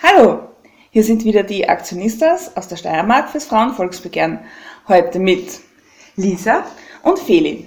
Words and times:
Hallo, 0.00 0.50
hier 0.90 1.02
sind 1.02 1.24
wieder 1.24 1.42
die 1.42 1.68
Aktionistas 1.68 2.56
aus 2.56 2.68
der 2.68 2.76
Steiermark 2.76 3.30
fürs 3.30 3.46
Frauenvolksbegehren. 3.46 4.38
Heute 4.86 5.18
mit 5.18 5.58
Lisa 6.14 6.64
und 7.02 7.18
Feli. 7.18 7.66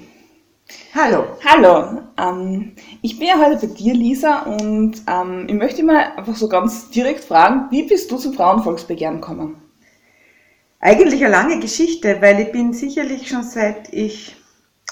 Hallo. 0.96 1.26
Hallo, 1.46 2.04
ähm, 2.18 2.72
ich 3.02 3.20
bin 3.20 3.28
ja 3.28 3.38
heute 3.38 3.68
bei 3.68 3.74
dir, 3.74 3.94
Lisa, 3.94 4.44
und 4.44 5.02
ähm, 5.08 5.46
ich 5.50 5.56
möchte 5.56 5.84
mal 5.84 6.14
einfach 6.16 6.38
so 6.38 6.48
ganz 6.48 6.90
direkt 6.90 7.26
fragen, 7.26 7.68
wie 7.70 7.84
bist 7.84 8.10
du 8.10 8.16
zum 8.16 8.34
Frauenvolksbegehren 8.34 9.20
gekommen? 9.20 9.62
Eigentlich 10.80 11.22
eine 11.26 11.34
lange 11.34 11.60
Geschichte, 11.60 12.22
weil 12.22 12.40
ich 12.40 12.54
bin 12.54 12.72
sicherlich 12.72 13.28
schon 13.28 13.44
seit 13.44 13.94
ich 13.94 14.38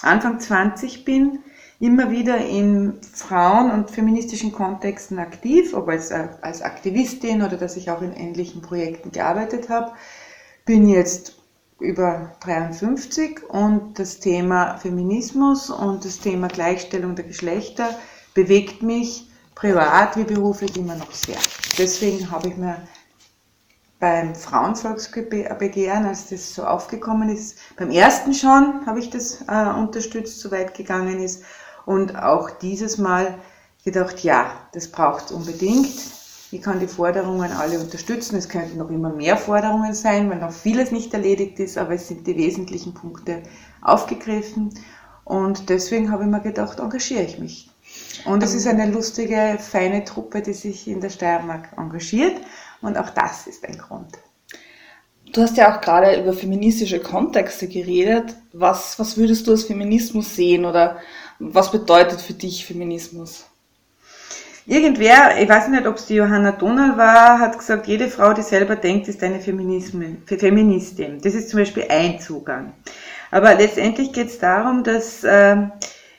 Anfang 0.02 0.42
20 0.42 1.06
bin, 1.06 1.40
immer 1.80 2.12
wieder 2.12 2.38
in 2.38 3.00
Frauen- 3.02 3.72
und 3.72 3.90
feministischen 3.90 4.52
Kontexten 4.52 5.18
aktiv, 5.18 5.74
ob 5.74 5.88
als, 5.88 6.12
als 6.12 6.62
Aktivistin 6.62 7.42
oder 7.42 7.56
dass 7.56 7.78
ich 7.78 7.90
auch 7.90 8.02
in 8.02 8.14
ähnlichen 8.14 8.62
Projekten 8.62 9.12
gearbeitet 9.12 9.70
habe. 9.70 9.94
Bin 10.66 10.88
jetzt 10.90 11.36
über 11.80 12.36
53 12.42 13.50
und 13.50 13.98
das 13.98 14.20
Thema 14.20 14.78
Feminismus 14.78 15.70
und 15.70 16.04
das 16.04 16.20
Thema 16.20 16.50
Gleichstellung 16.50 17.16
der 17.16 17.26
Geschlechter 17.26 17.98
bewegt 18.34 18.84
mich 18.84 19.30
privat 19.56 20.18
wie 20.18 20.26
beruflich 20.26 20.76
immer 20.76 20.96
noch 20.96 21.12
sehr. 21.14 21.38
Deswegen 21.78 22.30
habe 22.30 22.50
ich 22.50 22.58
mir 22.58 22.76
beim 24.00 24.36
Frauenvolksbegehren, 24.36 26.06
als 26.06 26.30
das 26.30 26.56
so 26.56 26.66
aufgekommen 26.66 27.30
ist, 27.30 27.58
beim 27.78 27.92
ersten 27.92 28.34
schon 28.34 28.86
habe 28.86 29.00
ich 29.00 29.10
das 29.10 29.42
äh, 29.48 29.70
unterstützt, 29.70 30.40
soweit 30.40 30.74
gegangen 30.74 31.22
ist 31.22 31.44
und 31.90 32.16
auch 32.16 32.52
dieses 32.52 33.00
Mal 33.00 33.40
gedacht, 33.84 34.20
ja, 34.20 34.52
das 34.74 34.90
braucht 34.90 35.26
es 35.26 35.32
unbedingt. 35.32 35.90
Ich 36.52 36.62
kann 36.62 36.80
die 36.80 36.88
Forderungen 36.88 37.52
alle 37.52 37.80
unterstützen. 37.80 38.36
Es 38.36 38.48
könnten 38.48 38.78
noch 38.78 38.92
immer 38.92 39.10
mehr 39.10 39.38
Forderungen 39.38 39.96
sein, 39.96 40.30
weil 40.30 40.38
noch 40.38 40.52
vieles 40.52 40.92
nicht 40.92 41.16
erledigt 41.16 41.60
ist, 41.60 41.80
aber 41.80 41.96
es 41.96 42.08
sind 42.08 42.28
die 42.28 42.38
wesentlichen 42.38 42.94
Punkte 42.94 43.42
aufgegriffen. 43.82 44.70
Und 45.24 45.70
deswegen 45.70 46.12
habe 46.12 46.26
ich 46.26 46.30
mir 46.30 46.42
gedacht, 46.42 46.80
engagiere 46.80 47.24
ich 47.24 47.40
mich. 47.40 47.72
Und 48.24 48.44
es 48.44 48.54
ist 48.54 48.68
eine 48.68 48.86
lustige, 48.86 49.58
feine 49.60 50.06
Truppe, 50.06 50.44
die 50.44 50.54
sich 50.54 50.88
in 50.88 51.02
der 51.02 51.10
Steiermark 51.10 51.70
engagiert. 51.76 52.40
Und 52.82 53.00
auch 53.00 53.10
das 53.10 53.48
ist 53.48 53.68
ein 53.68 53.80
Grund. 53.80 54.20
Du 55.34 55.42
hast 55.42 55.58
ja 55.58 55.76
auch 55.76 55.82
gerade 55.82 56.22
über 56.22 56.34
feministische 56.34 57.00
Kontexte 57.00 57.68
geredet. 57.68 58.36
Was, 58.54 59.00
was 59.00 59.18
würdest 59.18 59.48
du 59.48 59.52
als 59.52 59.64
Feminismus 59.64 60.36
sehen 60.36 60.66
oder 60.66 60.98
was 61.40 61.72
bedeutet 61.72 62.22
für 62.22 62.34
dich 62.34 62.66
Feminismus? 62.66 63.46
Irgendwer, 64.66 65.42
ich 65.42 65.50
weiß 65.50 65.70
nicht, 65.70 65.88
ob 65.88 65.96
es 65.96 66.06
die 66.06 66.16
Johanna 66.16 66.52
Donal 66.52 66.96
war, 66.96 67.40
hat 67.40 67.58
gesagt, 67.58 67.88
jede 67.88 68.08
Frau, 68.08 68.34
die 68.34 68.44
selber 68.44 68.76
denkt, 68.76 69.08
ist 69.08 69.24
eine 69.24 69.40
Feministin. 69.40 71.22
Das 71.24 71.34
ist 71.34 71.50
zum 71.50 71.60
Beispiel 71.60 71.86
ein 71.90 72.20
Zugang. 72.20 72.74
Aber 73.32 73.56
letztendlich 73.56 74.14
geht 74.14 74.28
es 74.28 74.38
darum, 74.38 74.84
dass 74.84 75.24
äh, 75.24 75.58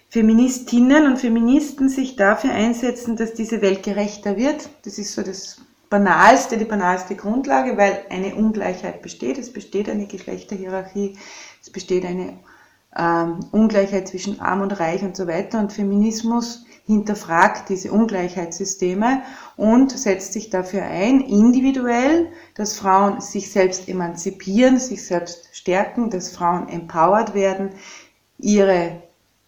Feministinnen 0.09 1.07
und 1.07 1.19
Feministen 1.19 1.89
sich 1.89 2.17
dafür 2.17 2.51
einsetzen, 2.53 3.17
dass 3.17 3.35
diese 3.35 3.63
Welt 3.63 3.85
gerechter 3.85 4.37
wird. 4.37 4.69
Das 4.85 4.99
ist 4.99 5.15
so 5.15 5.23
das 5.23 5.61
banalste, 5.89 6.57
die 6.57 6.65
banalste 6.65 7.15
Grundlage, 7.15 7.77
weil 7.77 8.01
eine 8.11 8.35
Ungleichheit 8.35 9.03
besteht. 9.03 9.39
Es 9.39 9.53
besteht 9.53 9.89
eine 9.89 10.07
Geschlechterhierarchie, 10.07 11.17
es 11.63 11.71
besteht 11.71 12.05
eine 12.05 12.39
ähm, 12.97 13.41
Ungleichheit 13.53 14.09
zwischen 14.09 14.41
Arm 14.41 14.61
und 14.63 14.79
Reich 14.81 15.03
und 15.03 15.17
so 15.17 15.27
weiter. 15.27 15.61
Und 15.61 15.73
Feminismus 15.73 16.65
hinterfragt 16.87 17.69
diese 17.69 17.93
Ungleichheitssysteme 17.93 19.23
und 19.57 19.93
setzt 19.93 20.33
sich 20.33 20.51
dafür 20.51 20.83
ein, 20.83 21.21
individuell, 21.21 22.33
dass 22.55 22.77
Frauen 22.77 23.21
sich 23.21 23.53
selbst 23.53 23.89
emanzipieren, 23.89 24.79
sich 24.79 25.07
selbst 25.07 25.49
stärken, 25.53 26.11
dass 26.11 26.31
Frauen 26.31 26.69
empowered 26.69 27.35
werden, 27.35 27.71
ihre 28.39 29.03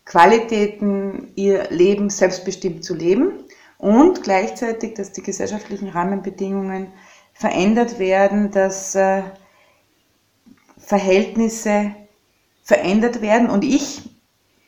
Qualitäten, 0.05 1.33
ihr 1.35 1.71
Leben 1.71 2.11
selbstbestimmt 2.11 2.85
zu 2.85 2.95
leben 2.95 3.45
und 3.79 4.23
gleichzeitig, 4.23 4.95
dass 4.95 5.13
die 5.13 5.23
gesellschaftlichen 5.23 5.89
Rahmenbedingungen 5.89 6.93
verändert 7.33 7.99
werden, 7.99 8.51
dass 8.53 8.95
äh, 8.95 9.23
Verhältnisse 10.79 11.93
verändert 12.63 13.21
werden. 13.21 13.51
Und 13.51 13.65
ich 13.65 14.03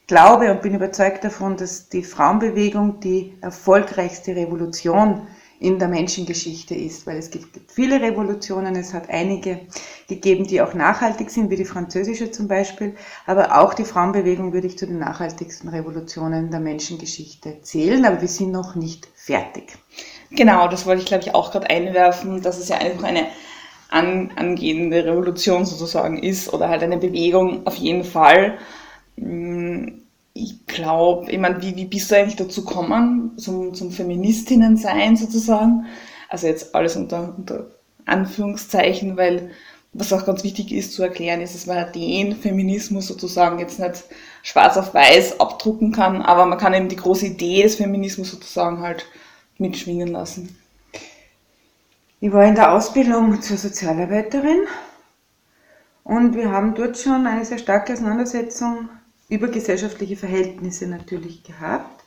glaube 0.07 0.51
und 0.51 0.63
bin 0.63 0.75
überzeugt 0.75 1.25
davon, 1.25 1.57
dass 1.57 1.89
die 1.89 2.03
Frauenbewegung 2.03 3.01
die 3.01 3.35
erfolgreichste 3.41 4.37
Revolution 4.37 5.27
in 5.61 5.79
der 5.79 5.89
Menschengeschichte 5.89 6.75
ist, 6.75 7.07
weil 7.07 7.17
es 7.17 7.31
gibt 7.31 7.59
viele 7.71 8.01
Revolutionen, 8.01 8.77
es 8.77 8.93
hat 8.93 9.09
einige 9.09 9.61
gegeben, 10.09 10.47
die 10.47 10.61
auch 10.61 10.75
nachhaltig 10.75 11.31
sind, 11.31 11.49
wie 11.49 11.57
die 11.57 11.65
französische 11.65 12.31
zum 12.31 12.49
Beispiel, 12.49 12.97
aber 13.25 13.59
auch 13.59 13.73
die 13.73 13.85
Frauenbewegung 13.85 14.53
würde 14.53 14.67
ich 14.67 14.77
zu 14.77 14.87
den 14.87 14.99
nachhaltigsten 14.99 15.71
Revolutionen 15.71 16.51
der 16.51 16.61
Menschengeschichte 16.61 17.63
zählen, 17.63 18.05
aber 18.05 18.21
wir 18.21 18.29
sind 18.29 18.51
noch 18.51 18.75
nicht 18.75 19.09
fertig. 19.15 19.79
Genau, 20.31 20.69
das 20.69 20.85
wollte 20.85 21.01
ich 21.03 21.07
glaube 21.07 21.23
ich 21.23 21.35
auch 21.35 21.53
gerade 21.53 21.71
einwerfen, 21.71 22.43
dass 22.43 22.59
es 22.59 22.69
ja 22.69 22.77
einfach 22.77 23.05
eine 23.05 23.29
an, 23.95 24.33
angehende 24.37 25.05
Revolution 25.05 25.65
sozusagen 25.65 26.19
ist 26.19 26.53
oder 26.53 26.69
halt 26.69 26.83
eine 26.83 26.99
Bewegung 26.99 27.67
auf 27.67 27.77
jeden 27.77 28.05
Fall. 28.05 28.59
Mm, 29.17 30.01
ich 30.35 30.67
glaube, 30.67 31.31
ich 31.31 31.39
meine, 31.39 31.63
wie, 31.63 31.77
wie 31.77 31.85
bist 31.85 32.11
du 32.11 32.17
eigentlich 32.17 32.37
dazu 32.37 32.65
gekommen, 32.65 33.39
zum, 33.39 33.73
zum 33.73 33.93
Feministinnen 33.93 34.77
sein 34.77 35.17
sozusagen? 35.17 35.87
Also 36.29 36.49
jetzt 36.49 36.75
alles 36.75 36.97
unter, 36.97 37.35
unter 37.37 37.67
Anführungszeichen, 38.05 39.17
weil 39.17 39.53
was 39.93 40.13
auch 40.13 40.27
ganz 40.27 40.43
wichtig 40.43 40.73
ist 40.73 40.93
zu 40.93 41.05
erklären, 41.05 41.41
ist, 41.41 41.55
dass 41.55 41.67
man 41.67 41.93
den 41.93 42.35
Feminismus 42.35 43.07
sozusagen 43.07 43.61
jetzt 43.61 43.79
nicht 43.79 44.05
schwarz 44.43 44.77
auf 44.77 44.93
weiß 44.93 45.39
abdrucken 45.39 45.93
kann, 45.93 46.21
aber 46.21 46.47
man 46.47 46.59
kann 46.59 46.75
eben 46.75 46.89
die 46.89 46.97
große 46.97 47.27
Idee 47.27 47.63
des 47.63 47.77
Feminismus 47.77 48.33
sozusagen 48.33 48.81
halt 48.81 49.07
mitschwingen 49.59 50.09
lassen. 50.09 50.57
Ich 52.25 52.33
war 52.33 52.47
in 52.47 52.55
der 52.55 52.73
Ausbildung 52.73 53.43
zur 53.43 53.59
Sozialarbeiterin 53.59 54.61
und 56.05 56.35
wir 56.35 56.51
haben 56.51 56.75
dort 56.75 56.97
schon 56.97 57.27
eine 57.27 57.45
sehr 57.45 57.59
starke 57.59 57.93
Auseinandersetzung 57.93 58.89
über 59.29 59.49
gesellschaftliche 59.49 60.17
Verhältnisse 60.17 60.87
natürlich 60.87 61.43
gehabt. 61.43 62.03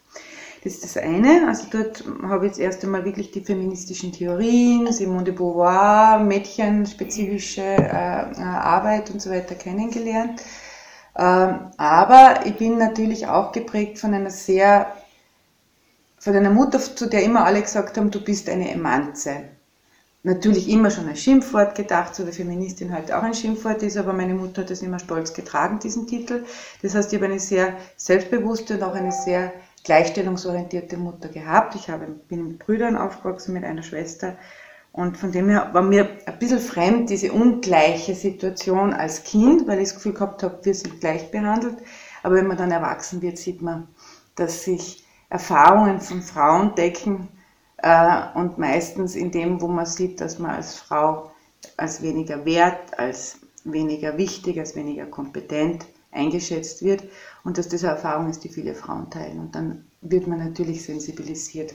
Das 0.64 0.74
ist 0.74 0.84
das 0.84 0.98
eine. 0.98 1.48
Also 1.48 1.68
dort 1.70 2.04
habe 2.24 2.48
ich 2.48 2.54
jetzt 2.54 2.60
erst 2.60 2.84
einmal 2.84 3.06
wirklich 3.06 3.30
die 3.30 3.42
feministischen 3.42 4.12
Theorien, 4.12 4.92
Simone 4.92 5.26
de 5.26 5.36
Beauvoir, 5.36 6.18
mädchenspezifische 6.18 7.62
äh, 7.62 8.42
Arbeit 8.42 9.12
und 9.12 9.22
so 9.22 9.30
weiter 9.30 9.54
kennengelernt. 9.54 10.42
Ähm, 11.16 11.70
aber 11.78 12.40
ich 12.44 12.56
bin 12.56 12.80
natürlich 12.80 13.28
auch 13.28 13.52
geprägt 13.52 14.00
von 14.00 14.16
einer 14.16 14.32
sehr, 14.32 14.92
von 16.18 16.36
einer 16.36 16.50
Mutter, 16.50 16.80
zu 16.80 17.06
der 17.06 17.22
immer 17.22 17.46
alle 17.46 17.62
gesagt 17.62 18.00
haben, 18.00 18.10
du 18.10 18.20
bist 18.20 18.50
eine 18.50 18.72
Emanze 18.72 19.44
natürlich 20.28 20.70
immer 20.70 20.92
schon 20.92 21.08
ein 21.08 21.16
Schimpfwort 21.16 21.76
gedacht, 21.76 22.14
so 22.14 22.28
wie 22.28 22.32
Feministin 22.32 22.96
heute 22.96 23.18
auch 23.18 23.24
ein 23.24 23.34
Schimpfwort 23.34 23.82
ist, 23.82 23.98
aber 23.98 24.12
meine 24.14 24.34
Mutter 24.34 24.62
hat 24.62 24.70
das 24.70 24.82
immer 24.82 25.00
stolz 25.00 25.34
getragen, 25.34 25.80
diesen 25.80 26.06
Titel. 26.06 26.44
Das 26.82 26.96
heißt, 26.96 27.12
ich 27.12 27.20
habe 27.20 27.32
eine 27.32 27.40
sehr 27.40 27.78
selbstbewusste 27.96 28.76
und 28.76 28.84
auch 28.84 28.94
eine 28.94 29.14
sehr 29.14 29.54
gleichstellungsorientierte 29.86 30.98
Mutter 30.98 31.30
gehabt. 31.30 31.76
Ich 31.76 31.90
habe, 31.90 32.08
bin 32.28 32.46
mit 32.50 32.60
Brüdern 32.60 32.98
aufgewachsen, 32.98 33.54
mit 33.54 33.64
einer 33.64 33.84
Schwester. 33.84 34.36
Und 34.92 35.18
von 35.18 35.32
dem 35.32 35.48
her 35.48 35.70
war 35.72 35.82
mir 35.82 36.10
ein 36.26 36.40
bisschen 36.40 36.60
fremd 36.60 37.10
diese 37.10 37.32
ungleiche 37.32 38.14
Situation 38.14 38.94
als 38.94 39.24
Kind, 39.24 39.66
weil 39.66 39.80
ich 39.80 39.90
das 39.90 39.96
Gefühl 39.96 40.14
gehabt 40.14 40.44
habe, 40.44 40.60
wir 40.64 40.74
sind 40.74 41.00
gleich 41.00 41.32
behandelt. 41.32 41.78
Aber 42.22 42.36
wenn 42.36 42.48
man 42.48 42.58
dann 42.58 42.72
erwachsen 42.72 43.22
wird, 43.22 43.38
sieht 43.38 43.62
man, 43.62 43.88
dass 44.36 44.64
sich 44.64 45.06
Erfahrungen 45.30 46.02
von 46.02 46.22
Frauen 46.22 46.76
decken, 46.76 47.30
und 47.80 48.58
meistens 48.58 49.16
in 49.16 49.32
dem, 49.32 49.62
wo 49.62 49.68
man 49.68 49.86
sieht, 49.86 50.20
dass 50.20 50.40
man 50.40 50.52
als 50.52 50.76
Frau 50.76 51.32
als 51.78 52.02
weniger 52.02 52.46
wert, 52.46 52.98
als 52.98 53.40
weniger 53.64 54.18
wichtig, 54.18 54.60
als 54.60 54.76
weniger 54.76 55.06
kompetent 55.06 55.86
eingeschätzt 56.12 56.84
wird 56.84 57.04
und 57.44 57.58
dass 57.58 57.70
das 57.70 57.84
eine 57.84 57.94
Erfahrung 57.94 58.30
ist, 58.30 58.44
die 58.44 58.50
viele 58.50 58.74
Frauen 58.74 59.10
teilen. 59.10 59.40
Und 59.40 59.56
dann 59.56 59.86
wird 60.02 60.28
man 60.28 60.40
natürlich 60.40 60.84
sensibilisiert 60.84 61.74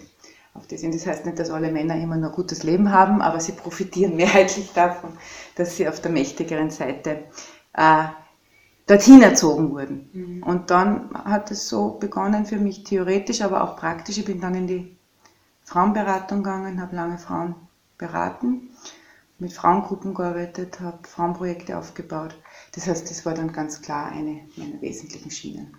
auf 0.55 0.67
das. 0.67 0.83
Und 0.83 0.95
das 0.95 1.07
heißt 1.07 1.27
nicht, 1.27 1.39
dass 1.39 1.51
alle 1.51 1.71
Männer 1.71 1.97
immer 1.97 2.17
nur 2.17 2.31
ein 2.31 2.35
gutes 2.35 2.63
Leben 2.63 2.93
haben, 2.93 3.23
aber 3.23 3.41
sie 3.41 3.53
profitieren 3.53 4.17
mehrheitlich 4.17 4.73
davon, 4.73 5.11
dass 5.55 5.77
sie 5.77 5.89
auf 5.89 6.01
der 6.01 6.11
mächtigeren 6.11 6.71
Seite 6.71 7.25
äh, 7.75 8.05
dorthin 8.87 9.23
erzogen 9.23 9.71
wurden. 9.71 10.11
Mhm. 10.13 10.43
Und 10.43 10.71
dann 10.71 11.11
hat 11.25 11.51
es 11.51 11.69
so 11.69 11.91
begonnen 12.01 12.47
für 12.47 12.59
mich 12.59 12.85
theoretisch, 12.85 13.43
aber 13.43 13.63
auch 13.63 13.77
praktisch. 13.77 14.19
Ich 14.19 14.25
bin 14.25 14.41
dann 14.41 14.55
in 14.55 14.67
die 14.67 14.97
Frauenberatung 15.73 16.43
gegangen, 16.43 16.83
habe 16.83 16.95
lange 16.95 17.17
Frauen 17.17 17.55
beraten, 17.97 18.69
mit 19.39 19.55
Frauengruppen 19.55 20.13
gearbeitet, 20.13 20.81
habe 20.81 20.99
Frauenprojekte 21.09 21.79
aufgebaut. 21.79 22.35
Das 22.75 22.87
heißt, 22.87 23.11
das 23.11 23.25
war 23.25 23.33
dann 23.33 23.53
ganz 23.53 23.81
klar 23.81 24.13
eine 24.13 24.41
meiner 24.57 24.81
wesentlichen 24.83 25.31
Schienen. 25.31 25.75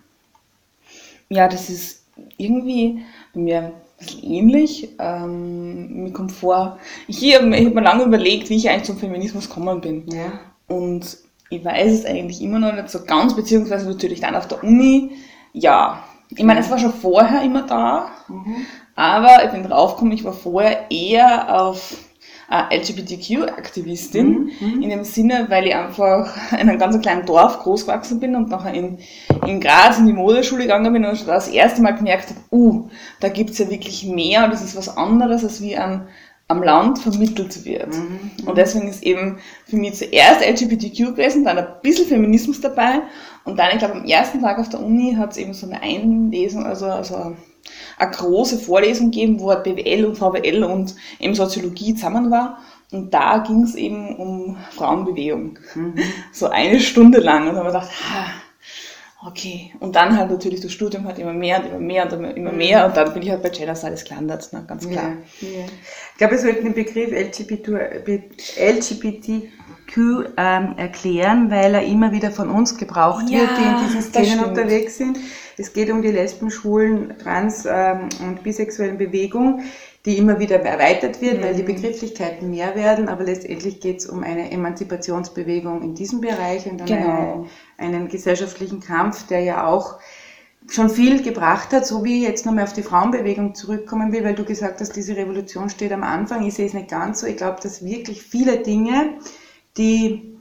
Ja, 1.30 1.48
das 1.48 1.70
ist 1.70 2.04
irgendwie 2.38 3.04
bei 3.34 3.40
mir 3.40 3.74
bisschen 4.00 4.24
ähnlich. 4.24 4.90
Ähm, 4.98 6.04
mir 6.04 6.12
kommt 6.12 6.32
vor, 6.32 6.80
ich 7.08 7.36
habe 7.36 7.56
hab 7.56 7.74
mir 7.74 7.82
lange 7.82 8.04
überlegt, 8.04 8.50
wie 8.50 8.58
ich 8.58 8.70
eigentlich 8.70 8.84
zum 8.84 8.98
Feminismus 8.98 9.48
gekommen 9.48 9.80
bin. 9.80 10.08
Ja. 10.08 10.40
Und 10.68 11.18
ich 11.50 11.64
weiß 11.64 11.92
es 11.94 12.06
eigentlich 12.06 12.42
immer 12.42 12.58
noch 12.58 12.74
nicht 12.74 12.90
so 12.90 13.06
ganz, 13.06 13.36
beziehungsweise 13.36 13.88
natürlich 13.88 14.22
dann 14.22 14.36
auf 14.36 14.48
der 14.48 14.64
Uni, 14.64 15.12
ja. 15.54 16.04
Ich 16.30 16.44
meine, 16.44 16.62
es 16.62 16.72
war 16.72 16.80
schon 16.80 16.94
vorher 16.94 17.44
immer 17.44 17.62
da, 17.68 18.10
Mhm. 18.28 18.66
Aber 18.96 19.46
ich 19.46 19.52
bin 19.52 19.64
draufgekommen, 19.64 20.14
ich 20.14 20.24
war 20.24 20.34
vorher 20.34 20.92
eher 20.92 21.62
auf 21.62 21.96
äh, 22.50 22.78
LGBTQ-Aktivistin, 22.78 24.52
Mhm, 24.60 24.82
in 24.82 24.90
dem 24.90 25.04
Sinne, 25.04 25.46
weil 25.50 25.68
ich 25.68 25.76
einfach 25.76 26.36
in 26.52 26.70
einem 26.70 26.78
ganz 26.78 27.00
kleinen 27.02 27.26
Dorf 27.26 27.60
groß 27.60 27.86
gewachsen 27.86 28.20
bin 28.20 28.36
und 28.36 28.50
nachher 28.50 28.74
in, 28.74 29.00
in 29.48 29.60
Graz 29.60 29.98
in 29.98 30.06
die 30.06 30.14
Modeschule 30.14 30.64
gegangen 30.64 30.94
bin 30.94 31.06
und 31.06 31.18
schon 31.18 31.28
das 31.28 31.48
erste 31.48 31.82
Mal 31.82 31.96
gemerkt 31.96 32.30
habe, 32.30 32.40
uh, 32.52 32.90
da 33.20 33.30
gibt's 33.30 33.58
ja 33.58 33.70
wirklich 33.70 34.06
mehr 34.06 34.44
und 34.44 34.54
das 34.54 34.64
ist 34.64 34.76
was 34.76 34.96
anderes, 34.96 35.44
als 35.44 35.62
wie 35.62 35.76
an, 35.78 36.08
am 36.48 36.62
Land 36.62 37.00
vermittelt 37.00 37.66
wird. 37.66 37.88
Mhm. 37.88 38.32
Und 38.46 38.58
deswegen 38.58 38.88
ist 38.88 39.02
eben 39.02 39.40
für 39.66 39.78
mich 39.78 39.96
zuerst 39.96 40.42
LGBTQ 40.42 41.16
gewesen, 41.16 41.46
dann 41.46 41.58
ein 41.58 41.68
bisschen 41.82 42.08
Feminismus 42.08 42.62
dabei 42.62 43.02
und 43.46 43.58
dann, 43.58 43.72
ich 43.72 43.80
glaube, 43.80 43.96
am 43.96 44.06
ersten 44.06 44.42
Tag 44.42 44.60
auf 44.60 44.70
der 44.70 44.82
Uni 44.82 45.16
hat 45.18 45.32
es 45.32 45.38
eben 45.38 45.54
so 45.54 45.66
eine 45.66 45.82
Einlesung, 45.82 46.66
also, 46.66 46.86
also 46.86 47.36
eine 47.98 48.12
große 48.12 48.58
Vorlesung 48.58 49.12
gegeben, 49.12 49.40
wo 49.40 49.50
halt 49.50 49.64
BWL 49.64 50.06
und 50.06 50.18
VWL 50.18 50.64
und 50.64 50.96
eben 51.20 51.36
Soziologie 51.36 51.96
zusammen 51.96 52.32
war. 52.32 52.60
Und 52.92 53.14
da 53.14 53.40
ging 53.40 53.64
es 53.64 53.76
eben 53.76 54.16
um 54.18 54.58
Frauenbewegung. 54.72 55.58
Mhm. 55.74 55.96
So 56.32 56.50
eine 56.50 56.80
Stunde 56.80 57.20
lang. 57.20 57.48
Und 57.50 57.56
da 57.56 57.60
habe 57.64 57.70
ich 57.70 57.74
gedacht, 57.74 57.90
ah, 58.14 59.28
okay. 59.28 59.74
Und 59.80 59.96
dann 59.96 60.16
halt 60.16 60.30
natürlich 60.30 60.62
das 60.62 60.72
Studium 60.72 61.06
halt 61.06 61.18
immer 61.18 61.34
mehr 61.34 61.60
und 61.60 61.66
immer 61.70 61.80
mehr 61.80 62.06
und 62.06 62.14
immer- 62.14 62.38
immer 62.38 62.52
mehr. 62.52 62.86
Und 62.86 62.96
dann 62.96 63.12
bin 63.14 63.24
ich 63.24 63.32
halt 63.32 63.42
bei 63.42 63.50
Gender 63.50 63.76
Studies 63.76 64.04
gelandet, 64.06 64.48
ne, 64.52 64.64
ganz 64.68 64.88
klar. 64.88 65.14
Ja, 65.42 65.48
ja. 65.48 65.66
Ich 66.12 66.18
glaube, 66.18 66.34
wir 66.34 66.40
sollten 66.40 66.66
den 66.66 66.74
Begriff 66.76 67.12
LGBT, 67.12 67.70
LGBTQ 68.60 69.44
ähm, 70.38 70.74
erklären, 70.78 71.50
weil 71.52 71.74
er 71.76 71.84
immer 71.84 72.12
wieder 72.12 72.32
von 72.32 72.50
uns 72.50 72.78
gebraucht 72.78 73.30
Ja, 73.30 73.40
wird, 73.40 73.58
die 73.58 73.66
in 73.68 73.76
diesen 73.76 74.02
Szenen 74.02 74.40
unterwegs 74.44 74.98
sind. 74.98 75.18
Es 75.58 75.74
geht 75.74 75.92
um 75.92 76.02
die 76.02 76.12
Lesben, 76.12 76.50
Schwulen, 76.50 77.14
Trans- 77.20 77.66
ähm, 77.70 78.10
und 78.26 78.44
bisexuellen 78.44 78.98
Bewegung, 78.98 79.62
die 80.06 80.18
immer 80.18 80.40
wieder 80.40 80.60
erweitert 80.62 81.22
wird, 81.22 81.42
weil 81.42 81.54
Mhm. 81.54 81.58
die 81.58 81.64
Begrifflichkeiten 81.64 82.50
mehr 82.50 82.76
werden, 82.76 83.08
aber 83.08 83.24
letztendlich 83.24 83.80
geht 83.80 84.00
es 84.00 84.06
um 84.08 84.24
eine 84.24 84.52
Emanzipationsbewegung 84.52 85.82
in 85.82 85.96
diesem 85.96 86.22
Bereich 86.22 86.66
und 86.66 86.82
um 86.82 86.86
Genau. 86.88 87.04
einen, 87.04 87.50
einen 87.78 88.08
gesellschaftlichen 88.10 88.80
Kampf, 88.82 89.28
der 89.28 89.42
ja 89.42 89.68
auch 89.68 90.00
schon 90.70 90.90
viel 90.90 91.22
gebracht 91.22 91.74
hat, 91.74 91.86
so 91.86 92.04
wie 92.04 92.18
ich 92.20 92.24
jetzt 92.24 92.46
nochmal 92.46 92.64
auf 92.64 92.74
die 92.74 92.84
Frauenbewegung 92.84 93.54
zurückkommen 93.56 94.12
will, 94.14 94.24
weil 94.24 94.36
du 94.36 94.46
gesagt 94.46 94.80
hast, 94.82 94.96
diese 94.96 95.16
Revolution 95.16 95.70
steht 95.70 95.92
am 95.92 96.04
Anfang. 96.04 96.46
Ich 96.46 96.54
sehe 96.54 96.68
es 96.68 96.74
nicht 96.74 96.90
ganz 96.90 97.20
so. 97.20 97.28
Ich 97.28 97.38
glaube, 97.38 97.60
dass 97.62 97.84
wirklich 97.84 98.24
viele 98.24 98.60
Dinge, 98.60 99.16
die 99.78 100.34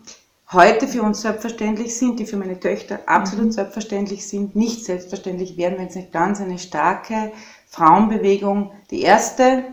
heute 0.52 0.86
für 0.86 1.02
uns 1.02 1.22
selbstverständlich 1.22 1.96
sind, 1.96 2.20
die 2.20 2.26
für 2.26 2.36
meine 2.36 2.60
Töchter 2.60 3.00
absolut 3.06 3.52
selbstverständlich 3.52 4.26
sind, 4.26 4.54
nicht 4.54 4.84
selbstverständlich 4.84 5.56
werden, 5.56 5.78
wenn 5.78 5.88
es 5.88 5.94
nicht 5.94 6.12
ganz 6.12 6.40
eine 6.40 6.58
starke 6.58 7.32
Frauenbewegung, 7.68 8.72
die 8.90 9.00
erste, 9.00 9.64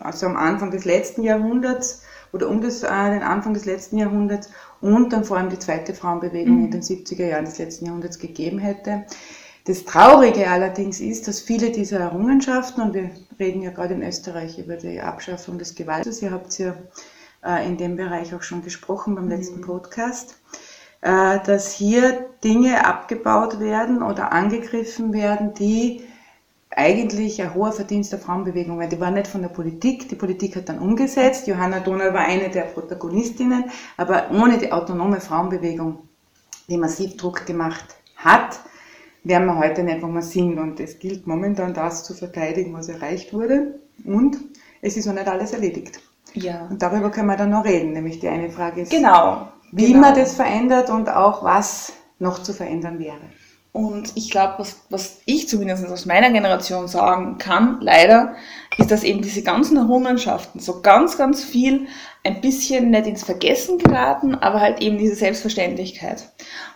also 0.00 0.26
am 0.26 0.36
Anfang 0.36 0.70
des 0.70 0.84
letzten 0.84 1.22
Jahrhunderts 1.22 2.02
oder 2.32 2.48
um 2.48 2.62
das, 2.62 2.82
äh, 2.82 2.88
den 2.88 3.22
Anfang 3.22 3.52
des 3.52 3.66
letzten 3.66 3.98
Jahrhunderts 3.98 4.48
und 4.80 5.12
dann 5.12 5.24
vor 5.24 5.36
allem 5.36 5.50
die 5.50 5.58
zweite 5.58 5.92
Frauenbewegung 5.92 6.64
in 6.64 6.70
den 6.70 6.82
70er 6.82 7.26
Jahren 7.26 7.44
des 7.44 7.58
letzten 7.58 7.86
Jahrhunderts 7.86 8.18
gegeben 8.18 8.58
hätte. 8.58 9.04
Das 9.66 9.84
Traurige 9.84 10.48
allerdings 10.48 11.00
ist, 11.00 11.28
dass 11.28 11.40
viele 11.40 11.70
dieser 11.70 12.00
Errungenschaften, 12.00 12.80
und 12.82 12.94
wir 12.94 13.10
reden 13.38 13.62
ja 13.62 13.70
gerade 13.70 13.94
in 13.94 14.02
Österreich 14.02 14.58
über 14.58 14.76
die 14.76 15.00
Abschaffung 15.00 15.58
des 15.58 15.74
Gewaltes, 15.74 16.22
ihr 16.22 16.32
habt 16.32 16.58
ja 16.58 16.74
äh, 17.44 17.66
in 17.66 17.76
dem 17.76 17.96
Bereich 17.96 18.34
auch 18.34 18.42
schon 18.42 18.62
gesprochen 18.62 19.14
beim 19.14 19.28
letzten 19.28 19.60
Podcast, 19.60 20.38
äh, 21.00 21.38
dass 21.44 21.72
hier 21.72 22.26
Dinge 22.44 22.86
abgebaut 22.86 23.60
werden 23.60 24.02
oder 24.02 24.32
angegriffen 24.32 25.12
werden, 25.12 25.54
die 25.54 26.02
eigentlich 26.76 27.42
ein 27.42 27.54
hoher 27.54 27.72
Verdienst 27.72 28.12
der 28.12 28.18
Frauenbewegung 28.18 28.78
war. 28.78 28.86
Die 28.86 29.00
war 29.00 29.10
nicht 29.10 29.26
von 29.26 29.42
der 29.42 29.48
Politik, 29.48 30.08
die 30.08 30.14
Politik 30.14 30.56
hat 30.56 30.68
dann 30.68 30.78
umgesetzt. 30.78 31.46
Johanna 31.46 31.80
Donau 31.80 32.12
war 32.12 32.24
eine 32.24 32.48
der 32.48 32.62
Protagonistinnen, 32.62 33.64
aber 33.96 34.30
ohne 34.30 34.58
die 34.58 34.72
autonome 34.72 35.20
Frauenbewegung, 35.20 35.98
die 36.68 36.78
massiv 36.78 37.16
Druck 37.16 37.44
gemacht 37.44 37.96
hat, 38.16 38.60
wären 39.24 39.46
wir 39.46 39.58
heute 39.58 39.82
nicht, 39.82 40.02
wo 40.02 40.08
wir 40.08 40.22
sind. 40.22 40.58
Und 40.58 40.80
es 40.80 40.98
gilt 40.98 41.26
momentan 41.26 41.74
das 41.74 42.04
zu 42.04 42.14
verteidigen, 42.14 42.72
was 42.72 42.88
erreicht 42.88 43.32
wurde. 43.32 43.78
Und 44.04 44.38
es 44.80 44.96
ist 44.96 45.06
noch 45.06 45.14
nicht 45.14 45.28
alles 45.28 45.52
erledigt. 45.52 46.00
Ja. 46.34 46.66
Und 46.70 46.82
darüber 46.82 47.10
können 47.10 47.28
wir 47.28 47.36
dann 47.36 47.50
noch 47.50 47.64
reden. 47.64 47.92
Nämlich 47.92 48.20
die 48.20 48.28
eine 48.28 48.50
Frage 48.50 48.82
ist, 48.82 48.90
Genau. 48.90 49.48
wie 49.72 49.88
genau. 49.88 50.00
man 50.00 50.14
das 50.14 50.34
verändert 50.34 50.90
und 50.90 51.08
auch 51.08 51.42
was 51.44 51.92
noch 52.18 52.42
zu 52.42 52.52
verändern 52.52 52.98
wäre. 52.98 53.20
Und 53.72 54.12
ich 54.16 54.30
glaube, 54.30 54.56
was, 54.58 54.82
was 54.90 55.20
ich 55.24 55.48
zumindest 55.48 55.86
aus 55.86 56.04
meiner 56.04 56.30
Generation 56.30 56.88
sagen 56.88 57.38
kann, 57.38 57.78
leider, 57.80 58.34
ist, 58.76 58.90
dass 58.90 59.02
eben 59.02 59.22
diese 59.22 59.42
ganzen 59.42 59.78
Errungenschaften 59.78 60.60
so 60.60 60.82
ganz, 60.82 61.16
ganz 61.16 61.42
viel 61.42 61.86
ein 62.22 62.42
bisschen 62.42 62.90
nicht 62.90 63.06
ins 63.06 63.24
Vergessen 63.24 63.78
geraten, 63.78 64.34
aber 64.34 64.60
halt 64.60 64.82
eben 64.82 64.98
diese 64.98 65.14
Selbstverständlichkeit. 65.14 66.28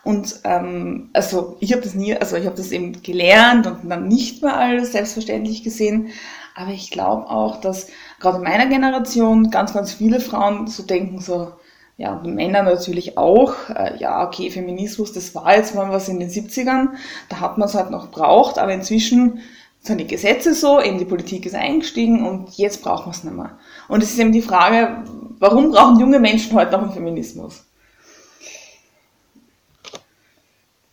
Und 0.04 0.40
ähm, 0.44 1.10
also 1.12 1.58
ich 1.60 1.72
habe 1.72 1.82
das 1.82 1.94
nie, 1.94 2.16
also 2.16 2.36
ich 2.36 2.46
habe 2.46 2.56
das 2.56 2.72
eben 2.72 3.02
gelernt 3.02 3.66
und 3.66 3.90
dann 3.90 4.08
nicht 4.08 4.42
mehr 4.42 4.56
alles 4.56 4.92
selbstverständlich 4.92 5.62
gesehen. 5.64 6.08
Aber 6.56 6.70
ich 6.70 6.90
glaube 6.90 7.28
auch, 7.28 7.60
dass 7.60 7.88
gerade 8.18 8.38
in 8.38 8.44
meiner 8.44 8.66
Generation 8.66 9.50
ganz, 9.50 9.74
ganz 9.74 9.92
viele 9.92 10.20
Frauen 10.20 10.66
so 10.68 10.82
denken, 10.82 11.20
so, 11.20 11.52
ja, 11.98 12.14
und 12.14 12.34
Männer 12.34 12.62
natürlich 12.62 13.18
auch. 13.18 13.68
Äh, 13.68 13.98
ja, 13.98 14.26
okay, 14.26 14.50
Feminismus, 14.50 15.12
das 15.12 15.34
war 15.34 15.54
jetzt 15.54 15.74
mal 15.74 15.90
was 15.90 16.08
in 16.08 16.18
den 16.18 16.30
70ern. 16.30 16.94
Da 17.28 17.40
hat 17.40 17.58
man 17.58 17.68
es 17.68 17.74
halt 17.74 17.90
noch 17.90 18.10
braucht, 18.10 18.58
aber 18.58 18.72
inzwischen 18.72 19.40
sind 19.80 19.98
die 19.98 20.06
Gesetze 20.06 20.54
so, 20.54 20.80
eben 20.80 20.98
die 20.98 21.04
Politik 21.04 21.44
ist 21.44 21.54
eingestiegen 21.54 22.26
und 22.26 22.56
jetzt 22.56 22.82
brauchen 22.82 23.08
wir 23.08 23.16
es 23.16 23.22
nicht 23.22 23.36
mehr. 23.36 23.58
Und 23.88 24.02
es 24.02 24.12
ist 24.12 24.18
eben 24.18 24.32
die 24.32 24.40
Frage, 24.40 25.04
warum 25.38 25.72
brauchen 25.72 26.00
junge 26.00 26.18
Menschen 26.18 26.54
heute 26.54 26.72
noch 26.72 26.82
einen 26.82 26.92
Feminismus? 26.92 27.66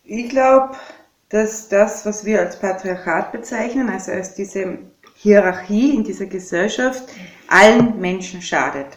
Ich 0.04 0.28
glaube, 0.28 0.76
dass 1.30 1.70
das, 1.70 2.04
was 2.04 2.26
wir 2.26 2.40
als 2.40 2.60
Patriarchat 2.60 3.32
bezeichnen, 3.32 3.88
also 3.88 4.12
als 4.12 4.34
diese 4.34 4.78
Hierarchie 5.24 5.94
in 5.94 6.04
dieser 6.04 6.26
Gesellschaft, 6.26 7.04
allen 7.48 7.98
Menschen 7.98 8.42
schadet. 8.42 8.88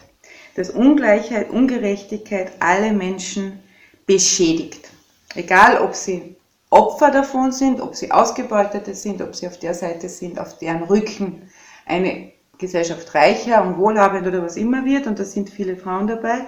Dass 0.57 0.69
Ungleichheit, 0.69 1.49
Ungerechtigkeit 1.49 2.51
alle 2.59 2.91
Menschen 2.91 3.59
beschädigt. 4.05 4.89
Egal, 5.35 5.79
ob 5.79 5.95
sie 5.95 6.35
Opfer 6.69 7.11
davon 7.11 7.53
sind, 7.53 7.79
ob 7.79 7.95
sie 7.95 8.11
Ausgebeutete 8.11 8.93
sind, 8.93 9.21
ob 9.21 9.37
sie 9.37 9.47
auf 9.47 9.57
der 9.57 9.73
Seite 9.73 10.09
sind, 10.09 10.37
auf 10.37 10.57
deren 10.57 10.83
Rücken 10.83 11.49
eine 11.85 12.33
Gesellschaft 12.57 13.15
reicher 13.15 13.63
und 13.63 13.77
wohlhabend 13.77 14.27
oder 14.27 14.43
was 14.43 14.57
immer 14.57 14.83
wird, 14.83 15.07
und 15.07 15.17
da 15.17 15.23
sind 15.23 15.49
viele 15.49 15.77
Frauen 15.77 16.07
dabei, 16.07 16.41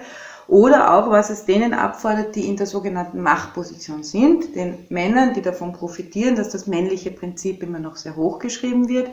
oder 0.46 0.92
auch, 0.92 1.10
was 1.10 1.30
es 1.30 1.46
denen 1.46 1.72
abfordert, 1.72 2.36
die 2.36 2.48
in 2.48 2.56
der 2.58 2.66
sogenannten 2.66 3.22
Machtposition 3.22 4.02
sind, 4.02 4.54
den 4.56 4.84
Männern, 4.90 5.32
die 5.32 5.40
davon 5.40 5.72
profitieren, 5.72 6.36
dass 6.36 6.50
das 6.50 6.66
männliche 6.66 7.12
Prinzip 7.12 7.62
immer 7.62 7.78
noch 7.78 7.96
sehr 7.96 8.16
hoch 8.16 8.40
geschrieben 8.40 8.90
wird, 8.90 9.08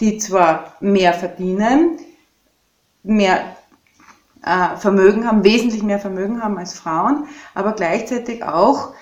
die 0.00 0.18
zwar 0.18 0.74
mehr 0.80 1.12
verdienen, 1.12 1.98
mehr 3.02 3.56
äh, 4.44 4.76
Vermögen 4.76 5.26
haben, 5.26 5.44
wesentlich 5.44 5.82
mehr 5.82 5.98
Vermögen 5.98 6.42
haben 6.42 6.58
als 6.58 6.74
Frauen, 6.74 7.26
aber 7.54 7.72
gleichzeitig 7.72 8.42
auch 8.44 8.94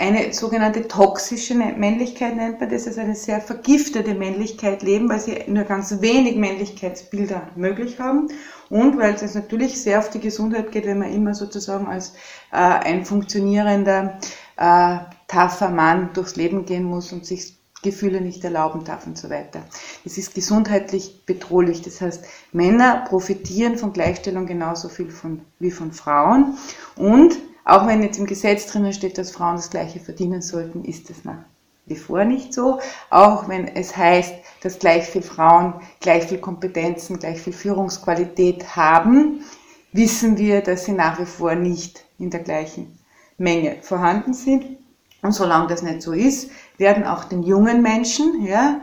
eine 0.00 0.32
sogenannte 0.32 0.86
toxische 0.86 1.56
Männlichkeit 1.56 2.36
nennt 2.36 2.60
man 2.60 2.70
das, 2.70 2.86
also 2.86 3.00
eine 3.00 3.16
sehr 3.16 3.40
vergiftete 3.40 4.14
Männlichkeit 4.14 4.84
leben, 4.84 5.08
weil 5.08 5.18
sie 5.18 5.42
nur 5.48 5.64
ganz 5.64 6.00
wenig 6.00 6.36
Männlichkeitsbilder 6.36 7.48
möglich 7.56 7.98
haben 7.98 8.28
und 8.70 8.96
weil 8.96 9.14
es 9.14 9.34
natürlich 9.34 9.82
sehr 9.82 9.98
auf 9.98 10.08
die 10.10 10.20
Gesundheit 10.20 10.70
geht, 10.70 10.86
wenn 10.86 11.00
man 11.00 11.12
immer 11.12 11.34
sozusagen 11.34 11.88
als 11.88 12.14
äh, 12.52 12.58
ein 12.58 13.04
funktionierender, 13.04 14.20
äh, 14.56 14.98
taffer 15.26 15.68
Mann 15.68 16.10
durchs 16.14 16.36
Leben 16.36 16.64
gehen 16.64 16.84
muss 16.84 17.12
und 17.12 17.26
sich 17.26 17.57
Gefühle 17.82 18.20
nicht 18.20 18.42
erlauben 18.44 18.84
darf 18.84 19.06
und 19.06 19.16
so 19.16 19.30
weiter. 19.30 19.62
Das 20.04 20.18
ist 20.18 20.34
gesundheitlich 20.34 21.24
bedrohlich. 21.26 21.82
Das 21.82 22.00
heißt, 22.00 22.24
Männer 22.52 23.04
profitieren 23.08 23.78
von 23.78 23.92
Gleichstellung 23.92 24.46
genauso 24.46 24.88
viel 24.88 25.10
von, 25.10 25.42
wie 25.58 25.70
von 25.70 25.92
Frauen 25.92 26.56
und 26.96 27.38
auch 27.64 27.86
wenn 27.86 28.02
jetzt 28.02 28.18
im 28.18 28.24
Gesetz 28.24 28.66
drinnen 28.66 28.94
steht, 28.94 29.18
dass 29.18 29.30
Frauen 29.30 29.56
das 29.56 29.68
Gleiche 29.68 30.00
verdienen 30.00 30.40
sollten, 30.40 30.84
ist 30.84 31.10
das 31.10 31.24
nach 31.24 31.44
wie 31.84 31.96
vor 31.96 32.24
nicht 32.24 32.54
so. 32.54 32.80
Auch 33.10 33.48
wenn 33.48 33.68
es 33.68 33.94
heißt, 33.94 34.34
dass 34.62 34.78
gleich 34.78 35.04
viel 35.04 35.22
Frauen 35.22 35.74
gleich 36.00 36.24
viel 36.24 36.38
Kompetenzen, 36.38 37.18
gleich 37.18 37.40
viel 37.40 37.52
Führungsqualität 37.52 38.76
haben, 38.76 39.44
wissen 39.92 40.38
wir, 40.38 40.62
dass 40.62 40.86
sie 40.86 40.92
nach 40.92 41.18
wie 41.20 41.26
vor 41.26 41.54
nicht 41.54 42.04
in 42.18 42.30
der 42.30 42.40
gleichen 42.40 42.98
Menge 43.36 43.76
vorhanden 43.82 44.32
sind. 44.32 44.78
Und 45.20 45.32
solange 45.32 45.66
das 45.66 45.82
nicht 45.82 46.02
so 46.02 46.12
ist, 46.12 46.50
werden 46.78 47.04
auch 47.04 47.24
den 47.24 47.42
jungen 47.42 47.82
Menschen 47.82 48.44
ja, 48.44 48.80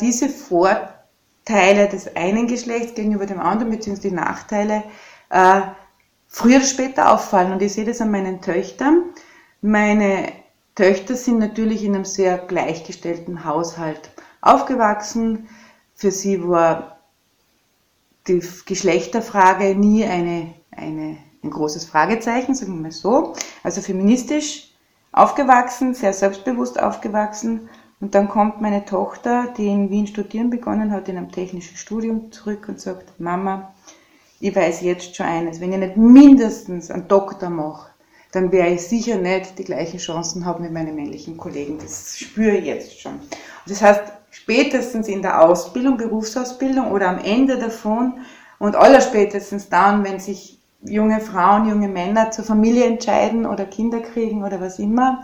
diese 0.00 0.28
Teile 1.48 1.88
des 1.88 2.14
einen 2.14 2.46
Geschlechts 2.46 2.94
gegenüber 2.94 3.24
dem 3.24 3.40
anderen, 3.40 3.70
beziehungsweise 3.70 4.10
die 4.10 4.14
Nachteile, 4.14 4.84
äh, 5.30 5.62
früher 6.28 6.56
oder 6.56 6.66
später 6.66 7.12
auffallen. 7.12 7.52
Und 7.52 7.62
ich 7.62 7.72
sehe 7.72 7.86
das 7.86 8.02
an 8.02 8.10
meinen 8.10 8.42
Töchtern. 8.42 9.04
Meine 9.62 10.30
Töchter 10.74 11.16
sind 11.16 11.38
natürlich 11.38 11.82
in 11.82 11.94
einem 11.94 12.04
sehr 12.04 12.36
gleichgestellten 12.38 13.44
Haushalt 13.44 14.10
aufgewachsen. 14.42 15.48
Für 15.94 16.10
sie 16.10 16.46
war 16.46 16.98
die 18.28 18.42
Geschlechterfrage 18.66 19.74
nie 19.74 20.04
eine, 20.04 20.54
eine, 20.70 21.16
ein 21.42 21.50
großes 21.50 21.86
Fragezeichen, 21.86 22.54
sagen 22.54 22.74
wir 22.74 22.82
mal 22.82 22.92
so. 22.92 23.32
Also 23.62 23.80
feministisch 23.80 24.67
aufgewachsen, 25.12 25.94
sehr 25.94 26.12
selbstbewusst 26.12 26.80
aufgewachsen. 26.80 27.68
Und 28.00 28.14
dann 28.14 28.28
kommt 28.28 28.60
meine 28.60 28.84
Tochter, 28.84 29.52
die 29.56 29.66
in 29.66 29.90
Wien 29.90 30.06
studieren 30.06 30.50
begonnen 30.50 30.92
hat, 30.92 31.08
in 31.08 31.16
einem 31.16 31.32
technischen 31.32 31.76
Studium 31.76 32.30
zurück 32.30 32.66
und 32.68 32.80
sagt, 32.80 33.18
Mama, 33.18 33.72
ich 34.40 34.54
weiß 34.54 34.82
jetzt 34.82 35.16
schon 35.16 35.26
eines, 35.26 35.60
wenn 35.60 35.72
ich 35.72 35.78
nicht 35.78 35.96
mindestens 35.96 36.90
einen 36.90 37.08
Doktor 37.08 37.50
mache, 37.50 37.90
dann 38.32 38.52
werde 38.52 38.74
ich 38.74 38.82
sicher 38.82 39.16
nicht 39.16 39.58
die 39.58 39.64
gleichen 39.64 39.98
Chancen 39.98 40.44
haben 40.44 40.62
mit 40.62 40.72
meinen 40.72 40.94
männlichen 40.94 41.36
Kollegen. 41.36 41.78
Das 41.78 42.16
spüre 42.16 42.56
ich 42.58 42.66
jetzt 42.66 43.00
schon. 43.00 43.18
Das 43.66 43.82
heißt, 43.82 44.02
spätestens 44.30 45.08
in 45.08 45.22
der 45.22 45.42
Ausbildung, 45.42 45.96
Berufsausbildung 45.96 46.92
oder 46.92 47.08
am 47.08 47.18
Ende 47.18 47.58
davon 47.58 48.20
und 48.58 48.76
allerspätestens 48.76 49.68
dann, 49.68 50.04
wenn 50.04 50.20
sich 50.20 50.57
junge 50.82 51.20
Frauen, 51.20 51.68
junge 51.68 51.88
Männer 51.88 52.30
zur 52.30 52.44
Familie 52.44 52.86
entscheiden 52.86 53.46
oder 53.46 53.64
Kinder 53.64 54.00
kriegen 54.00 54.44
oder 54.44 54.60
was 54.60 54.78
immer, 54.78 55.22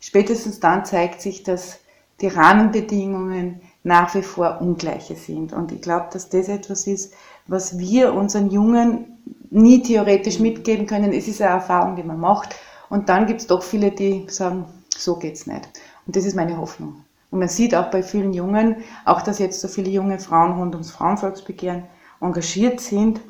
spätestens 0.00 0.60
dann 0.60 0.84
zeigt 0.84 1.20
sich, 1.20 1.42
dass 1.42 1.80
die 2.20 2.28
Rahmenbedingungen 2.28 3.60
nach 3.82 4.14
wie 4.14 4.22
vor 4.22 4.58
ungleiche 4.60 5.16
sind. 5.16 5.52
Und 5.52 5.72
ich 5.72 5.82
glaube, 5.82 6.06
dass 6.12 6.28
das 6.28 6.48
etwas 6.48 6.86
ist, 6.86 7.14
was 7.46 7.78
wir 7.78 8.14
unseren 8.14 8.50
Jungen 8.50 9.18
nie 9.50 9.82
theoretisch 9.82 10.38
mitgeben 10.38 10.86
können. 10.86 11.12
Es 11.12 11.26
ist 11.26 11.42
eine 11.42 11.54
Erfahrung, 11.54 11.96
die 11.96 12.04
man 12.04 12.20
macht. 12.20 12.54
Und 12.88 13.08
dann 13.08 13.26
gibt 13.26 13.40
es 13.40 13.46
doch 13.48 13.62
viele, 13.62 13.90
die 13.90 14.26
sagen, 14.28 14.66
so 14.96 15.16
geht's 15.16 15.46
nicht. 15.46 15.68
Und 16.06 16.14
das 16.14 16.24
ist 16.24 16.36
meine 16.36 16.56
Hoffnung. 16.58 17.04
Und 17.30 17.38
man 17.40 17.48
sieht 17.48 17.74
auch 17.74 17.90
bei 17.90 18.02
vielen 18.02 18.34
Jungen, 18.34 18.76
auch 19.04 19.22
dass 19.22 19.38
jetzt 19.38 19.60
so 19.60 19.68
viele 19.68 19.90
junge 19.90 20.18
Frauen 20.18 20.52
rund 20.52 20.74
ums 20.74 20.90
Frauenvolksbegehren 20.90 21.84
engagiert 22.20 22.80
sind, 22.80 23.20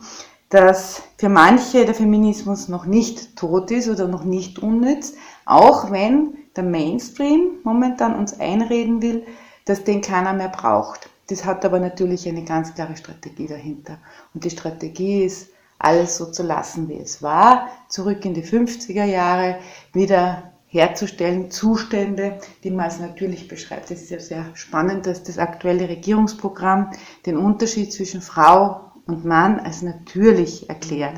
dass 0.52 1.02
für 1.16 1.30
manche 1.30 1.86
der 1.86 1.94
Feminismus 1.94 2.68
noch 2.68 2.84
nicht 2.84 3.36
tot 3.36 3.70
ist 3.70 3.88
oder 3.88 4.06
noch 4.06 4.24
nicht 4.24 4.58
unnütz, 4.58 5.14
auch 5.46 5.90
wenn 5.90 6.34
der 6.54 6.64
Mainstream 6.64 7.52
momentan 7.64 8.14
uns 8.14 8.38
einreden 8.38 9.00
will, 9.00 9.24
dass 9.64 9.84
den 9.84 10.02
keiner 10.02 10.34
mehr 10.34 10.50
braucht. 10.50 11.08
Das 11.28 11.46
hat 11.46 11.64
aber 11.64 11.80
natürlich 11.80 12.28
eine 12.28 12.44
ganz 12.44 12.74
klare 12.74 12.96
Strategie 12.96 13.46
dahinter. 13.46 13.96
Und 14.34 14.44
die 14.44 14.50
Strategie 14.50 15.24
ist, 15.24 15.48
alles 15.78 16.18
so 16.18 16.26
zu 16.26 16.42
lassen, 16.42 16.86
wie 16.90 16.98
es 16.98 17.22
war, 17.22 17.68
zurück 17.88 18.22
in 18.26 18.34
die 18.34 18.44
50er 18.44 19.04
Jahre, 19.04 19.56
wieder 19.94 20.52
herzustellen, 20.66 21.50
Zustände, 21.50 22.38
die 22.62 22.70
man 22.70 22.84
als 22.84 23.00
natürlich 23.00 23.48
beschreibt. 23.48 23.90
Es 23.90 24.02
ist 24.02 24.10
ja 24.10 24.20
sehr 24.20 24.44
spannend, 24.52 25.06
dass 25.06 25.22
das 25.22 25.38
aktuelle 25.38 25.88
Regierungsprogramm 25.88 26.90
den 27.24 27.38
Unterschied 27.38 27.92
zwischen 27.92 28.20
Frau 28.20 28.91
und 29.06 29.24
Mann 29.24 29.60
als 29.60 29.82
natürlich 29.82 30.68
erklärt. 30.68 31.16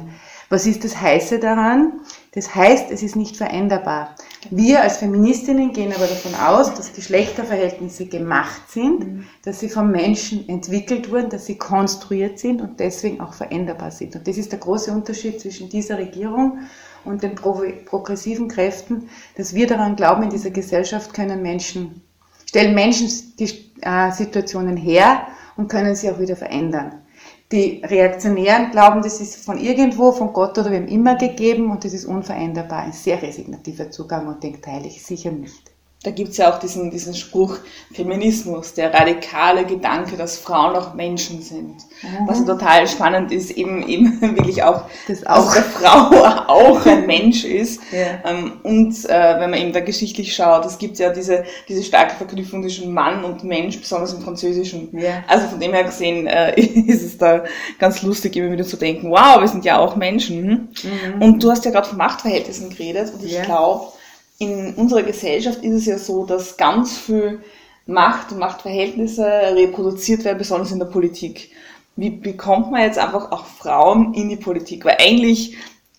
Was 0.51 0.67
ist 0.67 0.85
das 0.85 1.01
Heiße 1.01 1.39
daran? 1.39 2.01
Das 2.33 2.55
heißt, 2.55 2.91
es 2.91 3.03
ist 3.03 3.17
nicht 3.17 3.37
veränderbar. 3.37 4.15
Wir 4.51 4.83
als 4.83 4.99
Feministinnen 4.99 5.73
gehen 5.73 5.93
aber 5.93 6.07
davon 6.07 6.35
aus, 6.35 6.75
dass 6.75 6.93
Geschlechterverhältnisse 6.93 8.07
gemacht 8.07 8.63
sind, 8.69 9.25
dass 9.43 9.61
sie 9.61 9.69
vom 9.69 9.91
Menschen 9.91 10.49
entwickelt 10.49 11.11
wurden, 11.11 11.31
dass 11.31 11.47
sie 11.47 11.57
konstruiert 11.57 12.39
sind 12.39 12.61
und 12.61 12.79
deswegen 12.79 13.21
auch 13.21 13.33
veränderbar 13.33 13.91
sind. 13.91 14.17
Und 14.17 14.29
das 14.29 14.37
ist 14.37 14.53
der 14.53 14.59
große 14.59 14.93
Unterschied 14.93 15.41
zwischen 15.41 15.71
dieser 15.71 15.99
Regierung 15.99 16.59
und 17.05 17.23
den 17.23 17.35
progressiven 17.35 18.49
Kräften, 18.49 19.09
dass 19.37 19.55
wir 19.55 19.67
daran 19.67 19.97
glauben, 19.97 20.25
in 20.25 20.31
dieser 20.31 20.51
Gesellschaft 20.51 21.15
können 21.15 21.43
Menschen, 21.43 22.03
stellen 22.47 22.75
Menschen 22.75 23.09
die 23.39 23.73
äh, 23.81 24.11
Situationen 24.13 24.77
her 24.77 25.27
und 25.57 25.69
können 25.69 25.95
sie 25.95 26.11
auch 26.11 26.19
wieder 26.19 26.37
verändern. 26.37 27.04
Die 27.53 27.83
Reaktionären 27.85 28.71
glauben, 28.71 29.03
das 29.03 29.21
ist 29.21 29.45
von 29.45 29.59
irgendwo, 29.59 30.13
von 30.13 30.33
Gott 30.33 30.59
oder 30.59 30.71
wem 30.71 30.87
immer 30.87 31.17
gegeben 31.17 31.71
und 31.71 31.85
das 31.85 31.93
ist 31.93 32.07
unveränderbar. 32.07 32.85
Ein 32.85 32.93
sehr 32.93 33.21
resignativer 33.21 33.91
Zugang 33.91 34.27
und 34.27 34.43
den 34.43 34.61
teile 34.63 34.87
ich 34.87 35.05
sicher 35.05 35.31
nicht 35.31 35.74
da 36.05 36.11
gibt's 36.11 36.37
ja 36.37 36.53
auch 36.53 36.59
diesen, 36.59 36.91
diesen 36.91 37.15
Spruch 37.15 37.57
Feminismus, 37.93 38.75
der 38.75 38.93
radikale 38.93 39.65
Gedanke, 39.65 40.19
dass 40.19 40.39
Frauen 40.39 40.77
auch 40.77 40.93
Menschen 40.93 41.41
sind. 41.41 41.77
Mhm. 42.03 42.29
Was 42.29 42.45
total 42.45 42.87
spannend 42.87 43.33
ist, 43.33 43.51
eben, 43.53 43.89
eben 43.89 44.21
wirklich 44.37 44.63
auch, 44.63 44.83
das 45.09 45.27
auch. 45.27 45.47
dass 45.47 45.55
der 45.55 45.63
Frau 45.65 46.15
auch 46.49 46.85
ein 46.85 47.07
Mensch 47.07 47.45
ist. 47.45 47.81
Ja. 47.91 48.31
Ähm, 48.31 48.53
und 48.63 48.93
äh, 49.07 49.41
wenn 49.41 49.51
man 49.51 49.59
eben 49.59 49.73
da 49.73 49.81
geschichtlich 49.81 50.35
schaut, 50.35 50.67
es 50.67 50.77
gibt 50.77 50.99
ja 50.99 51.11
diese, 51.11 51.45
diese 51.69 51.83
starke 51.83 52.17
Verknüpfung 52.17 52.63
zwischen 52.63 52.93
Mann 52.93 53.25
und 53.25 53.43
Mensch, 53.43 53.81
besonders 53.81 54.13
im 54.13 54.21
Französischen. 54.21 54.91
Ja. 54.99 55.25
Also 55.27 55.49
von 55.49 55.59
dem 55.59 55.73
her 55.73 55.85
gesehen 55.85 56.27
äh, 56.27 56.55
ist 56.61 57.03
es 57.03 57.17
da 57.17 57.45
ganz 57.79 58.03
lustig, 58.03 58.37
immer 58.37 58.53
wieder 58.53 58.65
zu 58.65 58.77
denken, 58.77 59.11
wow, 59.11 59.41
wir 59.41 59.49
sind 59.49 59.65
ja 59.65 59.79
auch 59.79 59.97
Menschen. 59.97 60.69
Mhm. 60.83 61.23
Und 61.23 61.43
du 61.43 61.51
hast 61.51 61.65
ja 61.65 61.71
gerade 61.71 61.89
von 61.89 61.97
Machtverhältnissen 61.97 62.69
geredet 62.69 63.11
und 63.15 63.25
ich 63.25 63.33
ja. 63.33 63.43
glaube, 63.43 63.95
in 64.39 64.75
unserer 64.75 65.03
Gesellschaft 65.03 65.63
ist 65.63 65.75
es 65.75 65.87
ja 65.87 65.99
so, 65.99 66.25
dass 66.25 66.57
ganz 66.57 66.99
viel 66.99 67.41
Macht 67.87 68.33
und 68.33 68.39
Machtverhältnisse 68.39 69.25
reproduziert 69.25 70.25
werden, 70.25 70.39
besonders 70.39 70.73
in 70.73 70.79
der 70.79 70.87
Politik. 70.87 71.51
Wie 71.97 72.11
bekommt 72.11 72.73
man 72.73 72.83
jetzt 72.83 72.99
einfach 72.99 73.31
auch 73.31 73.47
Frauen 73.47 74.15
in 74.15 74.29
die 74.29 74.37
Politik? 74.37 74.85
Weil 74.85 74.97
eigentlich 74.99 75.57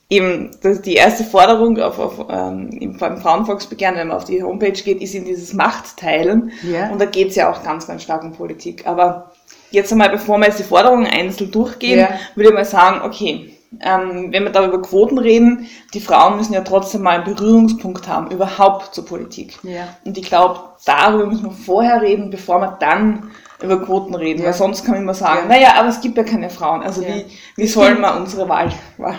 eben 0.10 0.52
die 0.64 0.94
erste 0.94 1.24
Forderung 1.24 1.80
auf, 1.80 1.98
auf, 2.00 2.28
ähm, 2.30 2.70
im 2.80 2.98
Frauenvolksbegehren, 2.98 3.96
wenn 3.96 4.10
man 4.10 4.18
auf 4.18 4.26
die 4.26 4.44
Homepage 4.44 4.72
geht, 4.72 5.02
ist 5.02 5.16
in 5.16 5.26
dieses 5.26 5.54
Machtteilen. 5.54 6.52
Yeah. 6.64 6.92
Und 6.92 7.00
da 7.00 7.06
geht 7.06 7.30
es 7.30 7.36
ja 7.36 7.52
auch 7.52 7.64
ganz, 7.64 7.88
ganz 7.88 8.04
stark 8.04 8.24
um 8.24 8.34
Politik. 8.34 8.86
Aber 8.86 9.32
jetzt 9.72 9.92
einmal, 9.92 10.10
bevor 10.10 10.38
wir 10.38 10.48
jetzt 10.48 10.60
die 10.60 10.64
Forderungen 10.64 11.08
einzeln 11.08 11.52
durchgehen, 11.52 12.00
yeah. 12.00 12.20
würde 12.36 12.50
ich 12.50 12.56
mal 12.56 12.66
sagen, 12.66 13.02
okay, 13.04 13.55
ähm, 13.82 14.32
wenn 14.32 14.44
wir 14.44 14.52
da 14.52 14.66
über 14.66 14.82
Quoten 14.82 15.18
reden, 15.18 15.68
die 15.94 16.00
Frauen 16.00 16.38
müssen 16.38 16.54
ja 16.54 16.62
trotzdem 16.62 17.02
mal 17.02 17.22
einen 17.22 17.36
Berührungspunkt 17.36 18.08
haben, 18.08 18.32
überhaupt 18.32 18.94
zur 18.94 19.06
Politik. 19.06 19.60
Ja. 19.64 19.88
Und 20.04 20.18
ich 20.18 20.26
glaube, 20.26 20.60
darüber 20.86 21.28
müssen 21.28 21.46
wir 21.46 21.52
vorher 21.52 22.02
reden, 22.02 22.30
bevor 22.30 22.60
wir 22.60 22.78
dann 22.80 23.32
über 23.62 23.82
Quoten 23.84 24.16
reden, 24.16 24.40
ja. 24.40 24.48
weil 24.48 24.54
sonst 24.54 24.84
kann 24.84 24.96
man 24.96 25.04
immer 25.04 25.14
sagen, 25.14 25.50
ja. 25.50 25.56
naja, 25.56 25.74
aber 25.80 25.90
es 25.90 26.02
gibt 26.02 26.18
ja 26.18 26.24
keine 26.24 26.50
Frauen, 26.50 26.84
also 26.84 27.02
wie, 27.02 27.26
wie 27.56 27.68
sollen 27.68 28.02
wir 28.02 28.16
unsere 28.16 28.48
Wahl, 28.50 28.72
Wahl? 28.98 29.16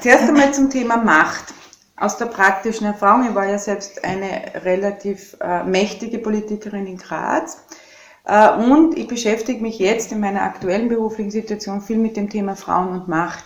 Zuerst 0.00 0.28
einmal 0.28 0.52
zum 0.52 0.70
Thema 0.70 0.96
Macht. 0.96 1.54
Aus 2.00 2.16
der 2.16 2.26
praktischen 2.26 2.86
Erfahrung, 2.86 3.28
ich 3.28 3.34
war 3.34 3.46
ja 3.46 3.58
selbst 3.58 4.04
eine 4.04 4.52
relativ 4.64 5.36
äh, 5.40 5.64
mächtige 5.64 6.18
Politikerin 6.18 6.86
in 6.86 6.96
Graz. 6.96 7.64
Äh, 8.24 8.50
und 8.52 8.96
ich 8.96 9.08
beschäftige 9.08 9.60
mich 9.60 9.80
jetzt 9.80 10.12
in 10.12 10.20
meiner 10.20 10.42
aktuellen 10.42 10.88
beruflichen 10.88 11.32
Situation 11.32 11.80
viel 11.80 11.98
mit 11.98 12.16
dem 12.16 12.30
Thema 12.30 12.54
Frauen 12.54 12.90
und 12.90 13.08
Macht. 13.08 13.44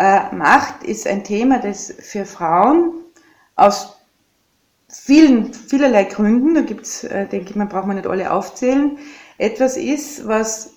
Äh, 0.00 0.34
Macht 0.34 0.82
ist 0.82 1.06
ein 1.06 1.24
Thema, 1.24 1.58
das 1.58 1.92
für 2.00 2.24
Frauen 2.24 2.94
aus 3.54 3.98
vielen, 4.88 5.52
vielerlei 5.52 6.04
Gründen, 6.04 6.54
da 6.54 6.62
gibt 6.62 6.86
es, 6.86 7.04
äh, 7.04 7.26
denke 7.26 7.50
ich, 7.50 7.56
man 7.56 7.68
braucht 7.68 7.86
man 7.86 7.96
nicht 7.96 8.08
alle 8.08 8.32
aufzählen, 8.32 8.96
etwas 9.36 9.76
ist, 9.76 10.26
was 10.26 10.70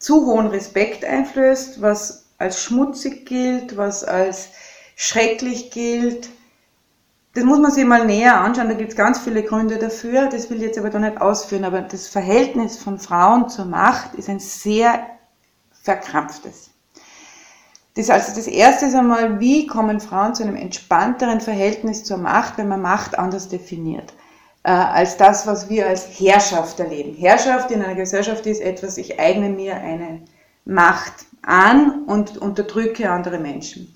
zu 0.00 0.26
hohen 0.26 0.48
Respekt 0.48 1.04
einflößt, 1.04 1.80
was 1.80 2.26
als 2.38 2.60
schmutzig 2.60 3.24
gilt, 3.24 3.76
was 3.76 4.02
als 4.02 4.48
schrecklich 4.96 5.70
gilt. 5.70 6.28
Das 7.34 7.44
muss 7.44 7.60
man 7.60 7.70
sich 7.70 7.84
mal 7.84 8.04
näher 8.04 8.40
anschauen, 8.40 8.68
da 8.68 8.74
gibt 8.74 8.90
es 8.90 8.96
ganz 8.96 9.20
viele 9.20 9.44
Gründe 9.44 9.78
dafür, 9.78 10.28
das 10.28 10.50
will 10.50 10.56
ich 10.56 10.64
jetzt 10.64 10.78
aber 10.78 10.90
da 10.90 10.98
nicht 10.98 11.20
ausführen, 11.20 11.62
aber 11.62 11.82
das 11.82 12.08
Verhältnis 12.08 12.78
von 12.78 12.98
Frauen 12.98 13.48
zur 13.48 13.66
Macht 13.66 14.16
ist 14.16 14.28
ein 14.28 14.40
sehr 14.40 15.06
verkrampftes. 15.84 16.73
Das 17.96 18.10
also 18.10 18.34
das 18.34 18.48
erste 18.48 18.86
ist 18.86 18.94
einmal, 18.94 19.38
wie 19.38 19.68
kommen 19.68 20.00
Frauen 20.00 20.34
zu 20.34 20.42
einem 20.42 20.56
entspannteren 20.56 21.40
Verhältnis 21.40 22.02
zur 22.02 22.18
Macht, 22.18 22.58
wenn 22.58 22.66
man 22.66 22.82
Macht 22.82 23.16
anders 23.16 23.48
definiert, 23.48 24.12
äh, 24.64 24.70
als 24.70 25.16
das, 25.16 25.46
was 25.46 25.68
wir 25.68 25.86
als 25.86 26.18
Herrschaft 26.18 26.80
erleben. 26.80 27.14
Herrschaft 27.14 27.70
in 27.70 27.82
einer 27.82 27.94
Gesellschaft 27.94 28.46
ist 28.46 28.60
etwas, 28.60 28.98
ich 28.98 29.20
eigne 29.20 29.48
mir 29.48 29.76
eine 29.76 30.22
Macht 30.64 31.26
an 31.42 32.04
und 32.06 32.36
unterdrücke 32.38 33.08
andere 33.10 33.38
Menschen. 33.38 33.94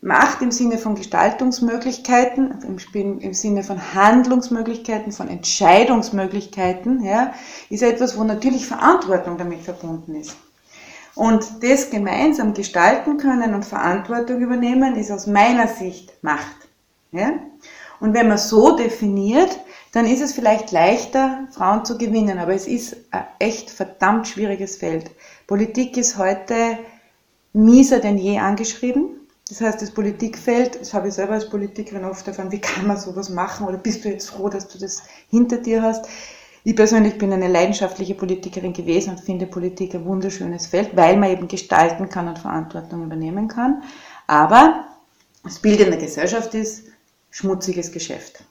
Macht 0.00 0.40
im 0.40 0.52
Sinne 0.52 0.78
von 0.78 0.94
Gestaltungsmöglichkeiten, 0.94 2.62
im, 2.62 3.18
im, 3.18 3.34
Sinne 3.34 3.62
von 3.64 3.94
Handlungsmöglichkeiten, 3.94 5.12
von 5.12 5.28
Entscheidungsmöglichkeiten, 5.28 7.04
ja, 7.04 7.34
ist 7.68 7.82
etwas, 7.82 8.16
wo 8.16 8.22
natürlich 8.24 8.66
Verantwortung 8.66 9.36
damit 9.36 9.60
verbunden 9.62 10.14
ist. 10.14 10.36
Und 11.18 11.64
das 11.64 11.90
gemeinsam 11.90 12.54
gestalten 12.54 13.16
können 13.16 13.52
und 13.52 13.64
Verantwortung 13.64 14.40
übernehmen, 14.40 14.94
ist 14.94 15.10
aus 15.10 15.26
meiner 15.26 15.66
Sicht 15.66 16.12
Macht. 16.22 16.54
Ja? 17.10 17.32
Und 17.98 18.14
wenn 18.14 18.28
man 18.28 18.38
so 18.38 18.76
definiert, 18.76 19.58
dann 19.90 20.06
ist 20.06 20.20
es 20.20 20.32
vielleicht 20.32 20.70
leichter, 20.70 21.48
Frauen 21.50 21.84
zu 21.84 21.98
gewinnen. 21.98 22.38
Aber 22.38 22.54
es 22.54 22.68
ist 22.68 22.98
ein 23.10 23.24
echt 23.40 23.68
verdammt 23.68 24.28
schwieriges 24.28 24.76
Feld. 24.76 25.10
Politik 25.48 25.96
ist 25.96 26.18
heute 26.18 26.78
mieser 27.52 27.98
denn 27.98 28.16
je 28.16 28.38
angeschrieben. 28.38 29.18
Das 29.48 29.60
heißt, 29.60 29.82
das 29.82 29.90
Politikfeld, 29.90 30.80
das 30.80 30.94
habe 30.94 31.08
ich 31.08 31.14
selber 31.14 31.32
als 31.32 31.50
Politikerin 31.50 32.04
oft 32.04 32.28
erfahren, 32.28 32.52
wie 32.52 32.60
kann 32.60 32.86
man 32.86 32.96
sowas 32.96 33.28
machen 33.28 33.66
oder 33.66 33.78
bist 33.78 34.04
du 34.04 34.08
jetzt 34.08 34.30
froh, 34.30 34.50
dass 34.50 34.68
du 34.68 34.78
das 34.78 35.02
hinter 35.30 35.56
dir 35.56 35.82
hast? 35.82 36.06
Ich 36.68 36.76
persönlich 36.76 37.16
bin 37.16 37.32
eine 37.32 37.48
leidenschaftliche 37.48 38.14
Politikerin 38.14 38.74
gewesen 38.74 39.12
und 39.12 39.20
finde 39.20 39.46
Politik 39.46 39.94
ein 39.94 40.04
wunderschönes 40.04 40.66
Feld, 40.66 40.94
weil 40.94 41.16
man 41.16 41.30
eben 41.30 41.48
gestalten 41.48 42.10
kann 42.10 42.28
und 42.28 42.38
Verantwortung 42.38 43.04
übernehmen 43.04 43.48
kann. 43.48 43.82
Aber 44.26 44.84
das 45.42 45.60
Bild 45.60 45.80
in 45.80 45.90
der 45.90 45.98
Gesellschaft 45.98 46.52
ist 46.52 46.84
schmutziges 47.30 47.90
Geschäft. 47.90 48.44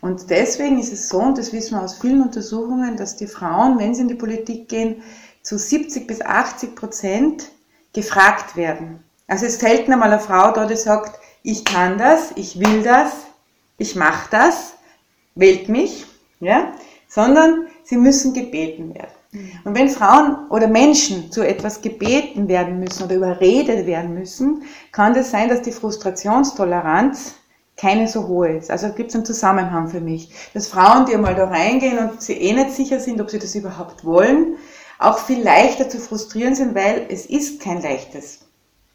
Und 0.00 0.30
deswegen 0.30 0.78
ist 0.78 0.94
es 0.94 1.10
so, 1.10 1.18
und 1.18 1.36
das 1.36 1.52
wissen 1.52 1.76
wir 1.76 1.82
aus 1.82 1.98
vielen 1.98 2.22
Untersuchungen, 2.22 2.96
dass 2.96 3.16
die 3.16 3.26
Frauen, 3.26 3.78
wenn 3.78 3.94
sie 3.94 4.00
in 4.00 4.08
die 4.08 4.14
Politik 4.14 4.70
gehen, 4.70 5.02
zu 5.42 5.58
70 5.58 6.06
bis 6.06 6.22
80 6.22 6.74
Prozent 6.74 7.50
gefragt 7.92 8.56
werden. 8.56 9.04
Also 9.26 9.44
es 9.44 9.58
selten 9.58 9.92
einmal 9.92 10.10
eine 10.10 10.22
Frau 10.22 10.52
da, 10.52 10.64
die 10.64 10.76
sagt, 10.76 11.20
ich 11.42 11.66
kann 11.66 11.98
das, 11.98 12.32
ich 12.34 12.58
will 12.58 12.82
das, 12.82 13.12
ich 13.76 13.94
mache 13.94 14.28
das, 14.30 14.72
wählt 15.34 15.68
mich, 15.68 16.06
ja, 16.40 16.72
sondern 17.12 17.66
sie 17.84 17.98
müssen 17.98 18.32
gebeten 18.32 18.94
werden. 18.94 19.12
Mhm. 19.32 19.50
Und 19.64 19.74
wenn 19.74 19.90
Frauen 19.90 20.48
oder 20.48 20.66
Menschen 20.66 21.30
zu 21.30 21.46
etwas 21.46 21.82
gebeten 21.82 22.48
werden 22.48 22.80
müssen 22.80 23.04
oder 23.04 23.16
überredet 23.16 23.86
werden 23.86 24.14
müssen, 24.14 24.62
kann 24.92 25.12
das 25.12 25.30
sein, 25.30 25.50
dass 25.50 25.60
die 25.60 25.72
Frustrationstoleranz 25.72 27.34
keine 27.76 28.08
so 28.08 28.28
hohe 28.28 28.56
ist. 28.56 28.70
Also 28.70 28.92
gibt 28.92 29.10
es 29.10 29.14
einen 29.14 29.26
Zusammenhang 29.26 29.88
für 29.88 30.00
mich. 30.00 30.30
Dass 30.54 30.68
Frauen, 30.68 31.04
die 31.04 31.14
einmal 31.14 31.34
da 31.34 31.48
reingehen 31.48 31.98
und 31.98 32.22
sie 32.22 32.34
eh 32.34 32.54
nicht 32.54 32.70
sicher 32.70 32.98
sind, 32.98 33.20
ob 33.20 33.28
sie 33.28 33.38
das 33.38 33.54
überhaupt 33.54 34.06
wollen, 34.06 34.56
auch 34.98 35.18
viel 35.18 35.42
leichter 35.42 35.90
zu 35.90 35.98
frustrieren 35.98 36.54
sind, 36.54 36.74
weil 36.74 37.06
es 37.10 37.26
ist 37.26 37.60
kein 37.60 37.82
leichtes. 37.82 38.46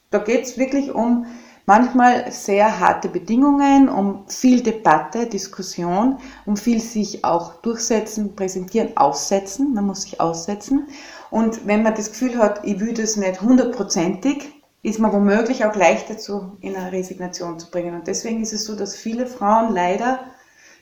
Da 0.10 0.18
geht 0.18 0.46
es 0.46 0.58
wirklich 0.58 0.96
um 0.96 1.28
manchmal 1.68 2.32
sehr 2.32 2.80
harte 2.80 3.10
Bedingungen, 3.10 3.90
um 3.90 4.28
viel 4.28 4.64
Debatte, 4.64 5.28
Diskussion, 5.28 6.18
um 6.46 6.58
viel 6.58 6.80
sich 6.80 7.24
auch 7.24 7.56
durchsetzen, 7.62 8.36
präsentieren, 8.36 8.96
aussetzen. 8.96 9.74
Man 9.74 9.86
muss 9.86 10.04
sich 10.04 10.20
aussetzen. 10.20 10.88
Und 11.30 11.68
wenn 11.68 11.84
man 11.84 11.94
das 11.94 12.10
Gefühl 12.10 12.40
hat, 12.40 12.62
ich 12.64 12.80
will 12.80 12.94
das 12.94 13.18
nicht 13.18 13.42
hundertprozentig, 13.42 14.50
ist 14.82 15.00
man 15.00 15.12
womöglich 15.12 15.66
auch 15.66 15.76
leichter 15.76 16.18
zu, 16.18 16.58
in 16.62 16.76
eine 16.76 16.94
Resignation 16.94 17.60
zu 17.60 17.70
bringen. 17.70 17.96
Und 17.96 18.08
deswegen 18.08 18.42
ist 18.42 18.54
es 18.54 18.64
so, 18.64 18.76
dass 18.76 18.96
viele 18.96 19.28
Frauen 19.28 19.74
leider 19.74 20.22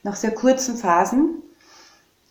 nach 0.03 0.15
sehr 0.15 0.31
kurzen 0.31 0.77
Phasen 0.77 1.41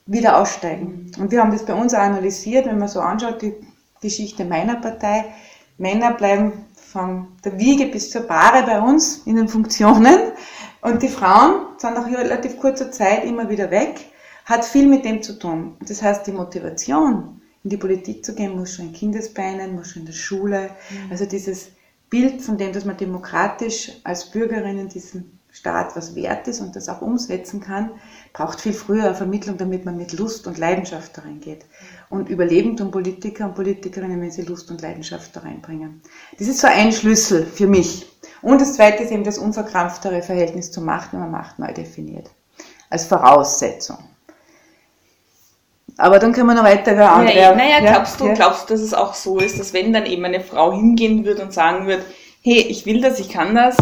wieder 0.07 0.39
aussteigen. 0.39 1.11
Und 1.19 1.33
wir 1.33 1.41
haben 1.41 1.51
das 1.51 1.65
bei 1.65 1.75
uns 1.75 1.93
auch 1.93 1.99
analysiert, 1.99 2.67
wenn 2.67 2.79
man 2.79 2.89
so 2.89 3.01
anschaut, 3.01 3.43
die 3.43 3.55
Geschichte 4.01 4.45
meiner 4.45 4.77
Partei. 4.77 5.25
Männer 5.77 6.13
bleiben 6.13 6.67
von 6.95 7.27
der 7.45 7.59
Wiege 7.59 7.87
bis 7.87 8.13
zur 8.13 8.23
Bahre 8.23 8.65
bei 8.65 8.81
uns 8.81 9.23
in 9.27 9.35
den 9.35 9.49
Funktionen 9.49 10.31
und 10.81 11.03
die 11.03 11.09
Frauen 11.09 11.77
sind 11.77 11.95
nach 11.95 12.07
relativ 12.07 12.57
kurzer 12.59 12.93
Zeit 12.93 13.25
immer 13.25 13.51
wieder 13.51 13.73
weg. 13.73 14.13
Hat 14.45 14.65
viel 14.65 14.87
mit 14.87 15.05
dem 15.05 15.21
zu 15.21 15.37
tun. 15.37 15.77
Das 15.81 16.03
heißt, 16.03 16.25
die 16.27 16.33
Motivation, 16.33 17.41
in 17.65 17.71
die 17.71 17.79
Politik 17.79 18.25
zu 18.25 18.35
gehen, 18.37 18.55
muss 18.55 18.75
schon 18.75 18.87
in 18.87 18.93
Kindesbeinen, 18.93 19.75
muss 19.75 19.89
schon 19.91 20.03
in 20.03 20.07
der 20.07 20.13
Schule. 20.13 20.71
Mhm. 20.91 21.11
Also 21.11 21.27
dieses 21.27 21.73
Bild 22.11 22.41
von 22.43 22.59
dem, 22.59 22.73
dass 22.73 22.85
man 22.85 22.97
demokratisch 22.97 23.91
als 24.05 24.31
Bürgerin 24.31 24.79
in 24.79 24.89
diesem 24.89 25.39
Staat 25.51 25.97
was 25.97 26.15
wert 26.15 26.47
ist 26.47 26.61
und 26.61 26.77
das 26.77 26.89
auch 26.89 27.01
umsetzen 27.01 27.61
kann, 27.61 27.91
braucht 28.33 28.61
viel 28.61 28.73
früher 28.73 29.15
Vermittlung, 29.15 29.57
damit 29.57 29.85
man 29.85 29.97
mit 29.97 30.13
Lust 30.13 30.47
und 30.47 30.59
Leidenschaft 30.59 31.17
da 31.17 31.23
reingeht. 31.23 31.65
Und 32.15 32.29
überleben 32.29 32.77
tun 32.77 32.93
Politiker 32.93 33.47
und 33.47 33.57
Politikerinnen, 33.57 34.21
wenn 34.21 34.31
sie 34.31 34.43
Lust 34.43 34.71
und 34.71 34.81
Leidenschaft 34.81 35.35
da 35.35 35.41
reinbringen. 35.41 36.01
Das 36.39 36.47
ist 36.47 36.61
so 36.61 36.69
ein 36.69 36.93
Schlüssel 36.93 37.45
für 37.45 37.67
mich. 37.67 38.07
Und 38.41 38.61
das 38.61 38.75
zweite 38.75 39.03
ist 39.03 39.11
eben 39.11 39.25
das 39.25 39.37
unverkrampftere 39.37 40.23
Verhältnis 40.23 40.71
zur 40.71 40.85
Macht, 40.85 41.13
wenn 41.13 41.19
man 41.19 41.33
Macht 41.33 41.59
neu 41.59 41.73
definiert. 41.73 42.31
Als 42.89 43.05
Voraussetzung. 43.07 43.99
Aber 45.97 46.21
dann 46.21 46.33
können 46.33 46.47
wir 46.47 46.55
noch 46.55 46.63
weiter 46.63 46.93
über 46.93 47.11
andere. 47.11 47.37
Ja, 47.37 47.53
naja, 47.57 47.81
glaubst 47.81 48.21
du, 48.21 48.27
ja. 48.29 48.35
glaubst 48.35 48.71
du, 48.71 48.75
dass 48.75 48.83
es 48.83 48.95
auch 48.95 49.15
so 49.15 49.41
ist, 49.41 49.59
dass 49.59 49.73
wenn 49.73 49.93
dann 49.93 50.07
eben 50.07 50.25
eine 50.25 50.41
Frau 50.41 50.73
hingehen 50.73 51.25
würde 51.25 51.43
und 51.43 51.53
sagen 51.53 51.89
würde, 51.89 52.05
hey, 52.43 52.61
ich 52.61 52.87
will 52.87 53.01
das, 53.01 53.19
ich 53.19 53.29
kann 53.29 53.57
das, 53.57 53.77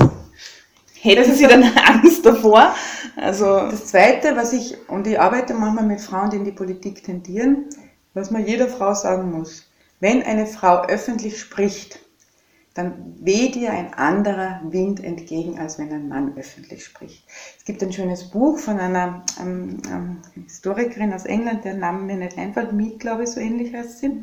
Hätten 1.02 1.34
Sie 1.34 1.48
dann 1.48 1.64
Angst 1.84 2.24
davor? 2.24 2.74
Also 3.16 3.44
das 3.44 3.86
Zweite, 3.86 4.36
was 4.36 4.52
ich, 4.52 4.76
und 4.88 5.06
ich 5.08 5.18
arbeite 5.18 5.52
manchmal 5.52 5.84
mit 5.84 6.00
Frauen, 6.00 6.30
die 6.30 6.36
in 6.36 6.44
die 6.44 6.52
Politik 6.52 7.02
tendieren, 7.02 7.66
was 8.14 8.30
man 8.30 8.46
jeder 8.46 8.68
Frau 8.68 8.94
sagen 8.94 9.30
muss, 9.32 9.68
wenn 10.00 10.22
eine 10.22 10.46
Frau 10.46 10.82
öffentlich 10.82 11.40
spricht, 11.40 12.00
dann 12.74 13.16
weht 13.20 13.54
ihr 13.54 13.70
ein 13.70 13.92
anderer 13.94 14.60
Wind 14.64 15.02
entgegen, 15.04 15.58
als 15.58 15.78
wenn 15.78 15.92
ein 15.92 16.08
Mann 16.08 16.36
öffentlich 16.36 16.84
spricht. 16.84 17.24
Es 17.58 17.64
gibt 17.64 17.82
ein 17.82 17.92
schönes 17.92 18.30
Buch 18.30 18.58
von 18.58 18.78
einer 18.78 19.24
ähm, 19.40 19.82
ähm, 19.90 20.18
Historikerin 20.34 21.12
aus 21.12 21.26
England, 21.26 21.64
der 21.64 21.74
Name 21.74 22.02
mir 22.02 22.16
nicht 22.16 22.38
einfällt, 22.38 22.72
Mead, 22.72 22.98
glaube 22.98 23.24
ich, 23.24 23.30
so 23.30 23.40
ähnlich 23.40 23.74
heißt 23.74 23.98
sie, 23.98 24.22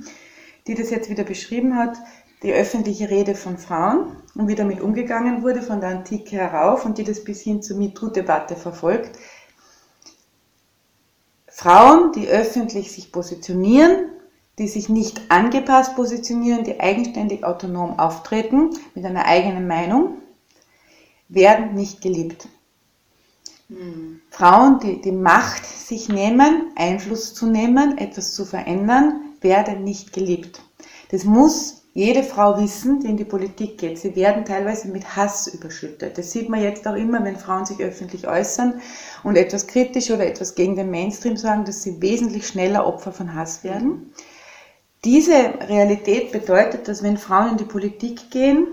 die 0.68 0.74
das 0.74 0.90
jetzt 0.90 1.10
wieder 1.10 1.24
beschrieben 1.24 1.76
hat, 1.76 1.98
die 2.42 2.54
öffentliche 2.54 3.10
Rede 3.10 3.36
von 3.36 3.58
Frauen 3.58 4.16
und 4.34 4.48
wie 4.48 4.56
damit 4.56 4.82
umgegangen 4.82 5.44
wurde 5.44 5.62
von 5.62 5.82
der 5.82 5.90
Antike 5.90 6.38
herauf 6.38 6.86
und 6.86 6.98
die 6.98 7.04
das 7.04 7.24
bis 7.24 7.42
hin 7.42 7.62
zur 7.62 7.78
MeToo-Debatte 7.78 8.56
verfolgt. 8.56 9.18
Frauen, 11.60 12.14
die 12.14 12.30
öffentlich 12.30 12.90
sich 12.90 13.12
positionieren, 13.12 14.12
die 14.60 14.70
sich 14.70 14.88
nicht 14.88 15.20
angepasst 15.28 15.94
positionieren, 15.94 16.64
die 16.64 16.80
eigenständig 16.80 17.44
autonom 17.44 18.00
auftreten 18.00 18.70
mit 18.96 19.04
einer 19.04 19.26
eigenen 19.26 19.68
Meinung, 19.68 20.20
werden 21.28 21.74
nicht 21.74 22.02
geliebt. 22.02 22.48
Mhm. 23.68 24.22
Frauen, 24.30 24.80
die 24.80 25.02
die 25.02 25.12
Macht 25.12 25.66
sich 25.66 26.08
nehmen, 26.08 26.72
Einfluss 26.78 27.34
zu 27.34 27.48
nehmen, 27.48 27.98
etwas 27.98 28.34
zu 28.34 28.46
verändern, 28.46 29.20
werden 29.42 29.84
nicht 29.84 30.14
geliebt. 30.14 30.62
Das 31.12 31.26
muss 31.26 31.80
jede 31.94 32.24
Frau 32.24 32.58
wissen, 32.58 33.02
die 33.02 33.08
in 33.08 33.18
die 33.18 33.26
Politik 33.26 33.78
geht. 33.78 34.00
Sie 34.00 34.16
werden 34.16 34.46
teilweise 34.46 34.88
mit 34.88 35.18
Hass 35.18 35.48
überschüttet. 35.48 36.18
Das 36.18 36.32
sieht 36.32 36.48
man 36.48 36.62
jetzt 36.62 36.88
auch 36.88 36.96
immer, 36.96 37.22
wenn 37.26 37.36
Frauen 37.36 37.66
sich 37.66 37.82
öffentlich 37.82 38.28
äußern 38.28 38.80
und 39.24 39.38
etwas 39.38 39.68
kritisch 39.68 40.12
oder 40.12 40.26
etwas 40.26 40.56
gegen 40.56 40.76
den 40.76 40.92
Mainstream 40.92 41.38
sagen, 41.38 41.66
dass 41.66 41.84
sie 41.84 42.02
wesentlich 42.02 42.48
schneller 42.48 42.86
Opfer 42.86 43.12
von 43.12 43.34
Hass 43.34 43.64
werden. 43.64 44.14
Diese 45.06 45.34
Realität 45.68 46.32
bedeutet, 46.32 46.88
dass 46.88 47.04
wenn 47.04 47.18
Frauen 47.18 47.52
in 47.52 47.58
die 47.58 47.64
Politik 47.64 48.32
gehen, 48.32 48.68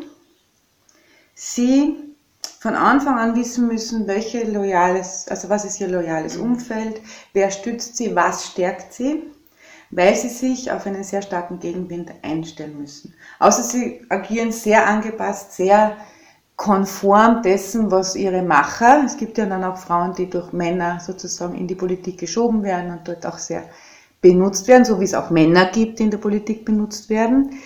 sie 1.34 1.96
von 2.58 2.74
Anfang 2.74 3.18
an 3.18 3.36
wissen 3.36 3.68
müssen, 3.68 4.06
welche 4.08 4.44
loyales, 4.44 5.28
also 5.28 5.48
was 5.48 5.64
ist 5.64 5.80
ihr 5.80 5.88
loyales 5.88 6.36
Umfeld, 6.36 7.00
wer 7.32 7.50
stützt 7.50 7.96
sie, 7.96 8.16
was 8.16 8.46
stärkt 8.46 8.92
sie 8.92 9.22
weil 9.90 10.14
sie 10.14 10.28
sich 10.28 10.70
auf 10.70 10.86
einen 10.86 11.04
sehr 11.04 11.22
starken 11.22 11.60
Gegenwind 11.60 12.12
einstellen 12.22 12.78
müssen. 12.78 13.14
Außer 13.38 13.62
sie 13.62 14.04
agieren 14.08 14.52
sehr 14.52 14.86
angepasst, 14.86 15.52
sehr 15.52 15.96
konform 16.56 17.42
dessen, 17.42 17.90
was 17.90 18.16
ihre 18.16 18.42
Macher, 18.42 19.02
es 19.04 19.16
gibt 19.16 19.36
ja 19.38 19.46
dann 19.46 19.62
auch 19.62 19.76
Frauen, 19.76 20.14
die 20.14 20.28
durch 20.28 20.52
Männer 20.52 21.00
sozusagen 21.00 21.54
in 21.54 21.66
die 21.66 21.74
Politik 21.74 22.18
geschoben 22.18 22.62
werden 22.62 22.90
und 22.90 23.06
dort 23.06 23.26
auch 23.26 23.38
sehr 23.38 23.64
benutzt 24.22 24.66
werden, 24.66 24.84
so 24.84 24.98
wie 24.98 25.04
es 25.04 25.14
auch 25.14 25.30
Männer 25.30 25.66
gibt, 25.66 25.98
die 25.98 26.04
in 26.04 26.10
der 26.10 26.18
Politik 26.18 26.64
benutzt 26.64 27.10
werden. 27.10 27.60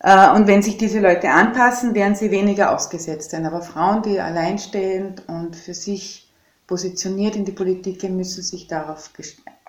Äh, 0.00 0.30
und 0.32 0.48
wenn 0.48 0.62
sich 0.62 0.76
diese 0.76 1.00
Leute 1.00 1.30
anpassen, 1.30 1.94
werden 1.94 2.16
sie 2.16 2.30
weniger 2.30 2.74
ausgesetzt 2.74 3.30
sein. 3.30 3.46
Aber 3.46 3.62
Frauen, 3.62 4.02
die 4.02 4.20
alleinstehend 4.20 5.22
und 5.28 5.54
für 5.54 5.74
sich 5.74 6.30
positioniert 6.66 7.36
in 7.36 7.44
die 7.44 7.52
Politik 7.52 8.00
gehen, 8.00 8.16
müssen 8.16 8.42
sich 8.42 8.66
darauf 8.66 9.10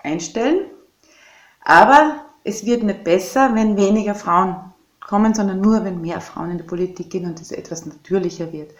einstellen. 0.02 0.66
Aber 1.64 2.26
es 2.42 2.66
wird 2.66 2.82
nicht 2.82 3.04
besser, 3.04 3.54
wenn 3.54 3.76
weniger 3.76 4.14
Frauen 4.14 4.56
kommen, 5.06 5.34
sondern 5.34 5.60
nur, 5.60 5.84
wenn 5.84 6.00
mehr 6.00 6.20
Frauen 6.20 6.50
in 6.50 6.58
die 6.58 6.64
Politik 6.64 7.10
gehen 7.10 7.26
und 7.26 7.40
es 7.40 7.52
etwas 7.52 7.86
natürlicher 7.86 8.52
wird. 8.52 8.72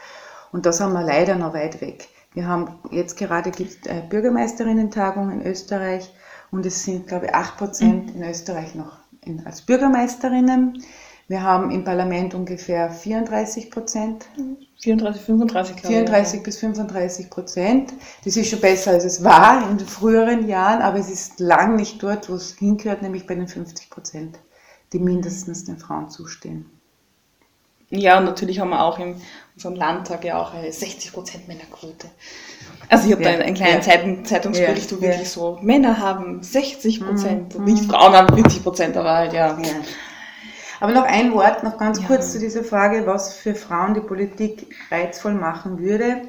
Und 0.53 0.67
da 0.67 0.73
sind 0.73 0.93
wir 0.93 1.03
leider 1.03 1.37
noch 1.37 1.55
weit 1.55 1.81
weg. 1.81 2.09
Wir 2.35 2.47
haben 2.47 2.79
jetzt 2.91 3.17
gerade 3.17 3.51
gibt 3.51 3.87
äh, 3.87 4.03
Bürgermeisterinnen-Tagung 4.09 5.31
in 5.31 5.47
Österreich 5.47 6.13
und 6.51 6.67
es 6.67 6.85
sind, 6.85 7.07
glaube 7.07 7.27
ich, 7.27 7.35
8 7.35 7.57
Prozent 7.57 8.15
in 8.15 8.23
Österreich 8.23 8.75
noch 8.75 8.99
in, 9.25 9.45
als 9.47 9.63
Bürgermeisterinnen. 9.63 10.83
Wir 11.29 11.43
haben 11.43 11.71
im 11.73 11.83
Parlament 11.83 12.35
ungefähr 12.35 12.91
34 12.91 13.71
Prozent. 13.71 14.27
34, 14.83 15.23
35, 15.23 15.77
glaube 15.77 15.89
34 15.89 16.39
ich. 16.39 16.45
bis 16.45 16.59
35 16.59 17.31
Prozent. 17.31 17.95
Das 18.25 18.37
ist 18.37 18.49
schon 18.49 18.61
besser, 18.61 18.93
als 18.93 19.05
es 19.05 19.25
war 19.25 19.69
in 19.69 19.79
den 19.79 19.89
früheren 19.89 20.47
Jahren, 20.47 20.83
aber 20.83 20.99
es 20.99 21.11
ist 21.11 21.41
lang 21.41 21.75
nicht 21.75 22.01
dort, 22.03 22.29
wo 22.29 22.35
es 22.35 22.57
hingehört, 22.59 23.03
nämlich 23.03 23.27
bei 23.27 23.35
den 23.35 23.49
50 23.49 23.91
Prozent, 23.91 24.39
die 24.97 25.05
mindestens 25.05 25.65
den 25.65 25.79
Frauen 25.79 26.09
zustehen. 26.09 26.65
Ja, 27.91 28.19
und 28.19 28.25
natürlich 28.25 28.59
haben 28.59 28.71
wir 28.71 28.83
auch 28.83 28.99
in 28.99 29.15
unserem 29.55 29.77
Landtag 29.77 30.25
ja 30.25 30.41
auch 30.41 30.55
eine 30.55 30.69
60% 30.69 31.47
Männerquote. 31.47 32.09
Also 32.89 33.07
ich 33.07 33.13
habe 33.13 33.23
ja, 33.23 33.37
da 33.37 33.45
einen 33.45 33.55
kleinen 33.55 33.83
ja. 33.83 34.25
Zeitungsbericht, 34.25 34.91
wo 34.93 35.01
wirklich 35.01 35.31
so, 35.31 35.59
Männer 35.61 35.99
haben 35.99 36.43
60 36.43 37.01
Prozent, 37.01 37.59
mhm. 37.59 37.65
nicht 37.65 37.85
Frauen 37.85 38.15
haben 38.15 38.35
40 38.35 38.63
Prozent, 38.63 38.97
aber 38.97 39.13
halt 39.13 39.33
ja. 39.35 39.57
Aber 40.81 40.93
noch 40.93 41.05
ein 41.05 41.33
Wort, 41.33 41.63
noch 41.63 41.79
ganz 41.79 42.05
kurz 42.07 42.33
zu 42.33 42.39
dieser 42.39 42.65
Frage, 42.65 43.07
was 43.07 43.35
für 43.35 43.55
Frauen 43.55 43.95
die 43.95 44.01
Politik 44.01 44.75
reizvoll 44.91 45.35
machen 45.35 45.79
würde. 45.79 46.23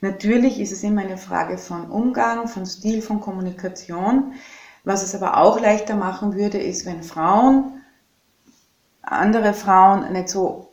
Natürlich 0.00 0.60
ist 0.60 0.72
es 0.72 0.82
immer 0.82 1.00
eine 1.00 1.18
Frage 1.18 1.56
von 1.56 1.90
Umgang, 1.90 2.48
von 2.48 2.66
Stil, 2.66 3.00
von 3.00 3.20
Kommunikation. 3.20 4.34
Was 4.84 5.02
es 5.02 5.14
aber 5.14 5.38
auch 5.38 5.60
leichter 5.60 5.96
machen 5.96 6.34
würde, 6.34 6.58
ist, 6.58 6.86
wenn 6.86 7.02
Frauen 7.02 7.77
andere 9.12 9.54
Frauen 9.54 10.12
nicht 10.12 10.28
so 10.28 10.68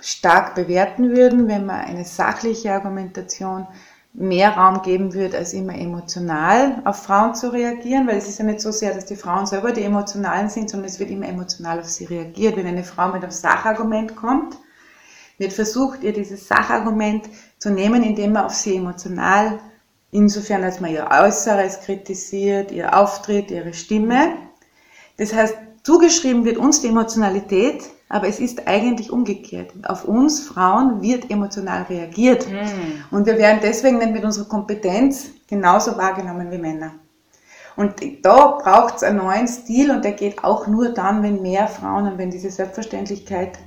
stark 0.00 0.54
bewerten 0.54 1.10
würden, 1.10 1.48
wenn 1.48 1.66
man 1.66 1.80
eine 1.80 2.04
sachliche 2.04 2.72
Argumentation 2.72 3.66
mehr 4.12 4.56
Raum 4.56 4.82
geben 4.82 5.14
würde, 5.14 5.36
als 5.36 5.52
immer 5.52 5.74
emotional 5.74 6.82
auf 6.84 7.02
Frauen 7.02 7.34
zu 7.34 7.52
reagieren, 7.52 8.06
weil 8.06 8.16
es 8.16 8.28
ist 8.28 8.38
ja 8.38 8.44
nicht 8.44 8.60
so 8.60 8.72
sehr, 8.72 8.94
dass 8.94 9.06
die 9.06 9.16
Frauen 9.16 9.46
selber 9.46 9.72
die 9.72 9.84
Emotionalen 9.84 10.48
sind, 10.48 10.70
sondern 10.70 10.88
es 10.88 10.98
wird 10.98 11.10
immer 11.10 11.28
emotional 11.28 11.78
auf 11.78 11.88
sie 11.88 12.06
reagiert. 12.06 12.56
Wenn 12.56 12.66
eine 12.66 12.84
Frau 12.84 13.08
mit 13.08 13.22
einem 13.22 13.30
Sachargument 13.30 14.16
kommt, 14.16 14.56
wird 15.38 15.52
versucht, 15.52 16.02
ihr 16.02 16.12
dieses 16.12 16.48
Sachargument 16.48 17.28
zu 17.58 17.70
nehmen, 17.70 18.02
indem 18.02 18.32
man 18.32 18.46
auf 18.46 18.54
sie 18.54 18.76
emotional, 18.76 19.60
insofern 20.10 20.64
als 20.64 20.80
man 20.80 20.92
ihr 20.92 21.08
Äußeres 21.08 21.80
kritisiert, 21.80 22.72
ihr 22.72 22.96
Auftritt, 22.98 23.50
ihre 23.50 23.74
Stimme. 23.74 24.32
Das 25.16 25.32
heißt, 25.32 25.54
zugeschrieben 25.88 26.44
wird 26.44 26.58
uns 26.58 26.82
die 26.82 26.88
Emotionalität, 26.88 27.82
aber 28.10 28.28
es 28.28 28.40
ist 28.40 28.68
eigentlich 28.68 29.10
umgekehrt. 29.10 29.72
Auf 29.84 30.04
uns 30.04 30.46
Frauen 30.46 31.00
wird 31.00 31.30
emotional 31.30 31.84
reagiert. 31.84 32.46
Mhm. 32.46 33.04
Und 33.10 33.24
wir 33.24 33.38
werden 33.38 33.60
deswegen 33.62 33.96
nicht 33.96 34.12
mit 34.12 34.22
unserer 34.22 34.50
Kompetenz 34.50 35.30
genauso 35.48 35.96
wahrgenommen 35.96 36.50
wie 36.50 36.58
Männer. 36.58 36.92
Und 37.74 37.94
da 38.22 38.58
braucht 38.62 38.96
es 38.96 39.02
einen 39.02 39.16
neuen 39.16 39.48
Stil 39.48 39.90
und 39.90 40.04
der 40.04 40.12
geht 40.12 40.44
auch 40.44 40.66
nur 40.66 40.90
dann, 40.90 41.22
wenn 41.22 41.40
mehr 41.40 41.68
Frauen 41.68 42.06
und 42.06 42.18
wenn 42.18 42.30
diese 42.30 42.50
Selbstverständlichkeit 42.50 43.58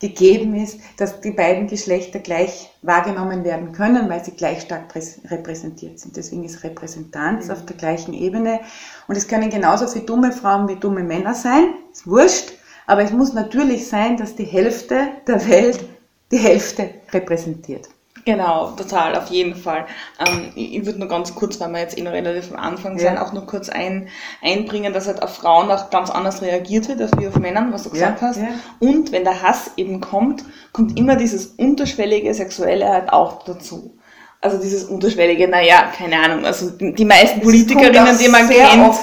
gegeben 0.00 0.54
ist, 0.54 0.80
dass 0.96 1.20
die 1.20 1.32
beiden 1.32 1.66
Geschlechter 1.66 2.20
gleich 2.20 2.70
wahrgenommen 2.82 3.44
werden 3.44 3.72
können, 3.72 4.08
weil 4.08 4.24
sie 4.24 4.30
gleich 4.32 4.62
stark 4.62 4.94
repräsentiert 5.30 5.98
sind. 5.98 6.16
Deswegen 6.16 6.44
ist 6.44 6.62
Repräsentanz 6.62 7.46
mhm. 7.46 7.52
auf 7.52 7.66
der 7.66 7.76
gleichen 7.76 8.14
Ebene. 8.14 8.60
Und 9.08 9.16
es 9.16 9.26
können 9.26 9.50
genauso 9.50 9.88
viele 9.88 10.04
dumme 10.04 10.32
Frauen 10.32 10.68
wie 10.68 10.76
dumme 10.76 11.02
Männer 11.02 11.34
sein. 11.34 11.74
Ist 11.92 12.06
wurscht. 12.06 12.52
Aber 12.86 13.02
es 13.02 13.12
muss 13.12 13.32
natürlich 13.32 13.88
sein, 13.88 14.16
dass 14.16 14.36
die 14.36 14.44
Hälfte 14.44 15.08
der 15.26 15.46
Welt 15.48 15.84
die 16.30 16.38
Hälfte 16.38 16.90
repräsentiert. 17.12 17.88
Genau, 18.28 18.72
total, 18.76 19.16
auf 19.16 19.28
jeden 19.28 19.54
Fall. 19.54 19.86
Ähm, 20.18 20.52
ich 20.54 20.84
würde 20.84 20.98
nur 20.98 21.08
ganz 21.08 21.34
kurz, 21.34 21.58
weil 21.60 21.70
wir 21.70 21.80
jetzt 21.80 21.96
eh 21.96 22.02
noch 22.02 22.12
relativ 22.12 22.52
am 22.52 22.58
Anfang 22.58 22.98
ja. 22.98 23.08
sind, 23.08 23.16
auch 23.16 23.32
noch 23.32 23.46
kurz 23.46 23.70
ein, 23.70 24.08
einbringen, 24.42 24.92
dass 24.92 25.06
halt 25.06 25.22
auf 25.22 25.36
Frauen 25.36 25.70
auch 25.70 25.88
ganz 25.88 26.10
anders 26.10 26.42
reagiert 26.42 26.88
wird 26.88 27.00
als 27.00 27.12
wie 27.16 27.26
auf 27.26 27.36
Männern, 27.36 27.72
was 27.72 27.84
du 27.84 27.90
gesagt 27.90 28.20
ja, 28.20 28.28
hast. 28.28 28.36
Ja. 28.36 28.48
Und 28.80 29.12
wenn 29.12 29.24
der 29.24 29.40
Hass 29.40 29.70
eben 29.78 30.02
kommt, 30.02 30.44
kommt 30.72 30.98
immer 30.98 31.16
dieses 31.16 31.46
unterschwellige 31.46 32.34
Sexuelle 32.34 32.86
halt 32.86 33.10
auch 33.14 33.44
dazu. 33.44 33.98
Also 34.42 34.58
dieses 34.58 34.84
unterschwellige, 34.84 35.48
naja, 35.48 35.90
keine 35.96 36.20
Ahnung, 36.22 36.44
also 36.44 36.68
die 36.68 37.04
meisten 37.06 37.40
Politikerinnen, 37.40 38.18
die 38.18 38.28
man 38.28 38.46
kennt, 38.46 38.94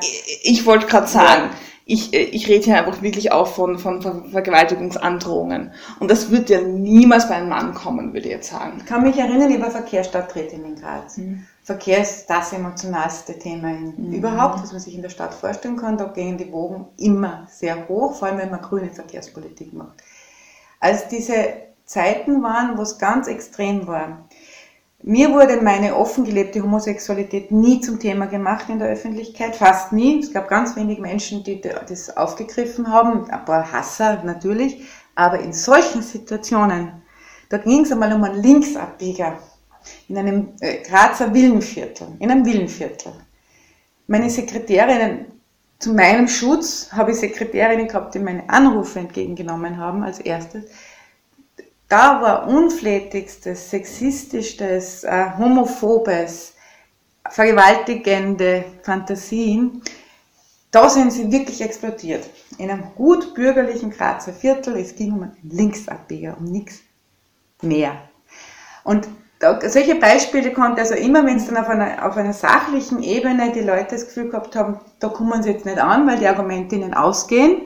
ich, 0.00 0.40
ich 0.42 0.66
wollte 0.66 0.86
gerade 0.86 1.06
sagen, 1.06 1.50
ich, 1.88 2.12
äh, 2.12 2.24
ich 2.24 2.48
rede 2.48 2.64
hier 2.64 2.78
einfach 2.78 3.00
wirklich 3.00 3.32
auch 3.32 3.46
von, 3.46 3.78
von 3.78 4.02
Vergewaltigungsandrohungen. 4.02 5.72
Und 6.00 6.10
das 6.10 6.30
wird 6.30 6.50
ja 6.50 6.60
niemals 6.60 7.28
bei 7.28 7.36
einem 7.36 7.48
Mann 7.48 7.74
kommen, 7.74 8.12
würde 8.12 8.26
ich 8.26 8.32
jetzt 8.32 8.50
sagen. 8.50 8.78
Ich 8.78 8.86
kann 8.86 9.02
mich 9.02 9.16
erinnern, 9.16 9.50
ich 9.50 9.60
war 9.60 9.70
Verkehrsstadträtin 9.70 10.64
in 10.64 10.74
Graz. 10.74 11.16
Mhm. 11.16 11.46
Verkehr 11.62 12.02
ist 12.02 12.26
das 12.26 12.52
emotionalste 12.52 13.38
Thema 13.38 13.68
mhm. 13.68 14.12
überhaupt, 14.12 14.62
was 14.62 14.72
man 14.72 14.80
sich 14.80 14.96
in 14.96 15.02
der 15.02 15.10
Stadt 15.10 15.32
vorstellen 15.32 15.76
kann. 15.76 15.96
Da 15.96 16.06
gehen 16.06 16.36
die 16.36 16.52
Wogen 16.52 16.86
immer 16.98 17.46
sehr 17.48 17.88
hoch, 17.88 18.16
vor 18.16 18.28
allem 18.28 18.38
wenn 18.38 18.50
man 18.50 18.62
grüne 18.62 18.90
Verkehrspolitik 18.90 19.72
macht. 19.72 20.02
Als 20.80 21.06
diese 21.08 21.34
Zeiten 21.84 22.42
waren, 22.42 22.76
wo 22.76 22.82
es 22.82 22.98
ganz 22.98 23.28
extrem 23.28 23.86
war, 23.86 24.25
mir 25.02 25.30
wurde 25.30 25.60
meine 25.60 25.94
offen 25.94 26.24
gelebte 26.24 26.62
Homosexualität 26.62 27.50
nie 27.50 27.80
zum 27.80 28.00
Thema 28.00 28.26
gemacht 28.26 28.68
in 28.68 28.78
der 28.78 28.88
Öffentlichkeit, 28.88 29.54
fast 29.54 29.92
nie. 29.92 30.20
Es 30.20 30.32
gab 30.32 30.48
ganz 30.48 30.74
wenig 30.74 30.98
Menschen, 30.98 31.44
die 31.44 31.60
das 31.60 32.16
aufgegriffen 32.16 32.90
haben, 32.90 33.30
ein 33.30 33.44
paar 33.44 33.70
Hasser 33.70 34.22
natürlich, 34.24 34.82
aber 35.14 35.40
in 35.40 35.52
solchen 35.52 36.02
Situationen, 36.02 37.02
da 37.48 37.58
ging 37.58 37.84
es 37.84 37.92
einmal 37.92 38.12
um 38.12 38.24
einen 38.24 38.42
Linksabbieger 38.42 39.38
in 40.08 40.18
einem 40.18 40.48
äh, 40.60 40.82
Grazer 40.82 41.32
Villenviertel, 41.32 42.08
in 42.18 42.30
einem 42.30 42.44
Villenviertel. 42.44 43.12
Meine 44.08 44.30
Sekretärinnen, 44.30 45.26
zu 45.78 45.92
meinem 45.92 46.26
Schutz 46.26 46.90
habe 46.90 47.10
ich 47.10 47.18
Sekretärinnen 47.18 47.86
gehabt, 47.86 48.14
die 48.14 48.18
meine 48.18 48.48
Anrufe 48.48 48.98
entgegengenommen 48.98 49.76
haben 49.76 50.02
als 50.02 50.20
erstes 50.20 50.64
da 51.88 52.20
war 52.20 52.48
unflätigstes, 52.48 53.70
sexistischtes, 53.70 55.04
äh, 55.04 55.26
homophobes, 55.38 56.54
vergewaltigende 57.30 58.64
Fantasien, 58.82 59.82
da 60.70 60.88
sind 60.88 61.12
sie 61.12 61.30
wirklich 61.30 61.62
explodiert. 61.62 62.28
In 62.58 62.70
einem 62.70 62.84
gut 62.94 63.34
bürgerlichen 63.34 63.90
Grazer 63.90 64.32
Viertel, 64.32 64.76
es 64.76 64.94
ging 64.94 65.12
um 65.12 65.22
einen 65.22 65.36
Linksabbieger, 65.42 66.36
um 66.38 66.44
nichts 66.44 66.80
mehr. 67.62 67.92
Und 68.84 69.08
da, 69.38 69.58
solche 69.68 69.94
Beispiele 69.94 70.52
konnte, 70.52 70.80
also 70.80 70.94
immer 70.94 71.24
wenn 71.24 71.36
es 71.36 71.46
dann 71.46 71.56
auf 71.56 71.68
einer, 71.68 72.06
auf 72.06 72.16
einer 72.16 72.32
sachlichen 72.32 73.02
Ebene 73.02 73.52
die 73.52 73.60
Leute 73.60 73.94
das 73.94 74.06
Gefühl 74.06 74.30
gehabt 74.30 74.56
haben, 74.56 74.80
da 74.98 75.08
kommen 75.08 75.42
sie 75.42 75.50
jetzt 75.50 75.66
nicht 75.66 75.78
an, 75.78 76.06
weil 76.06 76.18
die 76.18 76.26
Argumente 76.26 76.76
ihnen 76.76 76.94
ausgehen, 76.94 77.62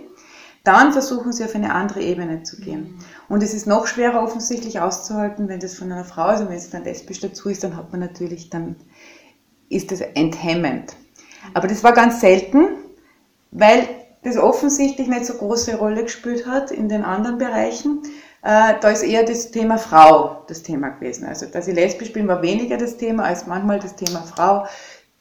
dann 0.64 0.92
versuchen 0.92 1.32
sie 1.32 1.44
auf 1.44 1.54
eine 1.54 1.74
andere 1.74 2.00
Ebene 2.02 2.42
zu 2.42 2.60
gehen. 2.60 2.98
Und 3.30 3.44
es 3.44 3.54
ist 3.54 3.68
noch 3.68 3.86
schwerer 3.86 4.24
offensichtlich 4.24 4.80
auszuhalten, 4.80 5.48
wenn 5.48 5.60
das 5.60 5.76
von 5.76 5.92
einer 5.92 6.04
Frau 6.04 6.32
ist 6.32 6.40
und 6.40 6.48
wenn 6.48 6.56
es 6.56 6.68
dann 6.68 6.82
lesbisch 6.82 7.20
dazu 7.20 7.48
ist, 7.48 7.62
dann 7.62 7.76
hat 7.76 7.92
man 7.92 8.00
natürlich, 8.00 8.50
dann 8.50 8.74
ist 9.68 9.92
das 9.92 10.00
enthemmend. 10.00 10.96
Aber 11.54 11.68
das 11.68 11.84
war 11.84 11.92
ganz 11.92 12.20
selten, 12.20 12.70
weil 13.52 13.88
das 14.24 14.36
offensichtlich 14.36 15.06
nicht 15.06 15.26
so 15.26 15.34
große 15.34 15.76
Rolle 15.76 16.02
gespielt 16.02 16.44
hat 16.44 16.72
in 16.72 16.88
den 16.88 17.04
anderen 17.04 17.38
Bereichen. 17.38 18.02
Äh, 18.42 18.74
da 18.80 18.90
ist 18.90 19.04
eher 19.04 19.22
das 19.22 19.52
Thema 19.52 19.78
Frau 19.78 20.42
das 20.48 20.64
Thema 20.64 20.88
gewesen. 20.88 21.24
Also, 21.24 21.46
dass 21.46 21.68
ich 21.68 21.76
lesbisch 21.76 22.12
bin, 22.12 22.26
war 22.26 22.42
weniger 22.42 22.78
das 22.78 22.96
Thema 22.96 23.26
als 23.26 23.46
manchmal 23.46 23.78
das 23.78 23.94
Thema 23.94 24.22
Frau. 24.22 24.66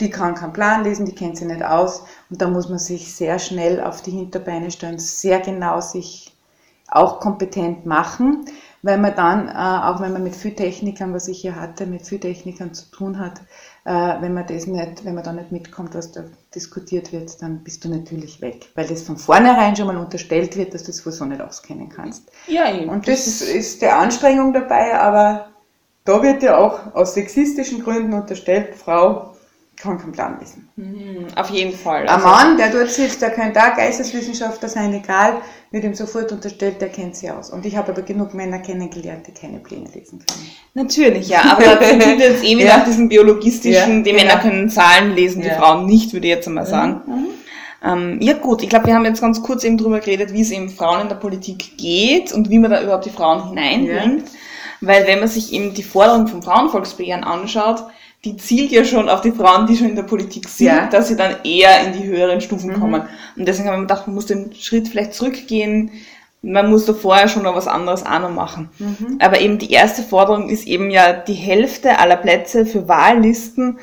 Die 0.02 0.10
kann 0.10 0.34
keinen 0.34 0.54
Plan 0.54 0.84
lesen, 0.84 1.06
die 1.06 1.14
kennt 1.14 1.38
sich 1.38 1.46
nicht 1.46 1.64
aus. 1.64 2.02
Und 2.32 2.42
da 2.42 2.48
muss 2.48 2.70
man 2.70 2.80
sich 2.80 3.14
sehr 3.14 3.38
schnell 3.38 3.80
auf 3.80 4.02
die 4.02 4.12
Hinterbeine 4.12 4.72
stellen, 4.72 4.98
sehr 4.98 5.42
genau 5.42 5.80
sich 5.80 6.36
auch 6.92 7.20
kompetent 7.20 7.86
machen, 7.86 8.46
weil 8.82 8.98
man 8.98 9.16
dann, 9.16 9.48
äh, 9.48 9.52
auch 9.86 10.02
wenn 10.02 10.14
man 10.14 10.24
mit 10.24 10.40
Technikern, 10.40 11.14
was 11.14 11.28
ich 11.28 11.42
hier 11.42 11.56
hatte, 11.56 11.86
mit 11.86 12.04
Technikern 12.06 12.74
zu 12.74 12.90
tun 12.92 13.20
hat, 13.20 13.42
äh, 13.86 14.22
wenn 14.22 14.34
man 14.34 14.48
das 14.48 14.68
nicht, 14.68 15.04
wenn 15.04 15.16
man 15.16 15.24
da 15.24 15.34
nicht 15.34 15.52
mitkommt, 15.52 15.96
was 15.96 16.12
da 16.12 16.24
diskutiert 16.56 17.12
wird, 17.12 17.42
dann 17.42 17.64
bist 17.64 17.84
du 17.84 17.90
natürlich 17.90 18.42
weg, 18.42 18.70
weil 18.76 18.88
das 18.88 19.04
von 19.04 19.18
vornherein 19.18 19.76
schon 19.76 19.88
mal 19.88 19.98
unterstellt 19.98 20.56
wird, 20.56 20.74
dass 20.74 20.84
du 20.84 20.92
es 20.92 20.98
sowieso 20.98 21.26
nicht 21.26 21.42
auskennen 21.42 21.90
kannst. 21.90 22.32
Ja, 22.48 22.74
eben. 22.74 22.90
Und 22.90 23.08
das, 23.08 23.26
das 23.26 23.42
ist 23.42 23.82
der 23.82 23.98
Anstrengung 23.98 24.54
dabei, 24.54 24.98
aber 25.00 25.50
da 26.06 26.24
wird 26.24 26.42
ja 26.42 26.58
auch 26.58 26.96
aus 26.96 27.14
sexistischen 27.14 27.84
Gründen 27.84 28.14
unterstellt, 28.14 28.76
Frau 28.76 29.36
kann 29.82 29.98
keinen 29.98 30.12
Plan 30.12 30.38
lesen. 30.40 30.68
Mhm, 30.76 31.28
auf 31.36 31.50
jeden 31.50 31.74
Fall. 31.74 32.06
Also 32.08 32.26
Ein 32.26 32.32
Mann, 32.32 32.58
der 32.58 32.70
dort 32.70 32.90
sitzt, 32.90 33.22
der 33.22 33.30
könnte 33.32 33.60
auch 33.62 33.76
Geisteswissenschaftler 33.78 34.68
sein, 34.68 34.94
egal, 34.94 35.38
wird 35.72 35.86
ihm 35.86 35.94
sofort 35.94 36.32
unterstellt, 36.34 36.82
der 36.82 36.90
kennt 36.90 37.16
sie 37.16 37.32
aus. 37.32 37.50
Und 37.50 37.66
ich 37.66 37.78
habe 37.78 37.94
aber 37.94 38.02
genug 38.02 38.34
Männer 38.34 38.60
kennengelernt, 38.60 39.28
die 39.28 39.32
keine 39.32 39.60
Pläne 39.60 39.88
lesen 39.94 40.20
können. 40.20 40.52
Natürlich, 40.74 41.30
ja, 41.30 41.44
aber 41.52 41.64
da 41.64 41.84
sind 41.84 42.06
wir 42.06 42.18
jetzt 42.18 42.44
eh 42.44 42.58
wieder 42.58 42.68
ja. 42.68 42.78
nach 42.80 42.86
diesem 42.86 43.08
biologistischen, 43.08 43.98
ja, 43.98 44.04
die 44.04 44.14
Männer 44.14 44.38
genau. 44.38 44.42
können 44.42 44.70
Zahlen 44.70 45.16
lesen, 45.16 45.42
die 45.42 45.50
Frauen 45.50 45.86
nicht, 45.86 46.12
würde 46.12 46.28
ich 46.28 46.34
jetzt 46.34 46.48
einmal 46.48 46.66
sagen. 46.66 47.02
Mhm. 47.06 47.28
Ähm, 47.82 48.18
ja 48.22 48.34
gut, 48.34 48.62
ich 48.62 48.68
glaube, 48.68 48.88
wir 48.88 48.96
haben 48.96 49.06
jetzt 49.06 49.22
ganz 49.22 49.42
kurz 49.42 49.64
eben 49.64 49.78
drüber 49.78 50.02
geredet, 50.02 50.34
wie 50.34 50.42
es 50.42 50.52
eben 50.52 50.70
Frauen 50.70 51.02
in 51.02 51.10
der 51.10 51.16
Politik 51.16 51.78
geht 51.78 52.34
und 52.34 52.50
wie 52.50 52.60
man 52.60 52.72
da 52.72 52.84
überhaupt 52.84 53.06
die 53.06 53.12
Frauen 53.12 53.48
hineinbringt. 53.48 54.26
Weil 54.82 55.08
wenn 55.08 55.20
man 55.20 55.30
sich 55.30 55.54
eben 55.54 55.74
die 55.74 55.84
Forderung 55.84 56.28
vom 56.28 56.42
Frauenvolksbegehren 56.42 57.24
anschaut, 57.24 57.86
die 58.26 58.36
zielt 58.36 58.72
ja 58.72 58.84
schon 58.84 59.08
auf 59.08 59.22
die 59.22 59.32
Frauen, 59.32 59.66
die 59.66 59.78
schon 59.78 59.90
in 59.90 59.96
der 59.96 60.04
Politik 60.04 60.50
sind, 60.50 60.68
ja. 60.68 60.88
dass 60.88 61.08
sie 61.08 61.16
dann 61.16 61.38
eher 61.44 61.86
in 61.86 61.94
die 61.94 62.06
höheren 62.06 62.42
Stufen 62.42 62.72
mhm. 62.72 62.80
kommen. 62.80 63.02
Und 63.38 63.48
deswegen 63.48 63.70
haben 63.70 63.78
wir 63.78 63.88
gedacht, 63.88 64.08
man 64.08 64.16
muss 64.16 64.26
den 64.26 64.54
Schritt 64.54 64.90
vielleicht 64.90 65.14
zurückgehen. 65.14 65.92
Man 66.42 66.70
muss 66.70 66.86
da 66.86 66.94
vorher 66.94 67.28
schon 67.30 67.44
noch 67.44 67.56
was 67.56 67.68
anderes 67.68 68.06
auch 68.06 68.20
noch 68.20 68.32
machen. 68.32 68.70
Mhm. 68.80 69.20
Aber 69.20 69.40
eben 69.40 69.58
die 69.58 69.72
erste 69.72 70.04
Forderung 70.04 70.50
ist 70.50 70.68
eben 70.68 70.90
ja 70.90 71.14
die 71.14 71.34
Hälfte 71.34 71.98
aller 72.00 72.18
Plätze 72.18 72.66
für 72.66 72.88
Wahllisten 72.88 73.80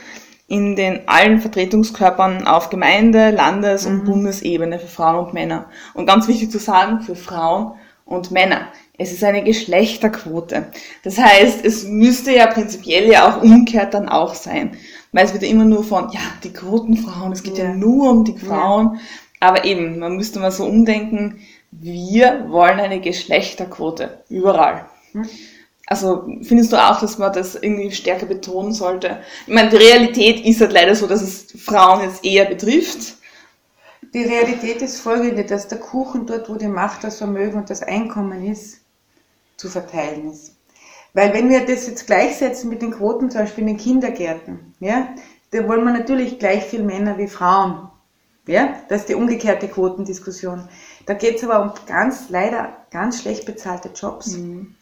in 0.48 0.76
den 0.76 1.08
allen 1.08 1.40
Vertretungskörpern 1.40 2.46
auf 2.46 2.70
Gemeinde, 2.70 3.30
Landes- 3.30 3.86
und 3.86 4.02
mhm. 4.02 4.04
Bundesebene 4.04 4.78
für 4.78 4.86
Frauen 4.86 5.26
und 5.26 5.34
Männer. 5.34 5.66
Und 5.94 6.06
ganz 6.06 6.28
wichtig 6.28 6.50
zu 6.50 6.58
sagen, 6.58 7.00
für 7.00 7.16
Frauen 7.16 7.72
und 8.04 8.30
Männer. 8.30 8.68
Es 8.98 9.12
ist 9.12 9.24
eine 9.24 9.44
Geschlechterquote. 9.44 10.66
Das 11.02 11.18
heißt, 11.18 11.64
es 11.64 11.84
müsste 11.84 12.32
ja 12.32 12.46
prinzipiell 12.46 13.10
ja 13.10 13.28
auch 13.28 13.42
umgekehrt 13.42 13.94
dann 13.94 14.08
auch 14.08 14.34
sein. 14.34 14.76
Weil 15.12 15.26
es 15.26 15.32
wird 15.32 15.42
ja 15.42 15.48
immer 15.48 15.64
nur 15.64 15.84
von, 15.84 16.10
ja, 16.12 16.20
die 16.42 16.52
Quotenfrauen, 16.52 17.32
es 17.32 17.42
geht 17.42 17.58
ja, 17.58 17.64
ja 17.64 17.74
nur 17.74 18.10
um 18.10 18.24
die 18.24 18.38
Frauen. 18.38 18.94
Ja. 18.94 19.00
Aber 19.40 19.64
eben, 19.64 19.98
man 19.98 20.16
müsste 20.16 20.40
mal 20.40 20.50
so 20.50 20.64
umdenken, 20.64 21.40
wir 21.70 22.46
wollen 22.48 22.80
eine 22.80 23.00
Geschlechterquote. 23.00 24.22
Überall. 24.28 24.86
Hm. 25.12 25.28
Also 25.86 26.26
findest 26.42 26.72
du 26.72 26.76
auch, 26.76 26.98
dass 27.00 27.18
man 27.18 27.32
das 27.32 27.54
irgendwie 27.54 27.92
stärker 27.92 28.26
betonen 28.26 28.72
sollte? 28.72 29.18
Ich 29.46 29.54
meine, 29.54 29.70
die 29.70 29.76
Realität 29.76 30.44
ist 30.44 30.60
halt 30.60 30.72
leider 30.72 30.96
so, 30.96 31.06
dass 31.06 31.22
es 31.22 31.52
Frauen 31.56 32.02
jetzt 32.02 32.24
eher 32.24 32.46
betrifft. 32.46 33.14
Die 34.12 34.24
Realität 34.24 34.82
ist 34.82 35.00
folgende, 35.00 35.44
dass 35.44 35.68
der 35.68 35.78
Kuchen 35.78 36.26
dort, 36.26 36.48
wo 36.48 36.56
die 36.56 36.66
Macht, 36.66 37.04
das 37.04 37.18
Vermögen 37.18 37.58
und 37.58 37.70
das 37.70 37.82
Einkommen 37.82 38.44
ist, 38.46 38.80
zu 39.56 39.68
verteilen 39.68 40.30
ist. 40.30 40.56
Weil 41.14 41.32
wenn 41.32 41.48
wir 41.48 41.64
das 41.64 41.86
jetzt 41.86 42.06
gleichsetzen 42.06 42.68
mit 42.68 42.82
den 42.82 42.92
Quoten, 42.92 43.30
zum 43.30 43.40
Beispiel 43.40 43.62
in 43.62 43.68
den 43.68 43.76
Kindergärten, 43.78 44.74
ja, 44.80 45.08
da 45.50 45.66
wollen 45.66 45.84
wir 45.84 45.92
natürlich 45.92 46.38
gleich 46.38 46.64
viel 46.64 46.82
Männer 46.82 47.16
wie 47.18 47.28
Frauen. 47.28 47.88
Ja, 48.46 48.74
das 48.88 49.00
ist 49.00 49.08
die 49.08 49.14
umgekehrte 49.14 49.66
Quotendiskussion. 49.66 50.68
Da 51.06 51.14
geht 51.14 51.36
es 51.36 51.44
aber 51.44 51.62
um 51.62 51.72
ganz, 51.86 52.28
leider 52.28 52.76
ganz 52.90 53.22
schlecht 53.22 53.44
bezahlte 53.44 53.90
Jobs. 53.94 54.36
Mhm. 54.36 54.74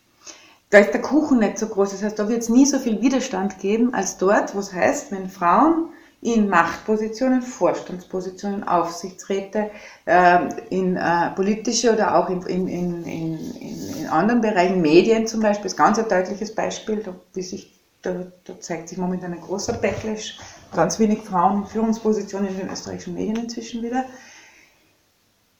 Da 0.70 0.78
ist 0.78 0.92
der 0.92 1.02
Kuchen 1.02 1.38
nicht 1.38 1.58
so 1.58 1.68
groß. 1.68 1.92
Das 1.92 2.02
heißt, 2.02 2.18
da 2.18 2.28
wird 2.28 2.42
es 2.42 2.48
nie 2.48 2.66
so 2.66 2.78
viel 2.78 3.00
Widerstand 3.00 3.60
geben 3.60 3.94
als 3.94 4.18
dort, 4.18 4.54
wo 4.54 4.58
es 4.58 4.72
heißt, 4.72 5.12
wenn 5.12 5.30
Frauen 5.30 5.90
in 6.24 6.48
Machtpositionen, 6.48 7.42
Vorstandspositionen, 7.42 8.66
Aufsichtsräte, 8.66 9.70
äh, 10.06 10.38
in 10.70 10.96
äh, 10.96 11.30
politische 11.36 11.92
oder 11.92 12.16
auch 12.16 12.30
in, 12.30 12.40
in, 12.46 12.66
in, 12.66 13.04
in, 13.04 14.06
anderen 14.08 14.40
Bereichen, 14.40 14.80
Medien 14.80 15.26
zum 15.26 15.40
Beispiel, 15.40 15.66
ist 15.66 15.76
ganz 15.76 15.98
ein 15.98 16.08
deutliches 16.08 16.54
Beispiel, 16.54 17.02
da, 17.02 17.14
sich, 17.40 17.78
da, 18.00 18.24
da 18.44 18.58
zeigt 18.58 18.88
sich 18.88 18.96
momentan 18.96 19.34
ein 19.34 19.40
großer 19.42 19.74
Backlash, 19.74 20.38
ganz 20.74 20.98
wenig 20.98 21.20
Frauen 21.20 21.62
in 21.62 21.68
Führungspositionen 21.68 22.48
in 22.48 22.56
den 22.56 22.70
österreichischen 22.70 23.12
Medien 23.12 23.36
inzwischen 23.36 23.82
wieder, 23.82 24.06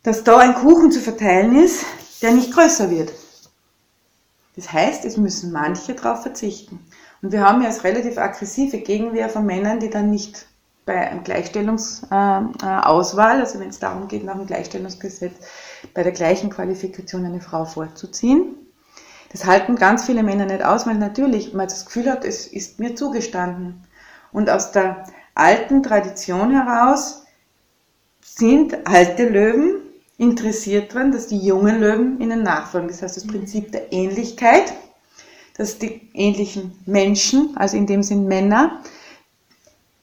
dass 0.03 0.24
da 0.24 0.38
ein 0.38 0.55
Kuchen 0.55 0.90
zu 0.90 1.00
verteilen 1.00 1.62
ist, 1.62 1.85
der 2.22 2.33
nicht 2.33 2.55
größer 2.55 2.90
wird. 2.90 3.12
Das 4.57 4.72
heißt, 4.72 5.05
es 5.05 5.18
müssen 5.18 5.53
manche 5.53 5.92
darauf 5.92 6.22
verzichten. 6.22 6.81
Und 7.20 7.33
wir 7.33 7.42
haben 7.42 7.61
ja 7.61 7.68
als 7.68 7.85
relativ 7.85 8.16
aggressive 8.16 8.79
Gegenwehr 8.79 9.29
von 9.29 9.44
Männern, 9.44 9.81
die 9.81 9.90
dann 9.90 10.11
nicht 10.11 10.46
bei 10.86 11.10
einer 11.10 11.22
Gleichstellungsauswahl, 11.22 13.40
also 13.40 13.60
wenn 13.60 13.70
es 13.70 13.78
darum 13.78 14.08
geht, 14.08 14.24
nach 14.24 14.36
dem 14.36 14.46
Gleichstellungsgesetz 14.46 15.34
bei 15.94 16.02
der 16.02 16.12
gleichen 16.12 16.50
Qualifikation 16.50 17.24
eine 17.24 17.40
Frau 17.40 17.64
vorzuziehen. 17.64 18.56
Das 19.32 19.46
halten 19.46 19.76
ganz 19.76 20.04
viele 20.04 20.22
Männer 20.22 20.44
nicht 20.46 20.64
aus, 20.64 20.86
weil 20.86 20.96
natürlich 20.96 21.54
man 21.54 21.66
das 21.66 21.86
Gefühl 21.86 22.10
hat, 22.10 22.24
es 22.24 22.46
ist 22.46 22.78
mir 22.78 22.94
zugestanden. 22.94 23.82
Und 24.30 24.50
aus 24.50 24.72
der 24.72 25.06
alten 25.34 25.82
Tradition 25.82 26.52
heraus 26.52 27.24
sind 28.20 28.86
alte 28.86 29.28
Löwen 29.28 29.80
interessiert 30.18 30.94
daran, 30.94 31.12
dass 31.12 31.26
die 31.26 31.38
jungen 31.38 31.80
Löwen 31.80 32.20
ihnen 32.20 32.42
nachfolgen. 32.42 32.88
Das 32.88 33.02
heißt, 33.02 33.16
das 33.16 33.26
Prinzip 33.26 33.72
der 33.72 33.92
Ähnlichkeit, 33.92 34.72
dass 35.56 35.78
die 35.78 36.08
ähnlichen 36.14 36.72
Menschen, 36.86 37.56
also 37.56 37.76
in 37.76 37.86
dem 37.86 38.02
Sinn 38.02 38.26
Männer, 38.26 38.80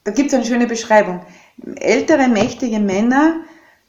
da 0.04 0.12
gibt 0.12 0.30
es 0.30 0.34
eine 0.34 0.46
schöne 0.46 0.68
Beschreibung. 0.68 1.22
Ältere, 1.76 2.28
mächtige 2.28 2.80
Männer 2.80 3.42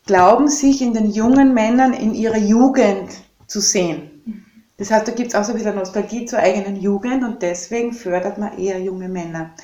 glauben 0.07 0.48
sich 0.48 0.83
in 0.83 0.94
den 0.94 1.11
jungen 1.11 1.55
Männern 1.55 1.92
in 1.92 2.14
ihrer 2.14 2.38
Jugend 2.38 3.11
zu 3.46 3.61
sehen. 3.61 4.11
Das 4.77 4.90
heißt, 4.90 5.07
da 5.07 5.12
gibt 5.12 5.29
es 5.29 5.35
auch 5.35 5.44
so 5.44 5.53
ein 5.53 5.59
bisschen 5.59 5.77
Nostalgie 5.77 6.27
zur 6.27 6.40
eigenen 6.40 6.77
Jugend 6.77 7.22
und 7.22 7.42
deswegen 7.42 7.92
fördert 7.92 8.38
man 8.38 8.59
eher 8.59 8.81
junge 8.81 9.09
Männer. 9.09 9.55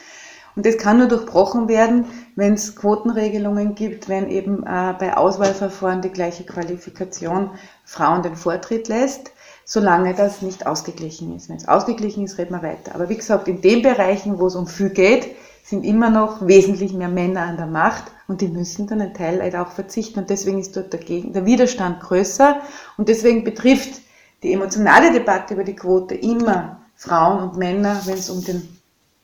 Und 0.54 0.66
das 0.66 0.76
kann 0.76 0.98
nur 0.98 1.06
durchbrochen 1.06 1.68
werden, 1.68 2.06
wenn 2.34 2.54
es 2.54 2.74
Quotenregelungen 2.74 3.74
gibt, 3.74 4.08
wenn 4.08 4.28
eben 4.28 4.64
äh, 4.64 4.94
bei 4.98 5.16
Auswahlverfahren 5.16 6.02
die 6.02 6.10
gleiche 6.10 6.44
Qualifikation 6.44 7.50
Frauen 7.84 8.22
den 8.22 8.34
Vortritt 8.34 8.88
lässt, 8.88 9.30
solange 9.64 10.14
das 10.14 10.42
nicht 10.42 10.66
ausgeglichen 10.66 11.36
ist. 11.36 11.48
Wenn 11.48 11.56
es 11.56 11.68
ausgeglichen 11.68 12.24
ist, 12.24 12.38
reden 12.38 12.54
wir 12.54 12.62
weiter. 12.62 12.94
Aber 12.94 13.08
wie 13.08 13.16
gesagt, 13.16 13.46
in 13.46 13.60
den 13.60 13.82
Bereichen, 13.82 14.40
wo 14.40 14.46
es 14.46 14.56
um 14.56 14.66
viel 14.66 14.90
geht, 14.90 15.28
sind 15.68 15.84
immer 15.84 16.08
noch 16.08 16.46
wesentlich 16.46 16.94
mehr 16.94 17.10
Männer 17.10 17.42
an 17.42 17.58
der 17.58 17.66
Macht 17.66 18.04
und 18.26 18.40
die 18.40 18.48
müssen 18.48 18.86
dann 18.86 19.02
einen 19.02 19.12
Teil 19.12 19.42
halt 19.42 19.54
auch 19.54 19.70
verzichten 19.70 20.20
und 20.20 20.30
deswegen 20.30 20.58
ist 20.58 20.74
dort 20.74 20.94
dagegen 20.94 21.34
der 21.34 21.44
Widerstand 21.44 22.00
größer 22.00 22.60
und 22.96 23.08
deswegen 23.08 23.44
betrifft 23.44 24.00
die 24.42 24.54
emotionale 24.54 25.12
Debatte 25.12 25.52
über 25.52 25.64
die 25.64 25.76
Quote 25.76 26.14
immer 26.14 26.80
Frauen 26.96 27.42
und 27.42 27.58
Männer, 27.58 28.00
wenn 28.06 28.14
es 28.14 28.30
um 28.30 28.42
den 28.42 28.66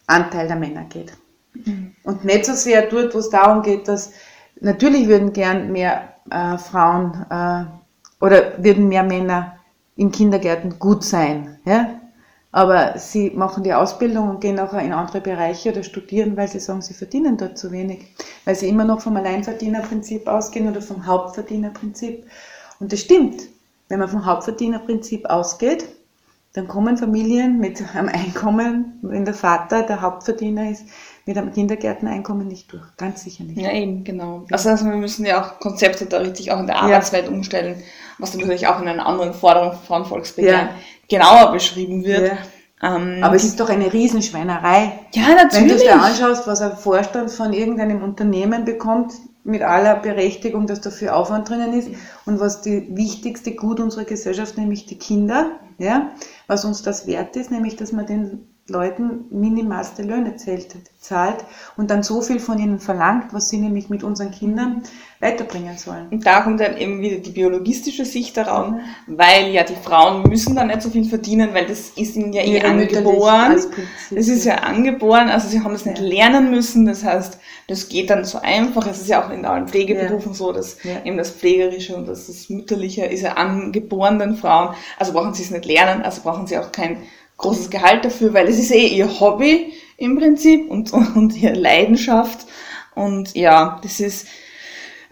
Anteil 0.07 0.47
der 0.47 0.57
Männer 0.57 0.85
geht. 0.85 1.15
Mhm. 1.55 1.95
Und 2.03 2.27
nicht 2.27 2.45
so 2.45 2.53
sehr 2.53 2.91
dort, 2.91 3.15
wo 3.15 3.19
es 3.21 3.31
darum 3.31 3.63
geht, 3.63 3.89
dass 3.89 4.13
natürlich 4.61 5.09
würden 5.09 5.33
gern 5.33 5.73
mehr 5.73 6.13
äh, 6.31 6.59
Frauen 6.59 7.25
äh, 7.31 7.65
oder 8.23 8.63
würden 8.63 8.89
mehr 8.89 9.03
Männer 9.03 9.57
in 9.97 10.13
Kindergärten 10.13 10.79
gut 10.79 11.05
sein. 11.05 11.59
Ja? 11.65 12.01
Aber 12.55 13.01
sie 13.01 13.31
machen 13.31 13.65
die 13.65 13.75
Ausbildung 13.75 14.31
und 14.31 14.41
gehen 14.41 14.55
nachher 14.55 14.79
in 14.79 14.93
andere 14.93 15.21
Bereiche 15.21 15.73
oder 15.73 15.83
studieren, 15.83 16.37
weil 16.37 16.47
sie 16.47 16.61
sagen, 16.61 16.83
sie 16.83 16.95
verdienen 16.95 17.37
dort 17.37 17.59
zu 17.59 17.73
wenig, 17.73 18.07
weil 18.45 18.55
sie 18.55 18.69
immer 18.69 18.85
noch 18.85 19.01
vom 19.01 19.17
Alleinverdienerprinzip 19.17 20.29
ausgehen 20.29 20.69
oder 20.69 20.81
vom 20.81 21.05
Hauptverdienerprinzip. 21.05 22.25
Und 22.79 22.93
das 22.93 23.01
stimmt. 23.01 23.43
Wenn 23.89 23.99
man 23.99 24.09
vom 24.09 24.25
Hauptverdienerprinzip 24.25 25.27
ausgeht, 25.27 25.85
dann 26.53 26.69
kommen 26.69 26.97
Familien 26.97 27.59
mit 27.59 27.83
einem 27.93 28.09
Einkommen, 28.09 29.01
wenn 29.03 29.25
der 29.25 29.35
Vater 29.35 29.83
der 29.83 30.01
Hauptverdiener 30.01 30.71
ist, 30.71 30.85
mit 31.27 31.37
einem 31.37 31.53
Kindergärteneinkommen 31.53 32.47
nicht 32.47 32.73
durch. 32.73 32.85
Ganz 32.97 33.25
sicher 33.25 33.43
nicht. 33.43 33.61
Ja, 33.61 33.73
eben, 33.73 34.05
genau. 34.05 34.45
Also, 34.53 34.69
also 34.69 34.85
wir 34.85 34.95
müssen 34.95 35.27
ja 35.27 35.43
auch 35.43 35.59
Konzepte 35.59 36.07
da 36.07 36.19
richtig 36.19 36.53
auch 36.53 36.61
in 36.61 36.69
der 36.69 36.77
Arbeitswelt 36.77 37.25
ja. 37.25 37.33
umstellen, 37.33 37.83
was 38.19 38.33
natürlich 38.33 38.69
auch 38.69 38.81
in 38.81 38.87
einer 38.87 39.07
anderen 39.07 39.35
Forderung 39.35 39.73
von 39.73 40.05
Volksbegehren 40.05 40.69
ja 40.69 40.75
genauer 41.09 41.53
beschrieben 41.53 42.05
wird. 42.05 42.33
Ja. 42.83 42.97
Ähm, 42.97 43.23
Aber 43.23 43.37
es 43.37 43.45
ist 43.45 43.61
doch 43.61 43.69
eine 43.71 43.93
Riesenschweinerei. 43.93 45.01
Ja, 45.13 45.35
natürlich. 45.35 45.53
Wenn 45.53 45.69
du 45.69 45.85
dir 45.85 46.01
anschaust, 46.01 46.47
was 46.47 46.61
ein 46.61 46.77
Vorstand 46.77 47.31
von 47.31 47.53
irgendeinem 47.53 48.03
Unternehmen 48.03 48.65
bekommt, 48.65 49.13
mit 49.45 49.63
aller 49.63 49.97
Berechtigung, 49.97 50.67
dass 50.67 50.81
dafür 50.81 51.15
Aufwand 51.15 51.49
drinnen 51.49 51.75
ist 51.75 51.91
und 52.25 52.41
was 52.41 52.63
die 52.63 52.89
wichtigste 52.97 53.55
Gut 53.55 53.79
unserer 53.79 54.05
Gesellschaft, 54.05 54.57
nämlich 54.57 54.87
die 54.87 54.99
Kinder, 54.99 55.61
ja, 55.79 56.13
was 56.47 56.65
uns 56.65 56.83
das 56.83 57.07
wert 57.07 57.37
ist, 57.37 57.51
nämlich 57.51 57.77
dass 57.77 57.93
man 57.93 58.07
den 58.07 58.49
Leuten 58.67 59.27
minimalste 59.31 60.03
Löhne 60.03 60.37
zahlt 60.37 61.45
und 61.77 61.91
dann 61.91 62.03
so 62.03 62.23
viel 62.23 62.41
von 62.41 62.59
ihnen 62.59 62.81
verlangt, 62.81 63.35
was 63.35 63.51
sie 63.51 63.59
nämlich 63.59 63.91
mit 63.91 64.03
unseren 64.03 64.31
Kindern 64.31 64.83
weiterbringen 65.21 65.77
sollen. 65.77 66.09
Und 66.09 66.25
da 66.25 66.41
kommt 66.41 66.61
dann 66.61 66.79
eben 66.79 67.03
wieder 67.03 67.19
die 67.19 67.31
biologistische 67.31 68.07
Sicht 68.07 68.39
daran, 68.39 68.81
mhm. 69.07 69.19
weil 69.19 69.51
ja 69.51 69.65
die 69.65 69.77
Frauen 69.77 70.23
müssen 70.31 70.57
dann 70.57 70.69
nicht 70.69 70.81
so 70.81 70.89
viel 70.89 71.05
verdienen, 71.05 71.53
weil 71.53 71.67
das 71.67 71.91
ist 71.91 72.17
ihnen 72.17 72.33
ja 72.33 72.43
eh 72.43 72.63
angeboren. 72.63 73.59
Es 74.11 74.29
ist 74.29 74.47
ja 74.47 74.57
angeboren, 74.57 75.29
also 75.29 75.47
sie 75.47 75.61
haben 75.61 75.73
das 75.73 75.85
nicht 75.85 75.99
lernen 75.99 76.51
müssen, 76.51 76.87
das 76.87 77.05
heißt, 77.05 77.39
das 77.69 77.89
geht 77.91 78.09
dann 78.09 78.25
so 78.25 78.39
einfach. 78.41 78.87
Es 78.87 79.01
ist 79.01 79.09
ja 79.09 79.25
auch 79.25 79.31
in 79.31 79.45
allen 79.45 79.69
Pflegeberufen 79.69 80.33
ja. 80.33 80.39
so, 80.39 80.53
dass 80.53 80.83
ja. 80.85 81.05
eben 81.05 81.19
das 81.19 81.31
Pflegerische 81.31 81.97
und 81.97 82.09
das, 82.09 82.29
das 82.29 82.49
Mütterliche 82.49 83.05
ist 83.05 83.23
ja 83.23 83.35
angeboren 83.35 84.19
den 84.19 84.37
Frauen, 84.37 84.75
also 84.99 85.13
brauchen 85.13 85.35
sie 85.35 85.43
es 85.43 85.51
nicht 85.51 85.67
lernen, 85.67 86.03
also 86.03 86.23
brauchen 86.23 86.47
sie 86.47 86.57
auch 86.57 86.73
kein 86.73 87.03
großes 87.37 87.71
Gehalt 87.71 88.05
dafür, 88.05 88.35
weil 88.35 88.49
es 88.49 88.59
ist 88.59 88.71
eh 88.71 88.87
ihr 88.87 89.21
Hobby 89.21 89.73
im 89.97 90.19
Prinzip 90.19 90.71
und, 90.71 90.93
und 90.93 91.37
ihre 91.37 91.55
Leidenschaft. 91.55 92.47
Und 92.95 93.35
ja, 93.35 93.81
das 93.83 94.01
ist, 94.01 94.29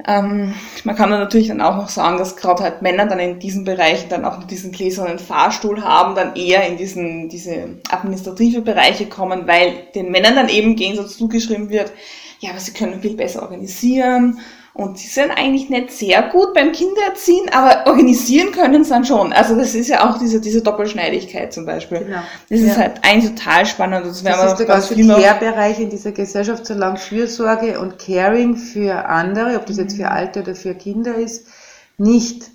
ähm, 0.07 0.55
man 0.85 0.97
kann 0.97 1.11
dann 1.11 1.21
natürlich 1.21 1.49
dann 1.49 1.61
auch 1.61 1.77
noch 1.77 1.89
sagen, 1.89 2.19
dass 2.19 2.37
gerade 2.37 2.63
halt 2.63 2.83
Männer 2.83 3.07
dann 3.07 3.19
in 3.19 3.39
diesen 3.39 3.65
Bereichen 3.65 4.09
dann 4.09 4.25
auch 4.25 4.39
noch 4.39 4.47
diesen 4.47 4.73
gläsernen 4.73 5.19
Fahrstuhl 5.19 5.83
haben, 5.83 6.15
dann 6.15 6.37
eher 6.37 6.67
in 6.67 6.77
diesen, 6.77 7.29
diese 7.29 7.81
administrative 7.91 8.63
Bereiche 8.63 9.07
kommen, 9.07 9.47
weil 9.47 9.87
den 9.95 10.11
Männern 10.11 10.37
dann 10.37 10.49
eben 10.49 10.77
gegensatz 10.77 11.17
zugeschrieben 11.17 11.71
wird, 11.71 11.93
ja, 12.41 12.51
aber 12.51 12.61
sie 12.61 12.73
können 12.73 13.01
viel 13.01 13.17
besser 13.17 13.43
organisieren 13.43 14.41
und 14.75 14.99
sie 14.99 15.09
sind 15.09 15.31
eigentlich 15.31 15.69
nicht 15.69 15.93
sehr 15.93 16.23
gut 16.23 16.55
beim 16.55 16.73
Kindererziehen, 16.73 17.51
aber 17.51 17.87
organisieren 17.87 18.53
können 18.53 18.85
sie 18.85 18.91
dann 18.91 19.05
schon. 19.05 19.33
Also 19.35 19.55
das 19.55 19.75
ist 19.75 19.89
ja 19.89 20.09
auch 20.09 20.19
diese, 20.19 20.41
diese 20.41 20.63
Doppelschneidigkeit 20.63 21.53
zum 21.53 21.67
Beispiel. 21.67 21.99
Genau. 21.99 22.23
Das 22.49 22.61
ja. 22.61 22.67
ist 22.69 22.79
halt 22.79 22.93
eigentlich 23.03 23.35
total 23.35 23.67
spannend. 23.67 24.07
Das, 24.07 24.23
das 24.23 24.53
ist 24.53 24.59
der 24.59 24.67
ganze 24.67 24.95
Care-Bereich 24.95 25.79
in 25.79 25.91
dieser 25.91 26.13
Gesellschaft, 26.13 26.65
solange 26.65 26.97
Fürsorge 26.97 27.79
und 27.81 27.99
Caring 27.99 28.57
für 28.57 29.05
andere, 29.07 29.57
ob 29.57 29.67
das 29.67 29.77
jetzt 29.77 29.97
für 29.97 30.05
mhm. 30.05 30.13
Alte 30.13 30.41
oder 30.41 30.55
für 30.55 30.75
Kinder 30.75 31.17
ist, 31.17 31.49
nicht 31.99 32.51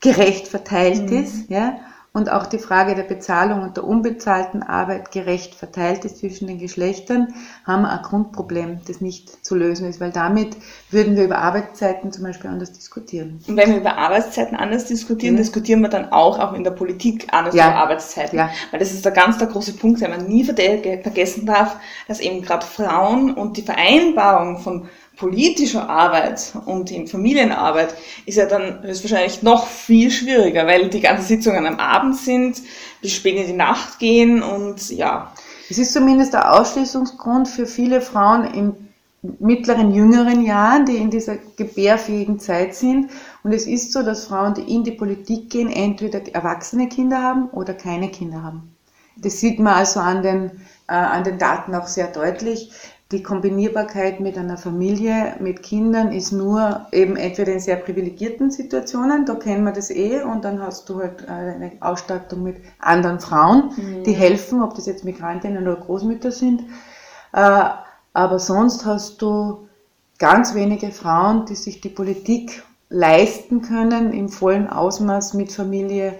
gerecht 0.00 0.48
verteilt 0.48 1.10
mhm. 1.10 1.24
ist, 1.24 1.48
ja, 1.48 1.78
und 2.12 2.30
auch 2.30 2.46
die 2.46 2.58
Frage 2.58 2.96
der 2.96 3.04
Bezahlung 3.04 3.62
und 3.62 3.76
der 3.76 3.84
unbezahlten 3.84 4.64
Arbeit 4.64 5.12
gerecht 5.12 5.54
verteilt 5.54 6.04
ist 6.04 6.18
zwischen 6.18 6.48
den 6.48 6.58
Geschlechtern, 6.58 7.34
haben 7.64 7.82
wir 7.82 7.90
ein 7.90 8.02
Grundproblem, 8.02 8.80
das 8.88 9.00
nicht 9.00 9.44
zu 9.44 9.54
lösen 9.54 9.88
ist, 9.88 10.00
weil 10.00 10.10
damit 10.10 10.56
würden 10.90 11.14
wir 11.14 11.24
über 11.24 11.38
Arbeitszeiten 11.38 12.10
zum 12.10 12.24
Beispiel 12.24 12.50
anders 12.50 12.72
diskutieren. 12.72 13.40
Und 13.46 13.56
wenn 13.56 13.70
wir 13.70 13.76
über 13.76 13.96
Arbeitszeiten 13.96 14.56
anders 14.56 14.86
diskutieren, 14.86 15.36
ja. 15.36 15.42
diskutieren 15.42 15.82
wir 15.82 15.88
dann 15.88 16.10
auch, 16.10 16.40
auch 16.40 16.52
in 16.52 16.64
der 16.64 16.72
Politik 16.72 17.28
anders 17.30 17.54
ja. 17.54 17.68
über 17.68 17.76
Arbeitszeiten. 17.76 18.36
Ja. 18.36 18.50
Weil 18.72 18.80
das 18.80 18.92
ist 18.92 19.04
der 19.04 19.12
ganz 19.12 19.38
der 19.38 19.46
große 19.46 19.74
Punkt, 19.74 20.00
den 20.00 20.10
man 20.10 20.26
nie 20.26 20.44
vergessen 20.44 21.46
darf, 21.46 21.76
dass 22.08 22.18
eben 22.18 22.42
gerade 22.42 22.66
Frauen 22.66 23.34
und 23.34 23.56
die 23.56 23.62
Vereinbarung 23.62 24.58
von 24.58 24.88
politischer 25.20 25.88
Arbeit 25.88 26.54
und 26.64 26.90
in 26.90 27.06
Familienarbeit 27.06 27.94
ist 28.24 28.38
ja 28.38 28.46
dann 28.46 28.82
höchstwahrscheinlich 28.82 29.42
noch 29.42 29.66
viel 29.66 30.10
schwieriger, 30.10 30.66
weil 30.66 30.88
die 30.88 31.00
ganzen 31.00 31.26
Sitzungen 31.26 31.66
am 31.66 31.78
Abend 31.78 32.16
sind, 32.16 32.62
bis 33.02 33.12
spät 33.12 33.36
in 33.36 33.46
die 33.46 33.52
Nacht 33.52 33.98
gehen 33.98 34.42
und 34.42 34.88
ja. 34.88 35.32
Es 35.68 35.78
ist 35.78 35.92
zumindest 35.92 36.32
der 36.32 36.52
Ausschließungsgrund 36.52 37.48
für 37.48 37.66
viele 37.66 38.00
Frauen 38.00 38.44
in 38.54 38.88
mittleren, 39.38 39.92
jüngeren 39.92 40.42
Jahren, 40.42 40.86
die 40.86 40.96
in 40.96 41.10
dieser 41.10 41.36
gebärfähigen 41.56 42.40
Zeit 42.40 42.74
sind. 42.74 43.10
Und 43.44 43.52
es 43.52 43.66
ist 43.66 43.92
so, 43.92 44.02
dass 44.02 44.24
Frauen, 44.24 44.54
die 44.54 44.74
in 44.74 44.82
die 44.82 44.92
Politik 44.92 45.50
gehen, 45.50 45.70
entweder 45.70 46.22
erwachsene 46.34 46.88
Kinder 46.88 47.22
haben 47.22 47.50
oder 47.50 47.74
keine 47.74 48.10
Kinder 48.10 48.42
haben. 48.42 48.74
Das 49.16 49.38
sieht 49.38 49.58
man 49.58 49.74
also 49.74 50.00
an 50.00 50.22
den, 50.22 50.50
äh, 50.88 50.94
an 50.94 51.22
den 51.24 51.38
Daten 51.38 51.74
auch 51.74 51.86
sehr 51.86 52.06
deutlich 52.06 52.72
die 53.12 53.22
Kombinierbarkeit 53.24 54.20
mit 54.20 54.38
einer 54.38 54.56
Familie, 54.56 55.34
mit 55.40 55.64
Kindern 55.64 56.12
ist 56.12 56.30
nur 56.30 56.86
eben 56.92 57.16
entweder 57.16 57.52
in 57.52 57.58
sehr 57.58 57.76
privilegierten 57.76 58.52
Situationen, 58.52 59.26
da 59.26 59.34
kennen 59.34 59.64
wir 59.64 59.72
das 59.72 59.90
eh, 59.90 60.22
und 60.22 60.44
dann 60.44 60.62
hast 60.62 60.88
du 60.88 61.00
halt 61.00 61.28
eine 61.28 61.72
Ausstattung 61.80 62.44
mit 62.44 62.58
anderen 62.78 63.18
Frauen, 63.18 63.72
mhm. 63.76 64.04
die 64.04 64.12
helfen, 64.12 64.62
ob 64.62 64.74
das 64.74 64.86
jetzt 64.86 65.04
Migrantinnen 65.04 65.66
oder 65.66 65.80
Großmütter 65.80 66.30
sind. 66.30 66.62
Äh, 67.32 67.70
aber 68.12 68.38
sonst 68.38 68.86
hast 68.86 69.20
du 69.22 69.68
ganz 70.18 70.54
wenige 70.54 70.92
Frauen, 70.92 71.46
die 71.46 71.56
sich 71.56 71.80
die 71.80 71.88
Politik 71.88 72.62
leisten 72.90 73.62
können 73.62 74.12
im 74.12 74.28
vollen 74.28 74.68
Ausmaß 74.68 75.34
mit 75.34 75.52
Familie, 75.52 76.14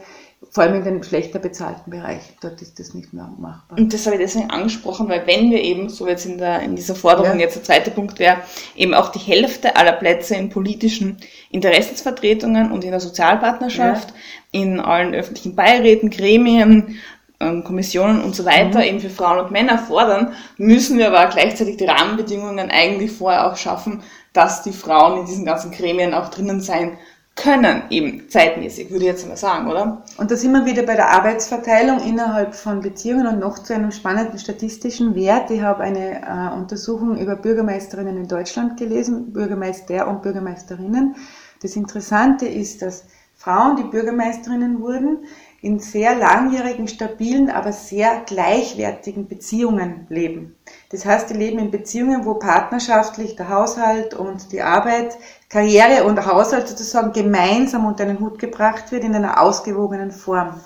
vor 0.49 0.65
allem 0.65 0.77
in 0.77 0.85
den 0.85 1.03
schlechter 1.03 1.39
bezahlten 1.39 1.91
Bereich. 1.91 2.23
Dort 2.41 2.63
ist 2.63 2.79
das 2.79 2.95
nicht 2.95 3.13
mehr 3.13 3.29
machbar. 3.39 3.79
Und 3.79 3.93
das 3.93 4.07
habe 4.07 4.17
ich 4.17 4.23
deswegen 4.23 4.51
angesprochen, 4.51 5.09
weil 5.09 5.27
wenn 5.27 5.51
wir 5.51 5.63
eben, 5.63 5.91
so 5.91 6.09
jetzt 6.09 6.25
in, 6.25 6.39
der, 6.39 6.61
in 6.61 6.77
dieser 6.77 6.95
Forderung 6.95 7.39
ja. 7.39 7.45
jetzt 7.45 7.57
der 7.57 7.65
zweite 7.65 7.91
Punkt 7.91 8.19
wäre, 8.19 8.39
eben 8.75 8.95
auch 8.95 9.11
die 9.11 9.19
Hälfte 9.19 9.77
aller 9.77 9.93
Plätze 9.93 10.37
in 10.37 10.49
politischen 10.49 11.19
Interessensvertretungen 11.51 12.73
und 12.73 12.85
in 12.85 12.91
der 12.91 13.01
Sozialpartnerschaft, 13.01 14.11
ja. 14.11 14.61
in 14.63 14.81
allen 14.81 15.15
öffentlichen 15.15 15.55
Beiräten, 15.55 16.09
Gremien, 16.09 16.99
ähm, 17.39 17.63
Kommissionen 17.63 18.23
und 18.23 18.35
so 18.35 18.45
weiter 18.47 18.79
mhm. 18.79 18.85
eben 18.85 19.01
für 19.01 19.11
Frauen 19.11 19.45
und 19.45 19.51
Männer 19.51 19.79
fordern, 19.79 20.35
müssen 20.57 20.99
wir 20.99 21.09
aber 21.09 21.31
gleichzeitig 21.31 21.77
die 21.77 21.85
Rahmenbedingungen 21.85 22.71
eigentlich 22.71 23.13
vorher 23.13 23.51
auch 23.51 23.57
schaffen, 23.57 24.03
dass 24.33 24.63
die 24.63 24.73
Frauen 24.73 25.21
in 25.21 25.27
diesen 25.27 25.45
ganzen 25.45 25.71
Gremien 25.71 26.15
auch 26.15 26.29
drinnen 26.29 26.61
sein 26.61 26.99
können, 27.37 27.85
eben 27.91 28.29
zeitmäßig, 28.29 28.91
würde 28.91 29.05
ich 29.05 29.11
jetzt 29.11 29.27
mal 29.27 29.37
sagen, 29.37 29.71
oder? 29.71 30.03
Und 30.19 30.31
da 30.31 30.37
sind 30.37 30.53
wir 30.53 30.67
wieder 30.67 30.83
bei 30.83 30.95
der 30.95 31.11
Arbeitsverteilung 31.11 32.01
innerhalb 32.01 32.55
von 32.55 32.81
Beziehungen 32.81 33.27
und 33.27 33.39
noch 33.39 33.59
zu 33.59 33.75
einem 33.75 33.93
spannenden 33.93 34.39
statistischen 34.39 35.15
Wert. 35.15 35.51
Ich 35.51 35.63
habe 35.63 35.83
eine 35.83 36.21
äh, 36.23 36.55
Untersuchung 36.55 37.19
über 37.19 37.37
Bürgermeisterinnen 37.37 38.19
in 38.19 38.29
Deutschland 38.29 38.79
gelesen, 38.79 39.33
Bürgermeister 39.33 40.07
und 40.09 40.23
Bürgermeisterinnen. 40.23 41.17
Das 41.63 41.77
Interessante 41.77 42.47
ist, 42.47 42.83
dass 42.83 43.05
Frauen, 43.35 43.77
die 43.77 43.85
Bürgermeisterinnen 43.85 44.83
wurden, 44.83 45.25
in 45.63 45.79
sehr 45.79 46.15
langjährigen, 46.15 46.89
stabilen, 46.89 47.51
aber 47.51 47.73
sehr 47.73 48.23
gleichwertigen 48.27 49.29
Beziehungen 49.29 50.07
leben. 50.11 50.57
Das 50.91 51.07
heißt, 51.07 51.31
die 51.31 51.35
leben 51.35 51.59
in 51.59 51.71
Beziehungen, 51.71 52.27
wo 52.27 52.35
partnerschaftlich 52.35 53.37
der 53.37 53.49
Haushalt 53.49 54.13
und 54.13 54.53
die 54.53 54.61
Arbeit, 54.61 55.17
Karriere 55.51 56.05
und 56.05 56.25
Haushalt 56.25 56.69
sozusagen 56.69 57.13
gemeinsam 57.13 57.85
unter 57.85 58.05
einen 58.05 58.21
Hut 58.21 58.39
gebracht 58.39 58.93
wird 58.93 59.05
in 59.05 59.15
einer 59.15 59.43
ausgewogenen 59.43 60.11
Form. 60.11 60.59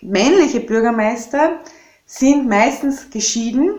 Männliche 0.00 0.60
Bürgermeister 0.60 1.60
sind 2.06 2.48
meistens 2.48 3.10
geschieden 3.10 3.74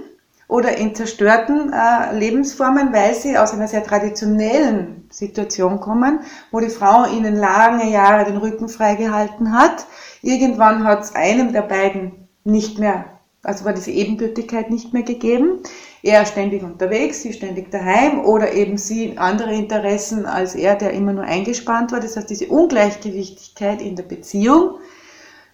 oder 0.47 0.77
in 0.77 0.93
zerstörten 0.93 1.73
äh, 1.73 2.15
Lebensformen, 2.15 2.93
weil 2.93 3.15
sie 3.15 3.37
aus 3.37 3.53
einer 3.53 3.67
sehr 3.67 3.83
traditionellen 3.83 5.07
Situation 5.09 5.79
kommen, 5.79 6.19
wo 6.51 6.59
die 6.59 6.69
Frau 6.69 7.07
ihnen 7.07 7.37
lange 7.37 7.89
Jahre 7.89 8.25
den 8.25 8.37
Rücken 8.37 8.69
freigehalten 8.69 9.53
hat 9.53 9.87
Irgendwann 10.21 10.83
hat 10.83 11.01
es 11.01 11.15
einem 11.15 11.51
der 11.51 11.63
beiden 11.63 12.27
nicht 12.43 12.77
mehr, 12.77 13.05
also 13.43 13.65
war 13.65 13.73
diese 13.73 13.91
Ebenbürtigkeit 13.91 14.69
nicht 14.69 14.93
mehr 14.93 15.03
gegeben. 15.03 15.63
Er 16.03 16.25
ständig 16.25 16.63
unterwegs, 16.63 17.21
sie 17.21 17.31
ständig 17.31 17.69
daheim 17.69 18.25
oder 18.25 18.53
eben 18.53 18.77
sie 18.77 19.17
andere 19.19 19.53
Interessen 19.53 20.25
als 20.25 20.55
er, 20.55 20.75
der 20.75 20.93
immer 20.93 21.13
nur 21.13 21.25
eingespannt 21.25 21.91
war. 21.91 21.99
Das 21.99 22.17
heißt, 22.17 22.29
diese 22.29 22.47
Ungleichgewichtigkeit 22.47 23.81
in 23.81 23.95
der 23.95 24.03
Beziehung, 24.03 24.79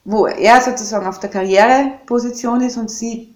wo 0.06 0.26
er 0.26 0.62
sozusagen 0.62 1.06
auf 1.06 1.20
der 1.20 1.30
Karriereposition 1.30 2.62
ist 2.62 2.78
und 2.78 2.90
sie 2.90 3.36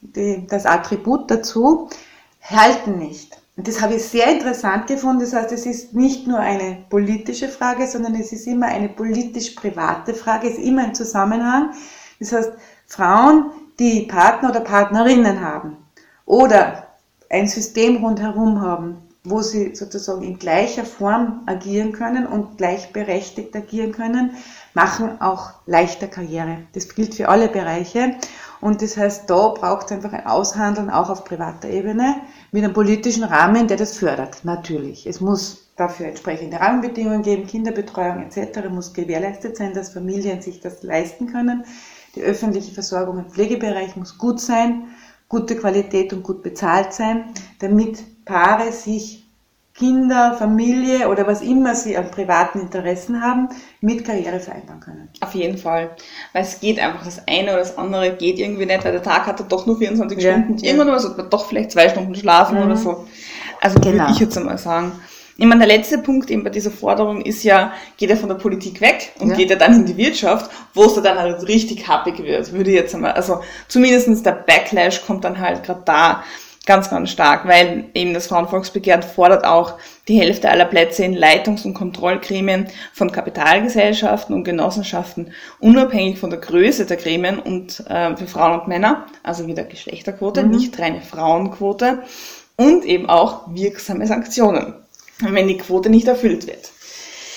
die, 0.00 0.46
das 0.48 0.64
Attribut 0.64 1.30
dazu, 1.30 1.90
halten 2.42 2.98
nicht. 2.98 3.36
Und 3.56 3.68
das 3.68 3.82
habe 3.82 3.94
ich 3.94 4.04
sehr 4.04 4.28
interessant 4.28 4.86
gefunden. 4.86 5.20
Das 5.20 5.34
heißt, 5.34 5.52
es 5.52 5.66
ist 5.66 5.92
nicht 5.92 6.26
nur 6.26 6.38
eine 6.38 6.84
politische 6.88 7.48
Frage, 7.48 7.86
sondern 7.86 8.14
es 8.14 8.32
ist 8.32 8.46
immer 8.46 8.66
eine 8.66 8.88
politisch-private 8.88 10.14
Frage, 10.14 10.48
es 10.48 10.54
ist 10.54 10.64
immer 10.64 10.84
ein 10.84 10.94
Zusammenhang. 10.94 11.74
Das 12.18 12.32
heißt, 12.32 12.52
Frauen, 12.86 13.50
die 13.78 14.02
Partner 14.02 14.50
oder 14.50 14.60
Partnerinnen 14.60 15.40
haben 15.40 15.83
oder 16.26 16.86
ein 17.30 17.48
System 17.48 18.04
rundherum 18.04 18.60
haben, 18.60 18.98
wo 19.24 19.40
sie 19.40 19.74
sozusagen 19.74 20.22
in 20.22 20.38
gleicher 20.38 20.84
Form 20.84 21.42
agieren 21.46 21.92
können 21.92 22.26
und 22.26 22.58
gleichberechtigt 22.58 23.56
agieren 23.56 23.92
können, 23.92 24.32
machen 24.74 25.20
auch 25.20 25.52
leichter 25.66 26.06
Karriere. 26.08 26.58
Das 26.74 26.94
gilt 26.94 27.14
für 27.14 27.30
alle 27.30 27.48
Bereiche. 27.48 28.16
Und 28.60 28.82
das 28.82 28.96
heißt, 28.96 29.28
da 29.28 29.48
braucht 29.48 29.86
es 29.86 29.92
einfach 29.92 30.12
ein 30.12 30.26
Aushandeln 30.26 30.90
auch 30.90 31.08
auf 31.08 31.24
privater 31.24 31.68
Ebene 31.68 32.16
mit 32.52 32.64
einem 32.64 32.74
politischen 32.74 33.24
Rahmen, 33.24 33.66
der 33.66 33.78
das 33.78 33.96
fördert. 33.96 34.44
Natürlich. 34.44 35.06
Es 35.06 35.20
muss 35.20 35.68
dafür 35.76 36.06
entsprechende 36.06 36.60
Rahmenbedingungen 36.60 37.22
geben, 37.22 37.46
Kinderbetreuung 37.46 38.22
etc. 38.22 38.68
muss 38.70 38.92
gewährleistet 38.92 39.56
sein, 39.56 39.74
dass 39.74 39.90
Familien 39.90 40.40
sich 40.42 40.60
das 40.60 40.82
leisten 40.82 41.32
können. 41.32 41.64
Die 42.14 42.22
öffentliche 42.22 42.72
Versorgung 42.72 43.18
im 43.18 43.30
Pflegebereich 43.30 43.96
muss 43.96 44.18
gut 44.18 44.40
sein, 44.40 44.84
gute 45.28 45.56
Qualität 45.56 46.12
und 46.12 46.22
gut 46.22 46.42
bezahlt 46.42 46.92
sein, 46.92 47.24
damit 47.58 48.02
Paare 48.24 48.72
sich 48.72 49.24
Kinder, 49.74 50.36
Familie 50.38 51.08
oder 51.08 51.26
was 51.26 51.42
immer 51.42 51.74
sie 51.74 51.96
an 51.96 52.08
privaten 52.08 52.60
Interessen 52.60 53.20
haben, 53.20 53.48
mit 53.80 54.04
Karriere 54.04 54.38
vereinbaren 54.38 54.80
können. 54.80 55.08
Auf 55.20 55.34
jeden 55.34 55.58
Fall. 55.58 55.90
Weil 56.32 56.42
es 56.42 56.60
geht 56.60 56.78
einfach, 56.78 57.04
das 57.04 57.26
eine 57.26 57.50
oder 57.50 57.58
das 57.58 57.76
andere 57.76 58.12
geht 58.14 58.38
irgendwie 58.38 58.66
nicht, 58.66 58.84
weil 58.84 58.92
der 58.92 59.02
Tag 59.02 59.26
hat 59.26 59.44
doch 59.50 59.66
nur 59.66 59.76
24 59.76 60.22
ja, 60.22 60.32
Stunden. 60.32 60.58
Ja. 60.58 60.72
Irgendwann 60.72 61.00
sollte 61.00 61.16
man 61.16 61.30
doch 61.30 61.46
vielleicht 61.46 61.72
zwei 61.72 61.88
Stunden 61.88 62.14
schlafen 62.14 62.58
mhm. 62.58 62.66
oder 62.66 62.76
so. 62.76 63.06
Also 63.60 63.80
genau. 63.80 64.04
würde 64.04 64.12
ich 64.12 64.20
jetzt 64.20 64.38
einmal 64.38 64.58
sagen. 64.58 64.92
Ich 65.36 65.44
meine, 65.44 65.66
der 65.66 65.76
letzte 65.76 65.98
Punkt 65.98 66.30
eben 66.30 66.44
bei 66.44 66.50
dieser 66.50 66.70
Forderung 66.70 67.22
ist 67.22 67.42
ja, 67.42 67.72
geht 67.96 68.10
er 68.10 68.16
von 68.16 68.28
der 68.28 68.36
Politik 68.36 68.80
weg 68.80 69.12
und 69.18 69.30
ja. 69.30 69.36
geht 69.36 69.50
er 69.50 69.56
dann 69.56 69.74
in 69.74 69.86
die 69.86 69.96
Wirtschaft, 69.96 70.50
wo 70.74 70.84
es 70.84 70.94
dann 70.94 71.18
halt 71.18 71.46
richtig 71.48 71.88
happig 71.88 72.22
wird, 72.22 72.52
würde 72.52 72.70
ich 72.70 72.76
jetzt 72.76 72.94
einmal, 72.94 73.12
also 73.12 73.40
zumindestens 73.66 74.22
der 74.22 74.32
Backlash 74.32 75.04
kommt 75.04 75.24
dann 75.24 75.40
halt 75.40 75.64
gerade 75.64 75.82
da, 75.84 76.22
Ganz, 76.66 76.88
ganz 76.88 77.10
stark, 77.10 77.46
weil 77.46 77.90
eben 77.92 78.14
das 78.14 78.28
Frauenvolksbegehren 78.28 79.02
fordert 79.02 79.44
auch 79.44 79.74
die 80.08 80.18
Hälfte 80.18 80.48
aller 80.48 80.64
Plätze 80.64 81.04
in 81.04 81.14
Leitungs- 81.14 81.66
und 81.66 81.74
Kontrollgremien 81.74 82.68
von 82.94 83.12
Kapitalgesellschaften 83.12 84.34
und 84.34 84.44
Genossenschaften, 84.44 85.32
unabhängig 85.60 86.18
von 86.18 86.30
der 86.30 86.38
Größe 86.38 86.86
der 86.86 86.96
Gremien 86.96 87.38
und 87.38 87.84
äh, 87.86 88.16
für 88.16 88.26
Frauen 88.26 88.60
und 88.60 88.68
Männer, 88.68 89.04
also 89.22 89.46
wieder 89.46 89.64
Geschlechterquote, 89.64 90.42
mhm. 90.42 90.52
nicht 90.52 90.78
reine 90.78 91.02
Frauenquote 91.02 92.02
und 92.56 92.86
eben 92.86 93.10
auch 93.10 93.42
wirksame 93.54 94.06
Sanktionen, 94.06 94.72
wenn 95.20 95.48
die 95.48 95.58
Quote 95.58 95.90
nicht 95.90 96.08
erfüllt 96.08 96.46
wird. 96.46 96.70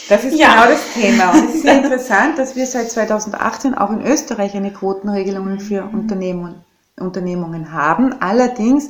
Das 0.09 0.23
ist 0.23 0.39
ja. 0.39 0.53
genau 0.53 0.69
das 0.69 0.81
Thema. 0.93 1.31
Und 1.31 1.49
es 1.49 1.55
ist 1.55 1.61
sehr 1.63 1.77
interessant, 1.83 2.37
dass 2.37 2.55
wir 2.55 2.65
seit 2.65 2.89
2018 2.89 3.73
auch 3.75 3.91
in 3.91 4.05
Österreich 4.05 4.55
eine 4.55 4.71
Quotenregelung 4.71 5.59
für 5.59 5.83
mhm. 5.83 5.99
Unternehmen, 5.99 6.55
Unternehmungen 6.97 7.73
haben. 7.73 8.15
Allerdings 8.21 8.89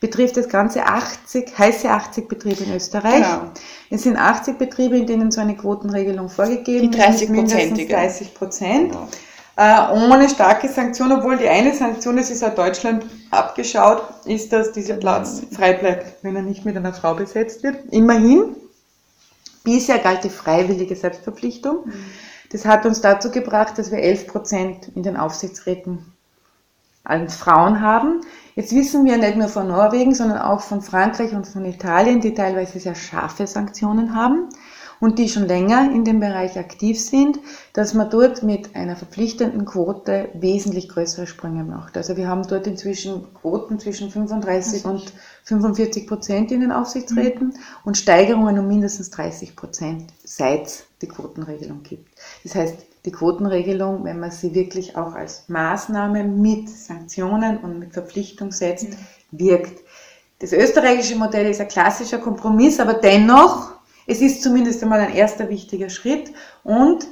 betrifft 0.00 0.36
das 0.36 0.48
Ganze 0.48 0.84
80, 0.84 1.58
heiße 1.58 1.90
80 1.90 2.28
Betriebe 2.28 2.64
in 2.64 2.74
Österreich. 2.74 3.24
Genau. 3.24 3.50
Es 3.90 4.02
sind 4.02 4.16
80 4.16 4.58
Betriebe, 4.58 4.96
in 4.96 5.06
denen 5.06 5.30
so 5.30 5.40
eine 5.40 5.56
Quotenregelung 5.56 6.28
vorgegeben 6.28 6.90
ist. 6.90 6.94
Die 6.94 6.98
30 6.98 7.32
Prozent. 7.32 7.90
30 7.90 8.34
Prozent. 8.34 8.92
Genau. 8.92 9.08
Äh, 9.58 9.90
ohne 9.90 10.28
starke 10.28 10.68
Sanktion, 10.68 11.10
obwohl 11.10 11.36
die 11.36 11.48
eine 11.48 11.74
Sanktion, 11.74 12.16
das 12.16 12.30
ist 12.30 12.44
auch 12.44 12.54
Deutschland 12.54 13.04
abgeschaut, 13.32 14.04
ist, 14.24 14.52
dass 14.52 14.70
dieser 14.70 14.94
Platz 14.94 15.42
frei 15.50 15.72
bleibt, 15.72 16.22
wenn 16.22 16.36
er 16.36 16.42
nicht 16.42 16.64
mit 16.64 16.76
einer 16.76 16.92
Frau 16.92 17.14
besetzt 17.14 17.64
wird. 17.64 17.76
Immerhin, 17.90 18.54
bisher 19.64 19.98
galt 19.98 20.22
die 20.22 20.30
freiwillige 20.30 20.94
Selbstverpflichtung. 20.94 21.86
Das 22.52 22.64
hat 22.66 22.86
uns 22.86 23.00
dazu 23.00 23.32
gebracht, 23.32 23.76
dass 23.78 23.90
wir 23.90 23.98
11 23.98 24.28
Prozent 24.28 24.92
in 24.94 25.02
den 25.02 25.16
Aufsichtsräten 25.16 26.06
als 27.02 27.34
Frauen 27.34 27.80
haben. 27.80 28.20
Jetzt 28.54 28.72
wissen 28.72 29.04
wir 29.06 29.16
nicht 29.16 29.36
nur 29.36 29.48
von 29.48 29.66
Norwegen, 29.66 30.14
sondern 30.14 30.38
auch 30.38 30.60
von 30.60 30.82
Frankreich 30.82 31.32
und 31.34 31.48
von 31.48 31.64
Italien, 31.64 32.20
die 32.20 32.32
teilweise 32.32 32.78
sehr 32.78 32.94
scharfe 32.94 33.48
Sanktionen 33.48 34.14
haben 34.14 34.50
und 35.00 35.18
die 35.18 35.28
schon 35.28 35.46
länger 35.46 35.90
in 35.92 36.04
dem 36.04 36.20
Bereich 36.20 36.58
aktiv 36.58 37.00
sind, 37.00 37.38
dass 37.72 37.94
man 37.94 38.10
dort 38.10 38.42
mit 38.42 38.74
einer 38.74 38.96
verpflichtenden 38.96 39.64
Quote 39.64 40.28
wesentlich 40.34 40.88
größere 40.88 41.26
Sprünge 41.26 41.64
macht. 41.64 41.96
Also 41.96 42.16
wir 42.16 42.28
haben 42.28 42.46
dort 42.46 42.66
inzwischen 42.66 43.32
Quoten 43.34 43.78
zwischen 43.78 44.10
35 44.10 44.84
und 44.84 45.12
45 45.44 46.06
Prozent 46.06 46.52
in 46.52 46.60
den 46.60 46.72
Aufsichtsräten 46.72 47.48
mhm. 47.48 47.54
und 47.84 47.96
Steigerungen 47.96 48.58
um 48.58 48.66
mindestens 48.66 49.10
30 49.10 49.56
Prozent, 49.56 50.12
seit 50.24 50.66
es 50.66 50.84
die 51.00 51.08
Quotenregelung 51.08 51.82
gibt. 51.82 52.08
Das 52.42 52.54
heißt, 52.54 52.74
die 53.04 53.12
Quotenregelung, 53.12 54.04
wenn 54.04 54.18
man 54.18 54.30
sie 54.30 54.54
wirklich 54.54 54.96
auch 54.96 55.14
als 55.14 55.48
Maßnahme 55.48 56.24
mit 56.24 56.68
Sanktionen 56.68 57.58
und 57.58 57.78
mit 57.78 57.92
Verpflichtung 57.92 58.50
setzt, 58.52 58.90
mhm. 58.90 58.96
wirkt. 59.30 59.80
Das 60.40 60.52
österreichische 60.52 61.16
Modell 61.16 61.50
ist 61.50 61.60
ein 61.60 61.68
klassischer 61.68 62.18
Kompromiss, 62.18 62.78
aber 62.78 62.94
dennoch 62.94 63.77
es 64.08 64.22
ist 64.22 64.42
zumindest 64.42 64.82
einmal 64.82 65.00
ein 65.00 65.14
erster 65.14 65.48
wichtiger 65.48 65.90
Schritt 65.90 66.32
und 66.64 67.06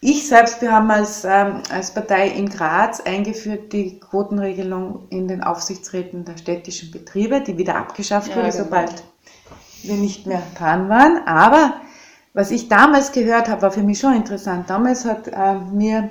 ich 0.00 0.28
selbst, 0.28 0.62
wir 0.62 0.72
haben 0.72 0.90
als, 0.90 1.24
ähm, 1.24 1.60
als 1.70 1.92
Partei 1.92 2.28
in 2.28 2.48
Graz 2.48 3.00
eingeführt 3.00 3.72
die 3.72 3.98
Quotenregelung 3.98 5.06
in 5.10 5.28
den 5.28 5.42
Aufsichtsräten 5.42 6.24
der 6.24 6.36
städtischen 6.36 6.90
Betriebe, 6.90 7.40
die 7.40 7.58
wieder 7.58 7.74
abgeschafft 7.74 8.30
ja, 8.30 8.36
wurde, 8.36 8.50
genau. 8.50 8.64
sobald 8.64 9.04
wir 9.82 9.94
nicht 9.94 10.26
mehr 10.26 10.42
dran 10.56 10.88
waren. 10.88 11.26
Aber 11.26 11.74
was 12.32 12.50
ich 12.52 12.68
damals 12.68 13.12
gehört 13.12 13.48
habe, 13.48 13.62
war 13.62 13.72
für 13.72 13.82
mich 13.82 13.98
schon 13.98 14.14
interessant. 14.14 14.70
Damals 14.70 15.04
hat 15.04 15.28
äh, 15.28 15.54
mir 15.72 16.10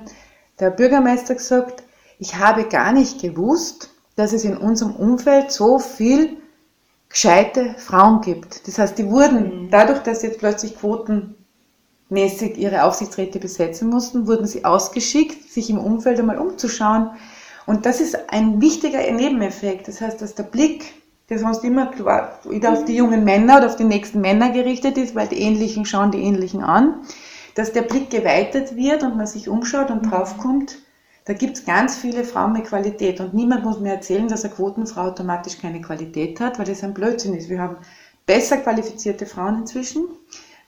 der 0.60 0.70
Bürgermeister 0.70 1.36
gesagt, 1.36 1.84
ich 2.20 2.36
habe 2.36 2.66
gar 2.66 2.92
nicht 2.92 3.22
gewusst, 3.22 3.90
dass 4.18 4.34
es 4.34 4.44
in 4.44 4.58
unserem 4.58 4.96
Umfeld 4.96 5.52
so 5.52 5.80
viel 5.80 6.38
gescheite 7.10 7.76
Frauen 7.78 8.22
gibt. 8.22 8.68
Das 8.68 8.78
heißt, 8.78 8.98
die 8.98 9.10
wurden, 9.10 9.66
mhm. 9.66 9.70
dadurch, 9.70 10.00
dass 10.00 10.24
jetzt 10.24 10.40
plötzlich 10.40 10.78
quotenmäßig 10.78 12.58
ihre 12.58 12.84
Aufsichtsräte 12.84 13.40
besetzen 13.40 13.90
mussten, 13.90 14.28
wurden 14.28 14.48
sie 14.48 14.66
ausgeschickt, 14.66 15.50
sich 15.52 15.70
im 15.70 15.80
Umfeld 15.80 16.20
einmal 16.20 16.38
umzuschauen. 16.38 17.12
Und 17.66 17.86
das 17.86 18.00
ist 18.02 18.32
ein 18.32 18.62
wichtiger 18.62 19.00
Nebeneffekt. 19.12 19.88
Das 19.88 20.02
heißt, 20.02 20.22
dass 20.22 20.36
der 20.36 20.44
Blick, 20.44 20.94
der 21.30 21.40
sonst 21.40 21.64
immer 21.64 21.92
wieder 22.50 22.72
auf 22.72 22.86
die 22.86 22.96
jungen 22.96 23.24
Männer 23.24 23.58
oder 23.58 23.68
auf 23.68 23.76
die 23.76 23.84
nächsten 23.84 24.22
Männer 24.22 24.52
gerichtet 24.52 24.98
ist, 24.98 25.16
weil 25.16 25.28
die 25.28 25.42
Ähnlichen 25.42 25.86
schauen 25.86 26.12
die 26.12 26.22
Ähnlichen 26.22 26.64
an, 26.64 27.02
dass 27.56 27.74
der 27.74 27.82
Blick 27.82 28.10
geweitet 28.10 28.76
wird 28.76 29.04
und 29.04 29.18
man 29.18 29.28
sich 29.28 29.50
umschaut 29.50 29.92
und 29.92 30.04
draufkommt, 30.10 30.78
da 31.28 31.34
gibt 31.34 31.58
es 31.58 31.66
ganz 31.66 31.98
viele 31.98 32.24
Frauen 32.24 32.54
mit 32.54 32.66
Qualität 32.66 33.20
und 33.20 33.34
niemand 33.34 33.66
muss 33.66 33.82
mir 33.82 33.92
erzählen, 33.92 34.30
dass 34.30 34.46
eine 34.46 34.54
Quotenfrau 34.54 35.02
automatisch 35.02 35.58
keine 35.60 35.82
Qualität 35.82 36.40
hat, 36.40 36.58
weil 36.58 36.66
das 36.66 36.86
ein 36.86 36.94
Blödsinn 36.94 37.34
ist. 37.34 37.50
Wir 37.50 37.60
haben 37.60 37.76
besser 38.26 38.56
qualifizierte 38.58 39.26
Frauen 39.26 39.60
inzwischen, 39.60 40.06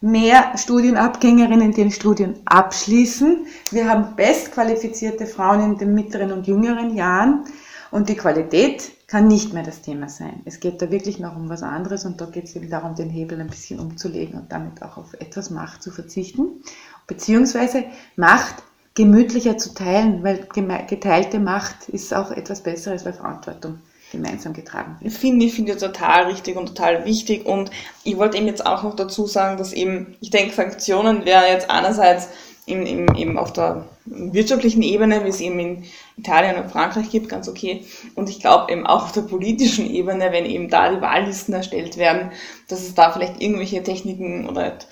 mehr 0.01 0.57
Studienabgängerinnen, 0.57 1.71
die 1.71 1.81
den 1.81 1.91
Studien 1.91 2.35
abschließen. 2.43 3.47
Wir 3.71 3.89
haben 3.89 4.17
bestqualifizierte 4.17 5.27
Frauen 5.27 5.63
in 5.63 5.77
den 5.77 5.93
mittleren 5.93 6.33
und 6.33 6.45
jüngeren 6.45 6.93
Jahren 6.93 7.45
und 7.89 8.09
die 8.09 8.15
Qualität 8.15 8.91
kann 9.07 9.29
nicht 9.29 9.53
mehr 9.53 9.63
das 9.63 9.81
Thema 9.81 10.09
sein. 10.09 10.41
Es 10.43 10.59
geht 10.59 10.81
da 10.81 10.91
wirklich 10.91 11.19
noch 11.19 11.37
um 11.37 11.47
was 11.47 11.63
anderes 11.63 12.03
und 12.03 12.19
da 12.19 12.25
geht 12.25 12.45
es 12.45 12.55
eben 12.57 12.69
darum, 12.69 12.95
den 12.95 13.09
Hebel 13.09 13.39
ein 13.39 13.47
bisschen 13.47 13.79
umzulegen 13.79 14.37
und 14.37 14.51
damit 14.51 14.83
auch 14.83 14.97
auf 14.97 15.13
etwas 15.13 15.51
Macht 15.51 15.81
zu 15.81 15.89
verzichten, 15.89 16.63
beziehungsweise 17.07 17.85
Macht 18.17 18.61
gemütlicher 18.95 19.57
zu 19.57 19.73
teilen, 19.73 20.23
weil 20.23 20.47
geteilte 20.87 21.39
Macht 21.39 21.89
ist 21.89 22.13
auch 22.13 22.31
etwas 22.31 22.61
Besseres, 22.61 23.05
weil 23.05 23.13
Verantwortung 23.13 23.79
gemeinsam 24.11 24.53
getragen 24.53 24.97
wird. 24.99 25.13
Finde 25.13 25.45
ich, 25.45 25.53
finde 25.53 25.73
ich 25.73 25.77
total 25.77 26.25
richtig 26.25 26.57
und 26.57 26.67
total 26.67 27.05
wichtig. 27.05 27.45
Und 27.45 27.69
ich 28.03 28.17
wollte 28.17 28.37
eben 28.37 28.47
jetzt 28.47 28.65
auch 28.65 28.83
noch 28.83 28.95
dazu 28.95 29.27
sagen, 29.27 29.57
dass 29.57 29.73
eben, 29.73 30.15
ich 30.19 30.31
denke, 30.31 30.53
Sanktionen 30.53 31.25
wäre 31.25 31.47
jetzt 31.47 31.69
einerseits 31.69 32.29
im, 32.65 32.85
im, 32.85 33.15
eben 33.15 33.37
auf 33.37 33.53
der 33.53 33.85
wirtschaftlichen 34.05 34.83
Ebene, 34.83 35.25
wie 35.25 35.29
es 35.29 35.41
eben 35.41 35.59
in 35.59 35.83
Italien 36.17 36.61
und 36.61 36.71
Frankreich 36.71 37.09
gibt, 37.09 37.29
ganz 37.29 37.47
okay. 37.47 37.85
Und 38.15 38.29
ich 38.29 38.39
glaube 38.39 38.71
eben 38.71 38.85
auch 38.85 39.05
auf 39.05 39.11
der 39.11 39.21
politischen 39.21 39.89
Ebene, 39.89 40.31
wenn 40.31 40.45
eben 40.45 40.69
da 40.69 40.91
die 40.93 41.01
Wahllisten 41.01 41.53
erstellt 41.53 41.97
werden, 41.97 42.31
dass 42.67 42.81
es 42.81 42.93
da 42.93 43.11
vielleicht 43.11 43.41
irgendwelche 43.41 43.83
Techniken 43.83 44.47
oder 44.47 44.61
halt, 44.61 44.87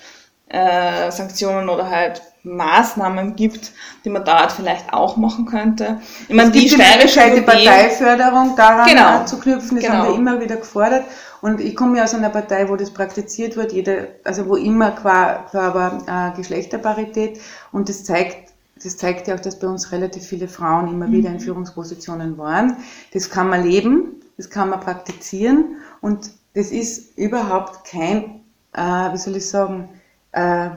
äh, 0.48 1.10
Sanktionen 1.12 1.68
oder 1.68 1.90
halt 1.90 2.22
Maßnahmen 2.56 3.36
gibt, 3.36 3.72
die 4.04 4.10
man 4.10 4.24
dort 4.24 4.52
vielleicht 4.52 4.92
auch 4.92 5.16
machen 5.16 5.46
könnte. 5.46 6.00
Ich 6.28 6.34
meine, 6.34 6.50
die 6.50 6.68
steirische 6.68 7.20
die 7.34 7.40
Parteiförderung 7.40 8.56
daran 8.56 8.88
genau, 8.88 9.24
zu 9.24 9.38
knüpfen, 9.38 9.76
das 9.76 9.86
genau. 9.86 9.98
haben 9.98 10.08
wir 10.08 10.14
immer 10.14 10.40
wieder 10.40 10.56
gefordert. 10.56 11.04
Und 11.40 11.60
ich 11.60 11.76
komme 11.76 11.98
ja 11.98 12.04
aus 12.04 12.14
einer 12.14 12.30
Partei, 12.30 12.68
wo 12.68 12.76
das 12.76 12.90
praktiziert 12.90 13.56
wird, 13.56 13.72
jede, 13.72 14.08
also 14.24 14.48
wo 14.48 14.56
immer 14.56 14.90
qua, 14.90 15.46
qua 15.50 15.68
aber, 15.68 16.32
äh, 16.32 16.36
Geschlechterparität. 16.36 17.40
Und 17.70 17.88
das 17.88 18.04
zeigt, 18.04 18.52
das 18.82 18.96
zeigt 18.96 19.28
ja 19.28 19.36
auch, 19.36 19.40
dass 19.40 19.58
bei 19.58 19.68
uns 19.68 19.92
relativ 19.92 20.24
viele 20.24 20.48
Frauen 20.48 20.88
immer 20.88 21.06
mhm. 21.06 21.12
wieder 21.12 21.30
in 21.30 21.40
Führungspositionen 21.40 22.38
waren. 22.38 22.76
Das 23.12 23.30
kann 23.30 23.48
man 23.48 23.64
leben, 23.64 24.16
das 24.36 24.50
kann 24.50 24.70
man 24.70 24.80
praktizieren 24.80 25.76
und 26.00 26.30
das 26.54 26.70
ist 26.70 27.16
überhaupt 27.16 27.84
kein, 27.84 28.40
äh, 28.72 29.12
wie 29.12 29.16
soll 29.16 29.36
ich 29.36 29.48
sagen, 29.48 29.88
äh, 30.32 30.70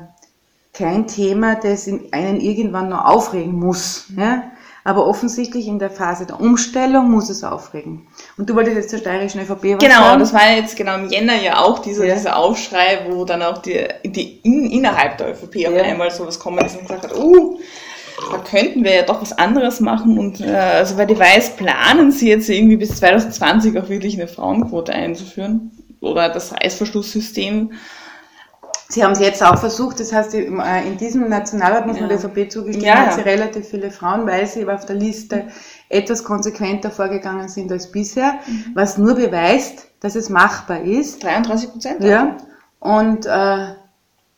kein 0.73 1.07
Thema, 1.07 1.55
das 1.55 1.87
einen 2.11 2.39
irgendwann 2.39 2.89
noch 2.89 3.05
aufregen 3.05 3.53
muss. 3.53 4.05
Ja? 4.15 4.43
Aber 4.83 5.05
offensichtlich 5.05 5.67
in 5.67 5.77
der 5.77 5.91
Phase 5.91 6.25
der 6.25 6.39
Umstellung 6.39 7.11
muss 7.11 7.29
es 7.29 7.43
aufregen. 7.43 8.07
Und 8.37 8.49
du 8.49 8.55
wolltest 8.55 8.77
jetzt 8.77 8.89
zur 8.89 8.99
steirischen 8.99 9.41
ÖVP 9.41 9.75
was 9.75 9.77
Genau, 9.79 10.01
sagen? 10.01 10.19
das 10.19 10.33
war 10.33 10.51
jetzt 10.51 10.75
genau 10.75 10.95
im 10.95 11.09
Jänner 11.09 11.39
ja 11.39 11.59
auch 11.59 11.79
dieser, 11.79 12.05
ja. 12.05 12.15
dieser 12.15 12.35
Aufschrei, 12.37 13.05
wo 13.09 13.23
dann 13.25 13.43
auch 13.43 13.59
die, 13.59 13.85
die 14.03 14.39
in, 14.39 14.71
innerhalb 14.71 15.17
der 15.19 15.31
ÖVP 15.31 15.67
auf 15.67 15.75
ja. 15.75 15.83
einmal 15.83 16.09
sowas 16.09 16.39
kommen 16.39 16.65
ist 16.65 16.75
und 16.75 16.87
gesagt 16.87 17.03
hat, 17.03 17.15
uh, 17.15 17.59
da 18.31 18.37
könnten 18.39 18.83
wir 18.83 18.95
ja 18.95 19.01
doch 19.03 19.21
was 19.21 19.33
anderes 19.33 19.81
machen. 19.81 20.17
Und 20.17 20.41
äh, 20.41 20.51
also 20.51 20.97
weil 20.97 21.11
ich 21.11 21.19
weiß, 21.19 21.57
planen 21.57 22.11
sie 22.11 22.29
jetzt 22.29 22.49
irgendwie 22.49 22.77
bis 22.77 22.95
2020 22.97 23.77
auch 23.77 23.89
wirklich 23.89 24.15
eine 24.15 24.27
Frauenquote 24.27 24.93
einzuführen 24.93 25.71
oder 25.99 26.29
das 26.29 26.53
Reißverschlusssystem 26.53 27.71
Sie 28.91 29.03
haben 29.05 29.13
es 29.13 29.19
jetzt 29.19 29.41
auch 29.41 29.57
versucht, 29.57 30.01
das 30.01 30.11
heißt, 30.11 30.33
äh, 30.33 30.41
in 30.43 30.97
diesem 30.97 31.29
Nationalrat 31.29 31.87
muss 31.87 31.97
man 31.97 32.09
der 32.09 32.17
ÖVP 32.17 32.51
zugestehen, 32.51 32.85
ja, 32.85 33.05
hat 33.05 33.13
sie 33.13 33.21
relativ 33.21 33.69
viele 33.69 33.89
Frauen, 33.89 34.27
weil 34.27 34.45
sie 34.45 34.67
auf 34.67 34.85
der 34.85 34.97
Liste 34.97 35.47
etwas 35.87 36.25
konsequenter 36.25 36.91
vorgegangen 36.91 37.47
sind 37.47 37.71
als 37.71 37.89
bisher, 37.89 38.39
mhm. 38.45 38.65
was 38.73 38.97
nur 38.97 39.15
beweist, 39.15 39.87
dass 40.01 40.15
es 40.15 40.29
machbar 40.29 40.81
ist. 40.81 41.23
33 41.23 41.71
Prozent? 41.71 42.03
Ja. 42.03 42.35
Und 42.81 43.25
äh, 43.25 43.75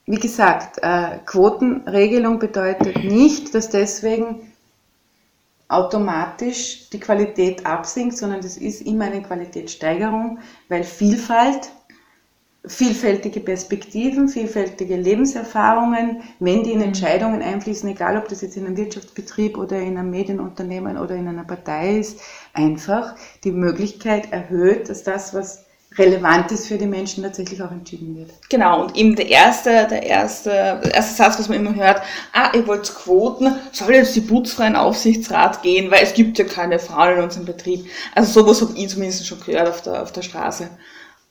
wie 0.05 0.19
gesagt, 0.19 0.77
äh, 0.83 1.17
Quotenregelung 1.25 2.37
bedeutet 2.37 3.03
nicht, 3.03 3.55
dass 3.55 3.69
deswegen 3.69 4.53
automatisch 5.67 6.89
die 6.91 6.99
Qualität 6.99 7.65
absinkt, 7.65 8.17
sondern 8.17 8.41
das 8.41 8.57
ist 8.57 8.81
immer 8.81 9.05
eine 9.05 9.23
Qualitätssteigerung, 9.23 10.37
weil 10.69 10.83
Vielfalt 10.83 11.71
vielfältige 12.65 13.41
Perspektiven, 13.41 14.29
vielfältige 14.29 14.95
Lebenserfahrungen, 14.95 16.21
wenn 16.39 16.63
die 16.63 16.71
in 16.71 16.77
mhm. 16.77 16.85
Entscheidungen 16.85 17.41
einfließen, 17.41 17.89
egal 17.89 18.17
ob 18.17 18.29
das 18.29 18.41
jetzt 18.41 18.55
in 18.55 18.65
einem 18.65 18.77
Wirtschaftsbetrieb 18.77 19.57
oder 19.57 19.79
in 19.79 19.97
einem 19.97 20.09
Medienunternehmen 20.09 20.97
oder 20.97 21.15
in 21.15 21.27
einer 21.27 21.43
Partei 21.43 21.97
ist, 21.97 22.19
einfach 22.53 23.15
die 23.43 23.51
Möglichkeit 23.51 24.31
erhöht, 24.31 24.87
dass 24.87 25.03
das, 25.03 25.33
was 25.33 25.65
relevant 25.97 26.51
ist 26.51 26.67
für 26.67 26.77
die 26.77 26.87
Menschen, 26.87 27.21
tatsächlich 27.23 27.61
auch 27.61 27.71
entschieden 27.71 28.15
wird. 28.15 28.31
Genau, 28.49 28.81
und 28.81 28.95
eben 28.95 29.15
der 29.15 29.27
erste, 29.27 29.85
der 29.87 30.03
erste, 30.03 30.49
der 30.49 30.93
erste 30.93 31.15
Satz, 31.15 31.37
was 31.37 31.49
man 31.49 31.59
immer 31.59 31.75
hört, 31.75 32.01
ah, 32.31 32.49
ihr 32.55 32.65
wollt 32.65 32.95
Quoten, 32.95 33.53
soll 33.73 33.93
jetzt 33.93 34.15
die 34.15 34.21
Putzfrau 34.21 34.63
in 34.63 34.75
Aufsichtsrat 34.75 35.61
gehen, 35.61 35.91
weil 35.91 36.03
es 36.03 36.13
gibt 36.13 36.39
ja 36.39 36.45
keine 36.45 36.79
Frauen 36.79 37.17
in 37.17 37.23
unserem 37.23 37.45
Betrieb. 37.45 37.85
Also 38.15 38.41
sowas 38.41 38.61
habe 38.61 38.73
ich 38.75 38.89
zumindest 38.89 39.27
schon 39.27 39.39
gehört 39.41 39.67
auf 39.67 39.81
der, 39.81 40.01
auf 40.01 40.11
der 40.11 40.21
Straße. 40.23 40.69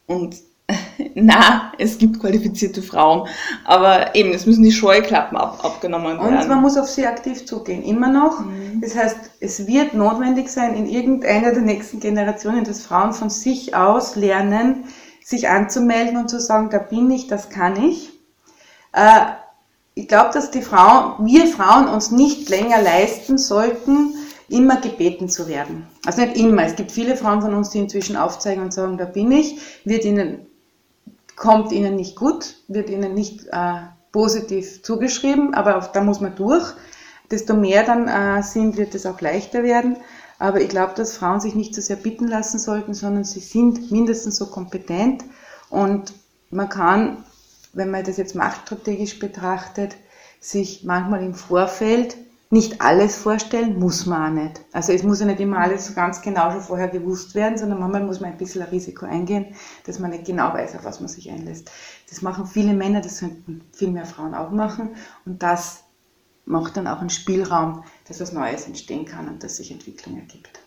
Und 0.07 0.37
na, 1.15 1.73
es 1.79 1.99
gibt 1.99 2.21
qualifizierte 2.21 2.83
Frauen. 2.83 3.29
Aber 3.65 4.15
eben, 4.15 4.33
es 4.33 4.47
müssen 4.47 4.63
die 4.63 4.73
Scheuklappen 4.73 5.37
ab, 5.37 5.65
abgenommen 5.65 6.19
werden. 6.19 6.39
Und 6.39 6.49
man 6.49 6.61
muss 6.61 6.77
auf 6.77 6.89
sie 6.89 7.07
aktiv 7.07 7.45
zugehen, 7.47 7.83
immer 7.83 8.09
noch. 8.09 8.41
Mhm. 8.41 8.81
Das 8.81 8.97
heißt, 8.97 9.17
es 9.41 9.67
wird 9.67 9.95
notwendig 9.95 10.49
sein, 10.49 10.75
in 10.75 10.87
irgendeiner 10.87 11.53
der 11.53 11.63
nächsten 11.63 12.01
Generationen, 12.01 12.65
dass 12.65 12.83
Frauen 12.83 13.13
von 13.13 13.31
sich 13.31 13.75
aus 13.75 14.17
lernen, 14.17 14.85
sich 15.25 15.49
anzumelden 15.49 16.17
und 16.17 16.29
zu 16.29 16.41
sagen, 16.41 16.71
da 16.71 16.79
bin 16.79 17.11
ich, 17.11 17.27
das 17.29 17.51
kann 17.51 17.83
ich. 17.83 18.11
Äh, 18.93 19.21
ich 19.95 20.09
glaube, 20.09 20.31
dass 20.33 20.51
die 20.51 20.63
Frauen, 20.63 21.27
wir 21.27 21.47
Frauen 21.47 21.87
uns 21.89 22.11
nicht 22.11 22.49
länger 22.49 22.81
leisten 22.81 23.37
sollten, 23.37 24.15
immer 24.49 24.81
gebeten 24.81 25.29
zu 25.29 25.49
werden. 25.49 25.87
Also 26.05 26.23
nicht 26.23 26.37
immer. 26.37 26.65
Es 26.65 26.77
gibt 26.77 26.93
viele 26.93 27.17
Frauen 27.17 27.41
von 27.43 27.55
uns, 27.55 27.71
die 27.71 27.79
inzwischen 27.79 28.17
aufzeigen 28.17 28.63
und 28.63 28.73
sagen, 28.73 28.99
da 28.99 29.05
bin 29.05 29.31
ich, 29.31 29.59
wird 29.85 30.05
ihnen 30.05 30.47
kommt 31.43 31.73
ihnen 31.73 31.97
nicht 31.97 32.15
gut, 32.15 32.55
wird 32.69 32.89
ihnen 32.89 33.15
nicht 33.15 33.49
äh, 33.51 33.81
positiv 34.13 34.85
zugeschrieben, 34.85 35.55
aber 35.55 35.77
auf, 35.77 35.91
da 35.91 36.01
muss 36.01 36.21
man 36.21 36.37
durch. 36.37 36.73
Desto 37.33 37.55
mehr 37.55 37.83
dann 37.83 38.07
äh, 38.07 38.45
sind, 38.45 38.77
wird 38.77 38.95
es 38.95 39.07
auch 39.07 39.21
leichter 39.21 39.65
werden. 39.65 39.97
Aber 40.39 40.61
ich 40.61 40.69
glaube, 40.69 40.93
dass 40.95 41.17
Frauen 41.17 41.41
sich 41.41 41.57
nicht 41.57 41.75
so 41.75 41.81
sehr 41.81 41.97
bitten 41.97 42.29
lassen 42.29 42.61
sollten, 42.61 42.95
sondern 42.95 43.25
sie 43.25 43.41
sind 43.41 43.91
mindestens 43.91 44.37
so 44.37 44.47
kompetent. 44.47 45.25
Und 45.69 46.13
man 46.51 46.69
kann, 46.69 47.25
wenn 47.73 47.91
man 47.91 48.05
das 48.05 48.19
jetzt 48.19 48.37
machtstrategisch 48.37 49.19
betrachtet, 49.19 49.97
sich 50.39 50.85
manchmal 50.85 51.25
im 51.25 51.35
Vorfeld 51.35 52.17
nicht 52.53 52.83
alles 52.83 53.17
vorstellen, 53.17 53.79
muss 53.79 54.05
man 54.05 54.39
auch 54.39 54.43
nicht. 54.43 54.61
Also 54.73 54.93
es 54.93 55.03
muss 55.03 55.21
ja 55.21 55.27
nicht 55.27 55.41
immer 55.41 55.57
alles 55.57 55.87
so 55.87 55.95
ganz 55.95 56.21
genau 56.21 56.51
schon 56.51 56.61
vorher 56.61 56.89
gewusst 56.89 57.35
werden, 57.35 57.57
sondern 57.57 57.81
manchmal 57.81 58.05
muss 58.05 58.21
man 58.21 58.31
ein 58.31 58.37
bisschen 58.37 58.61
ein 58.61 58.69
Risiko 58.69 59.07
eingehen, 59.07 59.55
dass 59.87 59.99
man 59.99 60.11
nicht 60.11 60.27
genau 60.27 60.53
weiß, 60.53 60.77
auf 60.77 60.85
was 60.85 61.01
man 61.01 61.09
sich 61.09 61.31
einlässt. 61.31 61.71
Das 62.11 62.21
machen 62.21 62.47
viele 62.47 62.75
Männer, 62.75 63.01
das 63.01 63.21
könnten 63.21 63.63
viel 63.73 63.91
mehr 63.91 64.05
Frauen 64.05 64.35
auch 64.35 64.51
machen 64.51 64.97
und 65.25 65.43
das 65.43 65.85
macht 66.45 66.77
dann 66.77 66.89
auch 66.89 67.01
einen 67.01 67.09
Spielraum, 67.09 67.85
dass 68.07 68.21
was 68.21 68.35
Neues 68.35 68.67
entstehen 68.67 69.07
kann 69.07 69.29
und 69.29 69.43
dass 69.43 69.57
sich 69.57 69.73
Entwicklung 69.73 70.19
ergibt. 70.19 70.61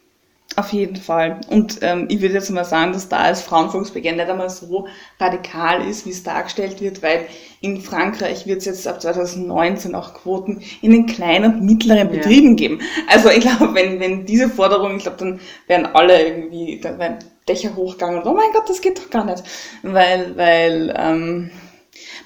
Auf 0.57 0.71
jeden 0.71 0.95
Fall. 0.95 1.41
Und 1.49 1.79
ähm, 1.81 2.05
ich 2.09 2.21
würde 2.21 2.35
jetzt 2.35 2.49
mal 2.49 2.63
sagen, 2.63 2.93
dass 2.93 3.09
da 3.09 3.27
das 3.27 3.41
Frauenvolksbegehren 3.41 4.17
nicht 4.17 4.29
einmal 4.29 4.49
so 4.49 4.87
radikal 5.19 5.85
ist, 5.85 6.05
wie 6.05 6.11
es 6.11 6.23
dargestellt 6.23 6.79
wird, 6.79 7.03
weil 7.03 7.25
in 7.59 7.81
Frankreich 7.81 8.47
wird 8.47 8.59
es 8.59 8.65
jetzt 8.65 8.87
ab 8.87 9.01
2019 9.01 9.95
auch 9.95 10.13
Quoten 10.13 10.61
in 10.81 10.91
den 10.91 11.07
kleinen 11.07 11.55
und 11.55 11.65
mittleren 11.65 12.09
Betrieben 12.09 12.49
ja. 12.49 12.55
geben. 12.55 12.79
Also 13.09 13.29
ich 13.29 13.41
glaube, 13.41 13.73
wenn, 13.73 13.99
wenn 13.99 14.25
diese 14.25 14.47
Forderung, 14.47 14.95
ich 14.95 15.03
glaube, 15.03 15.17
dann 15.17 15.39
werden 15.67 15.87
alle 15.87 16.25
irgendwie, 16.25 16.79
dann 16.79 16.99
werden 16.99 17.17
Dächer 17.49 17.75
hochgegangen 17.75 18.21
und 18.21 18.27
oh 18.27 18.33
mein 18.33 18.51
Gott, 18.53 18.69
das 18.69 18.81
geht 18.81 18.97
doch 18.97 19.09
gar 19.09 19.25
nicht. 19.25 19.43
Weil, 19.83 20.37
weil 20.37 20.93
ähm, 20.97 21.51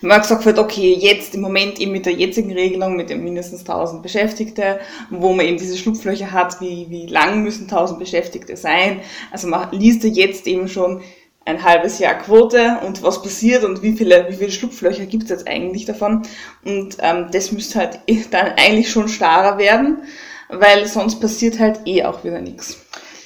man 0.01 0.17
hat 0.17 0.23
gesagt 0.23 0.45
wird, 0.45 0.59
okay, 0.59 0.95
jetzt 0.99 1.35
im 1.35 1.41
Moment 1.41 1.79
eben 1.79 1.91
mit 1.91 2.05
der 2.05 2.13
jetzigen 2.13 2.51
Regelung 2.51 2.95
mit 2.95 3.09
den 3.09 3.23
mindestens 3.23 3.61
1000 3.61 4.01
Beschäftigte, 4.01 4.79
wo 5.09 5.33
man 5.33 5.45
eben 5.45 5.57
diese 5.57 5.77
Schlupflöcher 5.77 6.31
hat, 6.31 6.61
wie, 6.61 6.87
wie 6.89 7.07
lang 7.07 7.43
müssen 7.43 7.63
1000 7.63 7.99
Beschäftigte 7.99 8.55
sein. 8.57 9.01
Also 9.31 9.47
man 9.47 9.69
liest 9.71 10.03
ja 10.03 10.09
jetzt 10.09 10.47
eben 10.47 10.67
schon 10.67 11.01
ein 11.45 11.63
halbes 11.63 11.99
Jahr 11.99 12.15
Quote 12.15 12.77
und 12.85 13.01
was 13.01 13.21
passiert 13.21 13.63
und 13.63 13.81
wie 13.81 13.93
viele, 13.93 14.27
wie 14.29 14.35
viele 14.35 14.51
Schlupflöcher 14.51 15.05
gibt 15.05 15.23
es 15.23 15.29
jetzt 15.29 15.47
eigentlich 15.47 15.85
davon. 15.85 16.23
Und 16.63 16.97
ähm, 16.99 17.27
das 17.31 17.51
müsste 17.51 17.79
halt 17.79 17.99
dann 18.31 18.53
eigentlich 18.57 18.89
schon 18.89 19.09
starrer 19.09 19.57
werden, 19.57 20.03
weil 20.49 20.85
sonst 20.85 21.19
passiert 21.19 21.59
halt 21.59 21.81
eh 21.85 22.03
auch 22.03 22.23
wieder 22.23 22.41
nichts. 22.41 22.77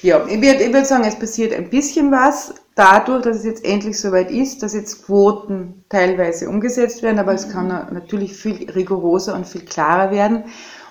Ja, 0.02 0.26
ich 0.26 0.40
würde 0.40 0.64
ich 0.64 0.72
würd 0.72 0.86
sagen, 0.86 1.04
es 1.04 1.18
passiert 1.18 1.52
ein 1.52 1.70
bisschen 1.70 2.10
was, 2.10 2.54
dadurch, 2.74 3.22
dass 3.22 3.38
es 3.38 3.44
jetzt 3.44 3.64
endlich 3.64 3.98
soweit 3.98 4.30
ist, 4.30 4.62
dass 4.62 4.74
jetzt 4.74 5.06
Quoten 5.06 5.84
teilweise 5.88 6.48
umgesetzt 6.48 7.02
werden, 7.02 7.18
aber 7.18 7.34
es 7.34 7.48
kann 7.48 7.68
natürlich 7.68 8.36
viel 8.36 8.70
rigoroser 8.70 9.34
und 9.34 9.46
viel 9.46 9.64
klarer 9.64 10.10
werden. 10.10 10.44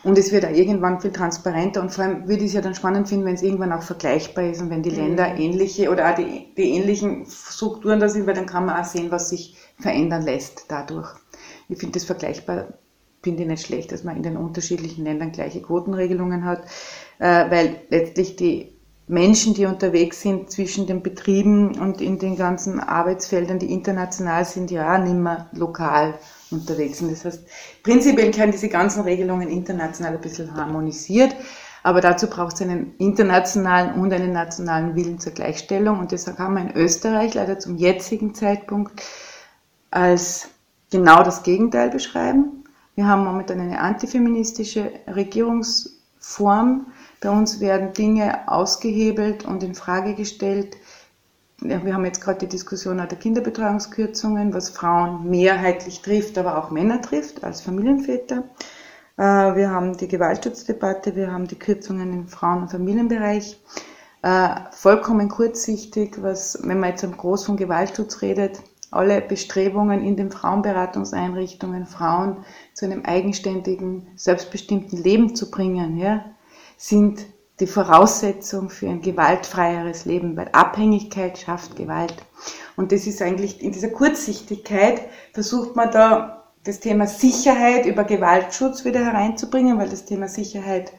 Und 0.03 0.17
es 0.17 0.33
wird 0.33 0.45
auch 0.45 0.51
irgendwann 0.51 0.99
viel 0.99 1.13
transparenter 1.13 1.81
und 1.81 1.89
vor 1.89 2.03
allem 2.03 2.27
würde 2.27 2.43
ich 2.43 2.49
es 2.49 2.53
ja 2.53 2.61
dann 2.61 2.75
spannend 2.75 3.07
finden, 3.07 3.25
wenn 3.25 3.35
es 3.35 3.41
irgendwann 3.41 3.71
auch 3.71 3.83
vergleichbar 3.83 4.49
ist 4.49 4.61
und 4.61 4.69
wenn 4.69 4.83
die 4.83 4.91
mhm. 4.91 4.97
Länder 4.97 5.35
ähnliche 5.37 5.89
oder 5.89 6.11
auch 6.11 6.15
die, 6.15 6.53
die 6.57 6.71
ähnlichen 6.71 7.25
Strukturen 7.25 8.01
da 8.01 8.09
sind, 8.09 8.27
weil 8.27 8.33
dann 8.33 8.45
kann 8.45 8.65
man 8.65 8.81
auch 8.81 8.85
sehen, 8.85 9.11
was 9.11 9.29
sich 9.29 9.55
verändern 9.79 10.23
lässt 10.23 10.65
dadurch. 10.67 11.09
Ich 11.69 11.77
finde 11.77 11.93
das 11.93 12.03
vergleichbar, 12.03 12.73
finde 13.21 13.43
ich 13.43 13.49
nicht 13.49 13.65
schlecht, 13.65 13.93
dass 13.93 14.03
man 14.03 14.17
in 14.17 14.23
den 14.23 14.35
unterschiedlichen 14.35 15.05
Ländern 15.05 15.31
gleiche 15.31 15.61
Quotenregelungen 15.61 16.43
hat, 16.43 16.65
äh, 17.19 17.49
weil 17.49 17.77
letztlich 17.89 18.35
die 18.35 18.73
Menschen, 19.13 19.53
die 19.53 19.67
unterwegs 19.67 20.21
sind 20.21 20.49
zwischen 20.49 20.87
den 20.87 21.03
Betrieben 21.03 21.79
und 21.79 22.01
in 22.01 22.17
den 22.17 22.35
ganzen 22.35 22.79
Arbeitsfeldern, 22.79 23.59
die 23.59 23.71
international 23.71 24.43
sind, 24.43 24.71
ja 24.71 24.97
nicht 24.97 25.15
mehr 25.15 25.47
lokal 25.53 26.15
unterwegs 26.49 26.97
sind. 26.97 27.11
Das 27.11 27.23
heißt, 27.23 27.45
prinzipiell 27.83 28.31
können 28.31 28.51
diese 28.51 28.69
ganzen 28.69 29.03
Regelungen 29.03 29.49
international 29.49 30.13
ein 30.15 30.21
bisschen 30.21 30.55
harmonisiert, 30.55 31.35
aber 31.83 32.01
dazu 32.01 32.27
braucht 32.27 32.55
es 32.55 32.61
einen 32.63 32.95
internationalen 32.97 34.01
und 34.01 34.11
einen 34.11 34.33
nationalen 34.33 34.95
Willen 34.95 35.19
zur 35.19 35.33
Gleichstellung 35.33 35.99
und 35.99 36.11
deshalb 36.11 36.39
haben 36.39 36.55
wir 36.55 36.61
in 36.61 36.75
Österreich 36.75 37.35
leider 37.35 37.59
zum 37.59 37.77
jetzigen 37.77 38.33
Zeitpunkt 38.33 39.03
als 39.91 40.47
genau 40.89 41.21
das 41.23 41.43
Gegenteil 41.43 41.91
beschreiben. 41.91 42.63
Wir 42.95 43.07
haben 43.07 43.23
momentan 43.23 43.59
eine 43.59 43.79
antifeministische 43.79 44.91
Regierungsform, 45.07 46.87
bei 47.23 47.29
uns 47.29 47.59
werden 47.59 47.93
Dinge 47.93 48.47
ausgehebelt 48.47 49.45
und 49.45 49.63
in 49.63 49.75
Frage 49.75 50.13
gestellt. 50.13 50.75
Wir 51.59 51.93
haben 51.93 52.05
jetzt 52.05 52.21
gerade 52.21 52.39
die 52.39 52.47
Diskussion 52.47 52.97
der 52.97 53.07
Kinderbetreuungskürzungen, 53.07 54.53
was 54.53 54.69
Frauen 54.69 55.29
mehrheitlich 55.29 56.01
trifft, 56.01 56.37
aber 56.37 56.57
auch 56.57 56.71
Männer 56.71 57.01
trifft 57.01 57.43
als 57.43 57.61
Familienväter. 57.61 58.43
Äh, 59.17 59.21
wir 59.21 59.69
haben 59.69 59.95
die 59.95 60.09
Gewaltschutzdebatte, 60.09 61.15
wir 61.15 61.31
haben 61.31 61.47
die 61.47 61.57
Kürzungen 61.57 62.11
im 62.11 62.27
Frauen- 62.27 62.63
und 62.63 62.71
Familienbereich. 62.71 63.57
Äh, 64.21 64.49
vollkommen 64.71 65.29
kurzsichtig, 65.29 66.21
was, 66.21 66.59
wenn 66.63 66.79
man 66.79 66.89
jetzt 66.89 67.05
am 67.05 67.15
Groß 67.15 67.45
von 67.45 67.55
Gewaltschutz 67.55 68.21
redet, 68.21 68.61
alle 68.91 69.21
Bestrebungen 69.21 70.03
in 70.03 70.17
den 70.17 70.31
Frauenberatungseinrichtungen, 70.31 71.85
Frauen 71.85 72.43
zu 72.73 72.85
einem 72.85 73.05
eigenständigen, 73.05 74.07
selbstbestimmten 74.15 75.01
Leben 75.01 75.35
zu 75.35 75.49
bringen, 75.49 75.97
ja, 75.97 76.25
sind 76.77 77.25
die 77.59 77.67
Voraussetzung 77.67 78.69
für 78.69 78.89
ein 78.89 79.01
gewaltfreieres 79.01 80.05
Leben, 80.05 80.35
weil 80.35 80.49
Abhängigkeit 80.53 81.37
schafft 81.37 81.75
Gewalt. 81.75 82.15
Und 82.75 82.91
das 82.91 83.05
ist 83.05 83.21
eigentlich 83.21 83.61
in 83.61 83.71
dieser 83.71 83.89
Kurzsichtigkeit 83.89 85.01
versucht 85.33 85.75
man 85.75 85.91
da 85.91 86.43
das 86.63 86.79
Thema 86.79 87.07
Sicherheit 87.07 87.85
über 87.85 88.03
Gewaltschutz 88.03 88.85
wieder 88.85 89.05
hereinzubringen, 89.05 89.77
weil 89.77 89.89
das 89.89 90.05
Thema 90.05 90.27
Sicherheit 90.27 90.93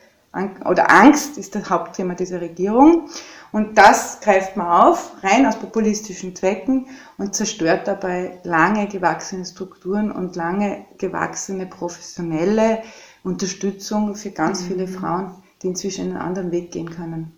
oder 0.64 0.90
Angst 0.90 1.38
ist 1.38 1.54
das 1.54 1.70
Hauptthema 1.70 2.14
dieser 2.14 2.40
Regierung. 2.40 3.08
Und 3.52 3.78
das 3.78 4.20
greift 4.20 4.56
man 4.56 4.66
auf, 4.66 5.12
rein 5.22 5.46
aus 5.46 5.56
populistischen 5.56 6.34
Zwecken 6.34 6.86
und 7.18 7.36
zerstört 7.36 7.86
dabei 7.86 8.40
lange 8.42 8.88
gewachsene 8.88 9.44
Strukturen 9.44 10.10
und 10.10 10.34
lange 10.34 10.86
gewachsene 10.98 11.66
professionelle 11.66 12.82
Unterstützung 13.22 14.16
für 14.16 14.30
ganz 14.30 14.62
mhm. 14.62 14.66
viele 14.66 14.88
Frauen 14.88 15.43
die 15.64 15.68
inzwischen 15.68 16.10
einen 16.10 16.16
anderen 16.18 16.52
Weg 16.52 16.70
gehen 16.70 16.90
können. 16.90 17.32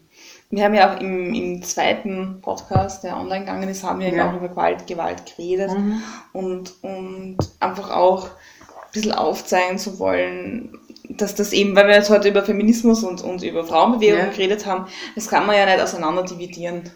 Wir 0.51 0.64
haben 0.64 0.74
ja 0.74 0.95
auch 0.95 1.01
im, 1.01 1.35
im 1.35 1.62
zweiten 1.62 2.41
Podcast, 2.41 3.03
der 3.05 3.16
online 3.16 3.41
gegangen 3.41 3.68
ist, 3.68 3.83
haben 3.83 4.01
wir 4.01 4.14
ja. 4.14 4.31
auch 4.31 4.37
über 4.37 4.49
Gewalt, 4.49 4.87
Gewalt 4.87 5.22
geredet 5.27 5.70
mhm. 5.77 6.03
und, 6.33 6.74
und 6.83 7.39
einfach 7.59 7.91
auch 7.91 8.27
ein 8.27 8.93
bisschen 8.93 9.12
aufzeigen 9.12 9.79
zu 9.79 9.99
wollen, 9.99 10.79
dass 11.09 11.35
das 11.35 11.53
eben, 11.53 11.74
weil 11.74 11.89
wir 11.89 11.95
jetzt 11.95 12.11
heute 12.11 12.29
über 12.29 12.43
Feminismus 12.43 13.03
und, 13.03 13.22
und 13.22 13.43
über 13.43 13.64
Frauenbewegung 13.64 14.18
ja. 14.18 14.27
geredet 14.27 14.66
haben, 14.66 14.87
das 15.14 15.29
kann 15.29 15.47
man 15.47 15.57
ja 15.57 15.66
nicht 15.66 15.81
auseinander 15.81 16.22
dividieren. 16.22 16.91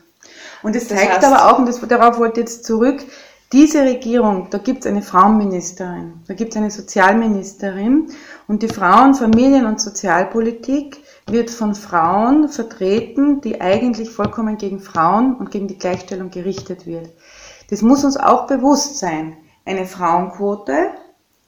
Und 0.63 0.77
es 0.77 0.89
zeigt 0.89 1.13
heißt, 1.13 1.25
aber 1.25 1.51
auch, 1.51 1.59
und 1.59 1.67
das, 1.67 1.81
darauf 1.81 2.19
wollte 2.19 2.41
ich 2.41 2.47
jetzt 2.47 2.65
zurück, 2.65 3.05
diese 3.53 3.83
Regierung, 3.83 4.47
da 4.51 4.59
gibt 4.59 4.81
es 4.81 4.87
eine 4.87 5.03
Frauenministerin, 5.03 6.21
da 6.29 6.35
gibt 6.35 6.53
es 6.53 6.57
eine 6.57 6.71
Sozialministerin 6.71 8.13
und 8.47 8.63
die 8.63 8.69
Frauen-, 8.69 9.15
Familien- 9.15 9.67
und 9.67 9.81
Sozialpolitik 9.81 11.03
wird 11.33 11.51
von 11.51 11.75
Frauen 11.75 12.49
vertreten, 12.49 13.41
die 13.41 13.61
eigentlich 13.61 14.11
vollkommen 14.11 14.59
gegen 14.59 14.81
Frauen 14.81 15.35
und 15.37 15.51
gegen 15.51 15.69
die 15.69 15.79
Gleichstellung 15.79 16.31
gerichtet 16.31 16.87
wird. 16.87 17.11
Das 17.71 17.83
muss 17.83 18.05
uns 18.05 18.17
auch 18.17 18.47
bewusst 18.47 18.99
sein. 18.99 19.37
Eine 19.65 19.87
Frauenquote 19.87 20.91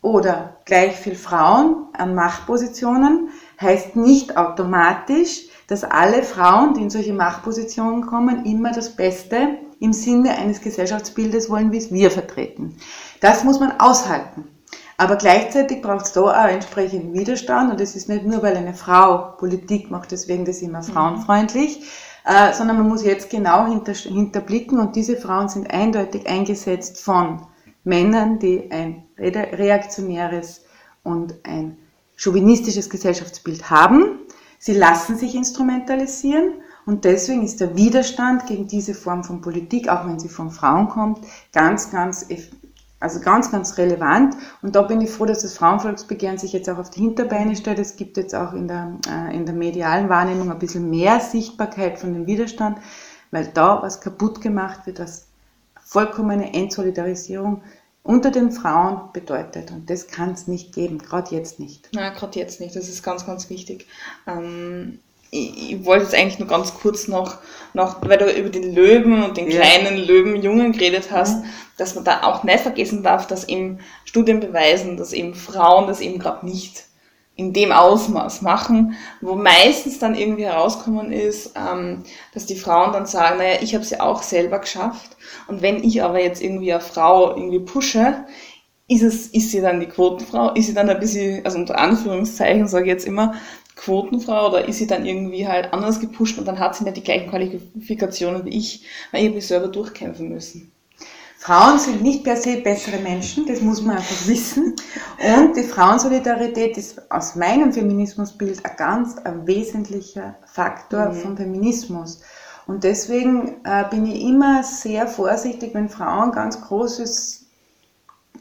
oder 0.01 0.57
gleich 0.64 0.97
viel 0.97 1.14
Frauen 1.14 1.87
an 1.93 2.14
Machtpositionen 2.14 3.30
heißt 3.61 3.97
nicht 3.97 4.37
automatisch, 4.37 5.47
dass 5.68 5.85
alle 5.85 6.22
Frauen, 6.22 6.74
die 6.74 6.83
in 6.83 6.91
solche 6.91 7.12
Machtpositionen 7.12 8.07
kommen, 8.07 8.45
immer 8.45 8.72
das 8.72 8.95
Beste 8.95 9.59
im 9.80 9.93
Sinne 9.93 10.37
eines 10.37 10.61
Gesellschaftsbildes 10.61 11.51
wollen, 11.51 11.72
wie 11.72 11.78
es 11.78 11.93
wir 11.93 12.11
vertreten. 12.11 12.76
Das 13.20 13.43
muss 13.43 13.59
man 13.59 13.80
aushalten. 13.80 14.45
Aber 14.97 15.16
gleichzeitig 15.16 15.82
braucht 15.82 16.07
es 16.07 16.12
da 16.12 16.20
auch 16.20 16.49
entsprechenden 16.49 17.12
Widerstand 17.14 17.72
und 17.72 17.80
es 17.80 17.97
ist 17.97 18.09
nicht 18.09 18.24
nur, 18.24 18.43
weil 18.43 18.57
eine 18.57 18.74
Frau 18.74 19.34
Politik 19.38 19.90
macht, 19.90 20.12
deswegen 20.12 20.45
das 20.45 20.62
immer 20.62 20.82
frauenfreundlich, 20.82 21.82
äh, 22.24 22.53
sondern 22.53 22.78
man 22.78 22.88
muss 22.88 23.05
jetzt 23.05 23.30
genau 23.30 23.66
hinter, 23.66 23.95
hinterblicken 23.95 24.78
und 24.78 24.95
diese 24.95 25.16
Frauen 25.16 25.49
sind 25.49 25.72
eindeutig 25.72 26.28
eingesetzt 26.28 27.01
von 27.01 27.47
Männern, 27.84 28.38
die 28.38 28.70
ein 28.70 29.05
reaktionäres 29.18 30.64
und 31.03 31.34
ein 31.43 31.78
chauvinistisches 32.16 32.88
Gesellschaftsbild 32.88 33.70
haben. 33.70 34.20
Sie 34.59 34.74
lassen 34.74 35.16
sich 35.16 35.34
instrumentalisieren 35.34 36.53
und 36.86 37.05
deswegen 37.05 37.43
ist 37.43 37.61
der 37.61 37.76
Widerstand 37.76 38.47
gegen 38.47 38.68
diese 38.68 38.95
Form 38.95 39.24
von 39.24 39.40
Politik, 39.40 39.88
auch 39.88 40.07
wenn 40.07 40.20
sie 40.20 40.28
von 40.28 40.53
Frauen 40.53 40.88
kommt, 40.88 41.18
ganz, 41.53 41.90
ganz 41.90 42.26
also 43.03 43.21
ganz, 43.21 43.51
ganz 43.51 43.77
relevant. 43.79 44.37
Und 44.63 44.77
da 44.77 44.83
bin 44.83 45.01
ich 45.01 45.11
froh, 45.11 45.27
dass 45.27 45.43
das 45.43 45.57
Frauenvolksbegehren 45.59 46.39
sich 46.39 46.53
jetzt 46.53 46.71
auch 46.71 46.79
auf 46.79 46.91
die 46.91 47.01
Hinterbeine 47.01 47.57
stellt. 47.57 47.79
Es 47.79 47.97
gibt 47.97 48.17
jetzt 48.17 48.35
auch 48.35 48.53
in 48.53 48.69
der, 48.69 48.97
äh, 49.09 49.35
in 49.35 49.45
der 49.45 49.55
medialen 49.55 50.09
Wahrnehmung 50.09 50.51
ein 50.51 50.59
bisschen 50.59 50.89
mehr 50.89 51.21
Sichtbarkeit 51.21 51.99
von 51.99 52.15
dem 52.15 52.27
Widerstand, 52.27 52.79
weil 53.31 53.49
da 53.49 53.83
was 53.83 54.01
kaputt 54.01 54.41
gemacht 54.41 54.87
wird, 54.87 55.01
was 55.01 55.27
vollkommene 55.85 56.55
Entsolidarisierung 56.55 57.63
unter 58.05 58.31
den 58.31 58.53
Frauen 58.53 59.13
bedeutet. 59.13 59.71
Und 59.71 59.91
das 59.91 60.09
kann 60.09 60.31
es 60.31 60.47
nicht 60.47 60.73
geben, 60.73 60.99
gerade 60.99 61.35
jetzt 61.35 61.61
nicht. 61.61 61.89
Na, 61.93 62.11
gerade 62.11 62.39
jetzt 62.39 62.61
nicht. 62.61 62.75
Das 62.75 62.89
ist 62.89 63.03
ganz, 63.03 63.27
ganz 63.27 63.51
wichtig. 63.51 63.87
Ähm, 64.27 65.01
ich, 65.33 65.72
ich, 65.72 65.85
wollte 65.87 66.05
jetzt 66.05 66.14
eigentlich 66.14 66.39
nur 66.39 66.49
ganz 66.49 66.74
kurz 66.74 67.09
noch, 67.09 67.39
noch, 67.72 67.97
weil 68.03 68.18
du 68.18 68.30
über 68.30 68.51
den 68.51 68.74
Löwen 68.74 69.24
und 69.24 69.39
den 69.39 69.51
ja. 69.51 69.61
kleinen 69.61 69.97
Löwenjungen 69.97 70.72
geredet 70.72 71.11
hast, 71.11 71.43
mhm. 71.43 71.49
dass 71.78 71.95
man 71.95 72.05
da 72.05 72.22
auch 72.24 72.45
nicht 72.45 72.61
vergessen 72.61 73.03
darf, 73.03 73.26
dass 73.26 73.49
eben 73.49 73.80
Studien 74.05 74.41
beweisen, 74.41 74.99
dass 74.99 75.14
eben 75.14 75.35
Frauen 75.35 75.87
das 75.87 76.01
eben 76.03 76.18
gerade 76.18 76.45
nicht 76.45 76.85
in 77.35 77.55
dem 77.55 77.72
Ausmaß 77.72 78.43
machen, 78.43 78.95
wo 79.22 79.35
meistens 79.35 79.99
dann 79.99 80.14
irgendwie 80.14 80.45
herauskommen 80.45 81.12
ist, 81.12 81.55
ähm, 81.57 82.05
dass 82.35 82.45
die 82.45 82.57
Frauen 82.57 82.93
dann 82.93 83.07
sagen, 83.07 83.39
naja, 83.39 83.57
ich 83.62 83.72
habe 83.74 83.83
es 83.83 83.91
ja 83.91 84.01
auch 84.01 84.22
selber 84.22 84.59
geschafft 84.59 85.16
und 85.49 85.62
wenn 85.62 85.83
ich 85.83 86.03
aber 86.03 86.20
jetzt 86.20 86.43
irgendwie 86.43 86.74
eine 86.74 86.83
Frau 86.83 87.35
irgendwie 87.35 87.61
pushe, 87.61 88.26
ist 88.89 89.03
es, 89.03 89.26
ist 89.28 89.51
sie 89.51 89.62
dann 89.62 89.80
die 89.80 89.87
Quotenfrau, 89.87 90.53
ist 90.53 90.66
sie 90.66 90.74
dann 90.74 90.91
ein 90.91 91.01
bisschen, 91.01 91.45
also 91.47 91.57
unter 91.57 91.78
Anführungszeichen 91.78 92.68
sage 92.68 92.85
ich 92.85 92.91
jetzt 92.91 93.07
immer, 93.07 93.35
Quotenfrau 93.85 94.49
oder 94.49 94.68
ist 94.68 94.78
sie 94.78 94.87
dann 94.87 95.05
irgendwie 95.05 95.49
halt 95.49 95.72
anders 95.72 95.99
gepusht 95.99 96.39
und 96.39 96.47
dann 96.47 96.61
hat 96.61 96.76
sie 96.76 96.85
nicht 96.85 96.97
die 96.97 97.03
gleichen 97.03 97.28
Qualifikationen 97.30 98.45
wie 98.45 98.57
ich, 98.57 98.85
weil 99.11 99.26
ich 99.26 99.35
mich 99.35 99.47
selber 99.47 99.68
durchkämpfen 99.68 100.28
müssen. 100.28 100.70
Frauen 101.39 101.80
sind 101.80 102.03
nicht 102.03 102.22
per 102.22 102.37
se 102.37 102.59
bessere 102.59 103.01
Menschen, 103.01 103.47
das 103.47 103.61
muss 103.61 103.83
man 103.83 103.97
einfach 103.97 104.28
wissen. 104.28 104.76
Und 105.18 105.57
die 105.57 105.64
Frauensolidarität 105.64 106.78
ist 106.78 107.11
aus 107.11 107.35
meinem 107.35 107.72
Feminismusbild 107.72 108.64
ein 108.64 108.76
ganz 108.76 109.18
ein 109.18 109.45
wesentlicher 109.49 110.37
Faktor 110.47 111.09
mhm. 111.09 111.14
vom 111.14 111.37
Feminismus. 111.37 112.20
Und 112.68 112.85
deswegen 112.85 113.57
äh, 113.64 113.85
bin 113.91 114.07
ich 114.07 114.22
immer 114.22 114.62
sehr 114.62 115.09
vorsichtig, 115.09 115.74
wenn 115.74 115.89
Frauen 115.89 116.30
ganz 116.30 116.61
großes 116.61 117.47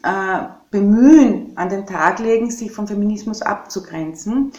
äh, 0.04 0.44
Bemühen 0.70 1.54
an 1.56 1.70
den 1.70 1.88
Tag 1.88 2.20
legen, 2.20 2.52
sich 2.52 2.72
vom 2.72 2.88
Feminismus 2.88 3.42
abzugrenzen, 3.42 4.52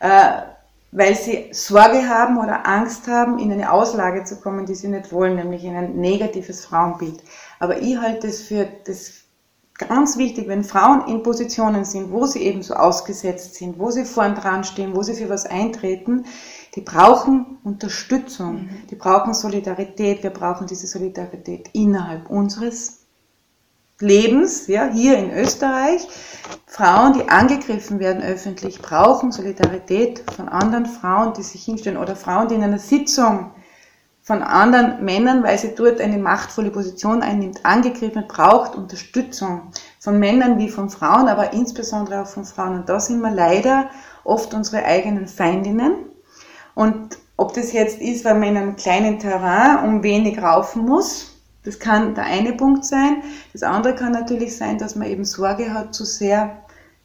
weil 0.00 1.14
sie 1.14 1.50
Sorge 1.52 2.08
haben 2.08 2.38
oder 2.38 2.66
Angst 2.66 3.06
haben, 3.06 3.38
in 3.38 3.52
eine 3.52 3.72
Auslage 3.72 4.24
zu 4.24 4.40
kommen, 4.40 4.66
die 4.66 4.74
sie 4.74 4.88
nicht 4.88 5.12
wollen, 5.12 5.36
nämlich 5.36 5.64
in 5.64 5.76
ein 5.76 5.96
negatives 5.96 6.64
Frauenbild. 6.64 7.22
Aber 7.58 7.80
ich 7.80 7.96
halte 7.96 8.26
es 8.26 8.42
für 8.42 8.66
das 8.84 9.20
ganz 9.88 10.18
wichtig, 10.18 10.48
wenn 10.48 10.64
Frauen 10.64 11.06
in 11.08 11.22
Positionen 11.22 11.84
sind, 11.84 12.10
wo 12.10 12.26
sie 12.26 12.42
eben 12.42 12.62
so 12.62 12.74
ausgesetzt 12.74 13.54
sind, 13.54 13.78
wo 13.78 13.90
sie 13.90 14.04
vorn 14.04 14.34
dran 14.34 14.64
stehen, 14.64 14.94
wo 14.94 15.02
sie 15.02 15.14
für 15.14 15.28
was 15.28 15.46
eintreten, 15.46 16.26
die 16.74 16.82
brauchen 16.82 17.58
Unterstützung, 17.64 18.64
mhm. 18.64 18.86
die 18.90 18.96
brauchen 18.96 19.32
Solidarität, 19.32 20.22
wir 20.22 20.30
brauchen 20.30 20.66
diese 20.66 20.86
Solidarität 20.86 21.70
innerhalb 21.72 22.28
unseres 22.28 22.99
Lebens, 24.00 24.66
ja, 24.66 24.88
hier 24.92 25.18
in 25.18 25.32
Österreich. 25.32 26.06
Frauen, 26.66 27.12
die 27.12 27.28
angegriffen 27.28 27.98
werden 27.98 28.22
öffentlich, 28.22 28.80
brauchen 28.80 29.32
Solidarität 29.32 30.22
von 30.34 30.48
anderen 30.48 30.86
Frauen, 30.86 31.34
die 31.34 31.42
sich 31.42 31.64
hinstellen 31.64 31.98
oder 31.98 32.16
Frauen, 32.16 32.48
die 32.48 32.54
in 32.54 32.64
einer 32.64 32.78
Sitzung 32.78 33.50
von 34.22 34.42
anderen 34.42 35.04
Männern, 35.04 35.42
weil 35.42 35.58
sie 35.58 35.74
dort 35.74 36.00
eine 36.00 36.18
machtvolle 36.18 36.70
Position 36.70 37.22
einnimmt, 37.22 37.64
angegriffen 37.64 38.24
braucht 38.28 38.76
Unterstützung 38.76 39.72
von 39.98 40.18
Männern 40.18 40.58
wie 40.58 40.68
von 40.68 40.88
Frauen, 40.88 41.28
aber 41.28 41.52
insbesondere 41.52 42.22
auch 42.22 42.26
von 42.28 42.44
Frauen. 42.44 42.76
Und 42.76 42.88
da 42.88 43.00
sind 43.00 43.20
wir 43.20 43.30
leider 43.30 43.90
oft 44.24 44.54
unsere 44.54 44.84
eigenen 44.84 45.26
Feindinnen. 45.26 45.94
Und 46.74 47.18
ob 47.36 47.54
das 47.54 47.72
jetzt 47.72 47.98
ist, 48.00 48.24
weil 48.24 48.34
man 48.34 48.50
in 48.50 48.56
einem 48.56 48.76
kleinen 48.76 49.18
Terrain 49.18 49.84
um 49.84 50.02
wenig 50.02 50.40
raufen 50.40 50.84
muss, 50.84 51.29
das 51.64 51.78
kann 51.78 52.14
der 52.14 52.24
eine 52.24 52.52
Punkt 52.54 52.84
sein. 52.84 53.22
Das 53.52 53.62
andere 53.62 53.94
kann 53.94 54.12
natürlich 54.12 54.56
sein, 54.56 54.78
dass 54.78 54.96
man 54.96 55.08
eben 55.08 55.24
Sorge 55.24 55.72
hat, 55.72 55.94
zu 55.94 56.04
sehr 56.04 56.56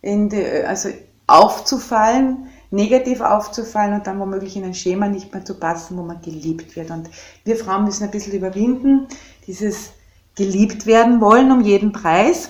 in 0.01 0.30
die, 0.30 0.45
also 0.66 0.89
aufzufallen, 1.28 2.47
negativ 2.72 3.22
aufzufallen 3.22 3.95
und 3.95 4.08
dann 4.08 4.20
womöglich 4.20 4.56
in 4.56 4.64
ein 4.64 4.74
Schema 4.74 5.08
nicht 5.08 5.34
mehr 5.34 5.43
zu 5.43 5.56
passen, 5.56 5.97
wo 5.97 6.03
man 6.03 6.22
geliebt 6.22 6.76
wird. 6.76 6.91
Und 6.91 7.10
wir 7.43 7.56
Frauen 7.58 7.86
müssen 7.86 8.03
ein 8.03 8.12
bisschen 8.12 8.34
überwinden, 8.34 9.08
dieses 9.47 9.91
geliebt 10.36 10.86
werden 10.86 11.22
wollen 11.22 11.51
um 11.51 11.62
jeden 11.62 11.91
Preis. 11.91 12.49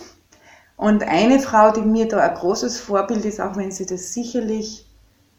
Und 0.78 1.04
eine 1.04 1.40
Frau, 1.40 1.72
die 1.72 1.82
mir 1.82 2.08
da 2.08 2.20
ein 2.20 2.36
großes 2.36 2.80
Vorbild 2.80 3.24
ist, 3.24 3.40
auch 3.40 3.56
wenn 3.56 3.72
sie 3.72 3.86
das 3.86 4.14
sicherlich 4.14 4.86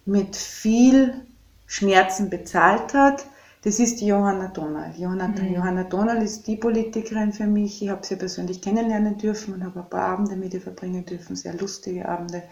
mit 0.07 0.35
viel 0.37 1.27
Schmerzen 1.67 2.31
bezahlt 2.31 2.95
hat, 2.95 3.27
das 3.67 3.81
ist 3.81 4.01
die 4.01 4.07
Johanna 4.07 4.47
Donald. 4.47 4.97
Johanna, 4.97 5.27
mhm. 5.27 5.55
Johanna 5.55 5.83
Donald 5.83 6.23
ist 6.23 6.47
die 6.47 6.55
Politikerin 6.55 7.33
für 7.33 7.49
mich. 7.49 7.83
Ich 7.83 7.89
habe 7.89 8.07
sie 8.07 8.15
persönlich 8.15 8.63
kennenlernen 8.63 9.19
dürfen 9.19 9.55
und 9.55 9.65
habe 9.65 9.81
ein 9.81 9.91
paar 9.91 10.05
Abende 10.05 10.37
mit 10.37 10.55
ihr 10.55 10.61
verbringen 10.61 11.05
dürfen, 11.05 11.35
sehr 11.35 11.55
lustige 11.55 12.09
Abende, 12.09 12.45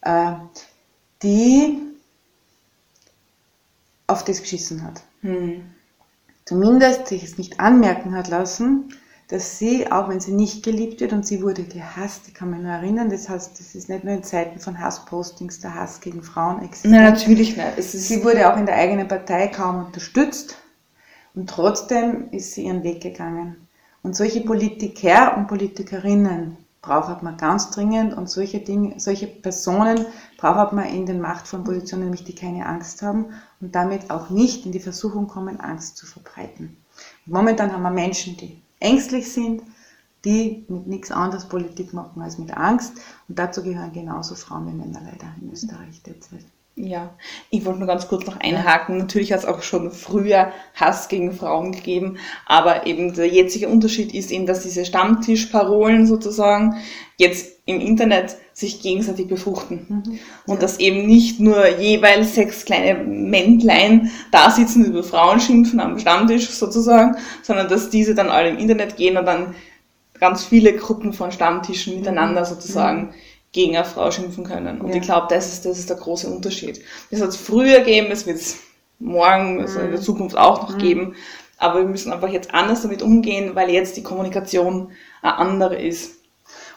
äh, 0.00 0.32
die 1.22 1.78
auf 4.08 4.24
das 4.24 4.40
geschissen 4.40 4.82
hat. 4.82 5.00
Mhm. 5.22 5.70
Zumindest 6.46 7.06
sich 7.06 7.22
es 7.22 7.38
nicht 7.38 7.60
anmerken 7.60 8.16
hat 8.16 8.26
lassen, 8.26 8.92
dass 9.30 9.58
sie, 9.58 9.90
auch 9.90 10.08
wenn 10.08 10.18
sie 10.18 10.32
nicht 10.32 10.64
geliebt 10.64 11.00
wird 11.00 11.12
und 11.12 11.24
sie 11.24 11.40
wurde 11.40 11.62
gehasst, 11.62 12.22
ich 12.26 12.34
kann 12.34 12.50
mich 12.50 12.60
nur 12.60 12.72
erinnern, 12.72 13.10
das 13.10 13.28
heißt, 13.28 13.60
das 13.60 13.76
ist 13.76 13.88
nicht 13.88 14.02
nur 14.02 14.12
in 14.12 14.24
Zeiten 14.24 14.58
von 14.58 14.80
Hasspostings 14.80 15.60
der 15.60 15.76
Hass 15.76 16.00
gegen 16.00 16.24
Frauen 16.24 16.62
existiert. 16.62 16.94
Nein, 16.94 17.12
natürlich 17.12 17.56
nicht. 17.56 17.82
sie 17.82 18.24
wurde 18.24 18.52
auch 18.52 18.56
in 18.56 18.66
der 18.66 18.74
eigenen 18.74 19.06
Partei 19.06 19.46
kaum 19.46 19.86
unterstützt 19.86 20.56
und 21.36 21.48
trotzdem 21.48 22.30
ist 22.32 22.54
sie 22.54 22.66
ihren 22.66 22.82
Weg 22.82 23.02
gegangen. 23.02 23.68
Und 24.02 24.16
solche 24.16 24.40
Politiker 24.40 25.36
und 25.36 25.46
Politikerinnen 25.46 26.56
braucht 26.82 27.22
man 27.22 27.36
ganz 27.36 27.70
dringend 27.70 28.14
und 28.14 28.28
solche 28.28 28.58
Dinge, 28.58 28.98
solche 28.98 29.28
Personen 29.28 30.06
braucht 30.38 30.72
man 30.72 30.86
in 30.86 31.06
den 31.06 31.20
machtvollen 31.20 31.64
Positionen, 31.64 32.04
nämlich 32.04 32.24
die 32.24 32.34
keine 32.34 32.66
Angst 32.66 33.02
haben 33.02 33.26
und 33.60 33.76
damit 33.76 34.10
auch 34.10 34.28
nicht 34.28 34.66
in 34.66 34.72
die 34.72 34.80
Versuchung 34.80 35.28
kommen, 35.28 35.60
Angst 35.60 35.98
zu 35.98 36.06
verbreiten. 36.06 36.78
Und 37.26 37.32
momentan 37.32 37.72
haben 37.72 37.82
wir 37.82 37.90
Menschen, 37.90 38.36
die 38.36 38.60
ängstlich 38.80 39.32
sind, 39.32 39.62
die 40.24 40.64
mit 40.68 40.86
nichts 40.86 41.10
anderes 41.10 41.48
Politik 41.48 41.92
machen 41.92 42.20
als 42.20 42.38
mit 42.38 42.54
Angst. 42.56 42.94
Und 43.28 43.38
dazu 43.38 43.62
gehören 43.62 43.92
genauso 43.92 44.34
Frauen 44.34 44.66
wie 44.66 44.76
Männer 44.76 45.00
leider 45.04 45.34
in 45.40 45.52
Österreich 45.52 46.02
derzeit. 46.02 46.44
Ja, 46.82 47.14
ich 47.50 47.64
wollte 47.64 47.80
nur 47.80 47.88
ganz 47.88 48.08
kurz 48.08 48.26
noch 48.26 48.38
einhaken. 48.40 48.96
Natürlich 48.96 49.32
hat 49.32 49.40
es 49.40 49.44
auch 49.46 49.62
schon 49.62 49.90
früher 49.90 50.52
Hass 50.74 51.08
gegen 51.08 51.32
Frauen 51.32 51.72
gegeben, 51.72 52.16
aber 52.46 52.86
eben 52.86 53.12
der 53.12 53.28
jetzige 53.28 53.68
Unterschied 53.68 54.14
ist 54.14 54.30
eben, 54.30 54.46
dass 54.46 54.62
diese 54.62 54.84
Stammtischparolen 54.84 56.06
sozusagen 56.06 56.76
jetzt 57.18 57.58
im 57.66 57.80
Internet 57.80 58.36
sich 58.54 58.80
gegenseitig 58.80 59.28
befruchten. 59.28 59.86
Mhm. 59.88 60.18
Und 60.46 60.54
ja. 60.54 60.60
dass 60.60 60.78
eben 60.78 61.06
nicht 61.06 61.38
nur 61.38 61.68
jeweils 61.78 62.34
sechs 62.34 62.64
kleine 62.64 62.94
Männlein 63.04 64.10
da 64.30 64.50
sitzen, 64.50 64.86
über 64.86 65.02
Frauen 65.02 65.40
schimpfen 65.40 65.80
am 65.80 65.98
Stammtisch 65.98 66.48
sozusagen, 66.48 67.16
sondern 67.42 67.68
dass 67.68 67.90
diese 67.90 68.14
dann 68.14 68.30
alle 68.30 68.48
im 68.48 68.58
Internet 68.58 68.96
gehen 68.96 69.18
und 69.18 69.26
dann 69.26 69.54
ganz 70.18 70.44
viele 70.44 70.74
Gruppen 70.74 71.12
von 71.12 71.30
Stammtischen 71.30 71.96
miteinander 71.96 72.42
mhm. 72.42 72.46
sozusagen 72.46 73.00
mhm 73.02 73.14
gegen 73.52 73.76
eine 73.76 73.84
Frau 73.84 74.10
schimpfen 74.10 74.44
können. 74.44 74.80
Und 74.80 74.90
ja. 74.90 74.96
ich 74.96 75.02
glaube, 75.02 75.26
das 75.30 75.52
ist, 75.52 75.66
das 75.66 75.78
ist 75.78 75.90
der 75.90 75.96
große 75.96 76.28
Unterschied. 76.28 76.80
Das 77.10 77.20
hat 77.20 77.30
es 77.30 77.36
früher 77.36 77.80
gegeben, 77.80 78.08
es 78.10 78.26
wird 78.26 78.38
es 78.38 78.58
morgen, 78.98 79.60
also 79.60 79.80
in 79.80 79.90
der 79.90 80.00
mhm. 80.00 80.04
Zukunft 80.04 80.36
auch 80.36 80.62
noch 80.62 80.74
mhm. 80.76 80.78
geben. 80.78 81.14
Aber 81.58 81.80
wir 81.80 81.88
müssen 81.88 82.12
einfach 82.12 82.28
jetzt 82.28 82.54
anders 82.54 82.82
damit 82.82 83.02
umgehen, 83.02 83.54
weil 83.54 83.70
jetzt 83.70 83.96
die 83.96 84.02
Kommunikation 84.02 84.92
eine 85.22 85.36
andere 85.36 85.80
ist. 85.80 86.20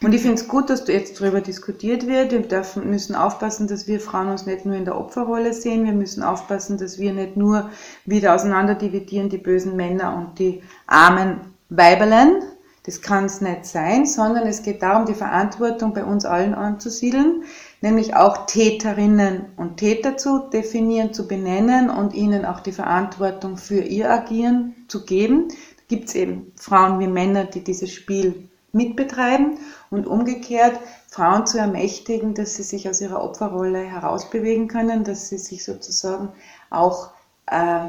Und 0.01 0.13
ich 0.13 0.21
finde 0.21 0.35
es 0.35 0.47
gut, 0.47 0.69
dass 0.69 0.87
jetzt 0.87 1.21
darüber 1.21 1.39
diskutiert 1.39 2.07
wird. 2.07 2.31
Wir 2.33 2.41
dürfen, 2.41 2.89
müssen 2.89 3.15
aufpassen, 3.15 3.67
dass 3.67 3.87
wir 3.87 4.01
Frauen 4.01 4.29
uns 4.29 4.45
nicht 4.45 4.65
nur 4.65 4.75
in 4.75 4.83
der 4.83 4.97
Opferrolle 4.97 5.53
sehen. 5.53 5.85
Wir 5.85 5.93
müssen 5.93 6.23
aufpassen, 6.23 6.77
dass 6.77 6.99
wir 6.99 7.13
nicht 7.13 7.37
nur 7.37 7.69
wieder 8.05 8.35
auseinander 8.35 8.75
dividieren, 8.75 9.29
die 9.29 9.37
bösen 9.37 9.77
Männer 9.77 10.15
und 10.17 10.39
die 10.39 10.61
armen 10.87 11.39
Weiberlein, 11.69 12.41
das 12.85 13.01
kann 13.01 13.25
es 13.25 13.39
nicht 13.39 13.65
sein, 13.65 14.05
sondern 14.05 14.45
es 14.45 14.61
geht 14.61 14.81
darum, 14.81 15.05
die 15.05 15.13
Verantwortung 15.13 15.93
bei 15.93 16.03
uns 16.03 16.25
allen 16.25 16.53
anzusiedeln, 16.53 17.43
nämlich 17.79 18.15
auch 18.15 18.45
Täterinnen 18.45 19.45
und 19.55 19.77
Täter 19.77 20.17
zu 20.17 20.49
definieren, 20.49 21.13
zu 21.13 21.27
benennen 21.27 21.89
und 21.89 22.13
ihnen 22.13 22.43
auch 22.45 22.59
die 22.59 22.73
Verantwortung 22.73 23.55
für 23.55 23.79
ihr 23.79 24.11
Agieren 24.11 24.75
zu 24.89 25.05
geben. 25.05 25.47
Da 25.47 25.83
gibt 25.87 26.09
es 26.09 26.15
eben 26.15 26.51
Frauen 26.57 26.99
wie 26.99 27.07
Männer, 27.07 27.45
die 27.45 27.63
dieses 27.63 27.91
Spiel 27.91 28.49
mitbetreiben 28.73 29.59
und 29.89 30.05
umgekehrt 30.05 30.77
Frauen 31.07 31.45
zu 31.45 31.59
ermächtigen, 31.59 32.33
dass 32.33 32.55
sie 32.55 32.63
sich 32.63 32.89
aus 32.89 32.99
ihrer 32.99 33.23
Opferrolle 33.23 33.79
herausbewegen 33.79 34.67
können, 34.67 35.03
dass 35.03 35.29
sie 35.29 35.37
sich 35.37 35.63
sozusagen 35.63 36.29
auch 36.69 37.11
äh, 37.45 37.87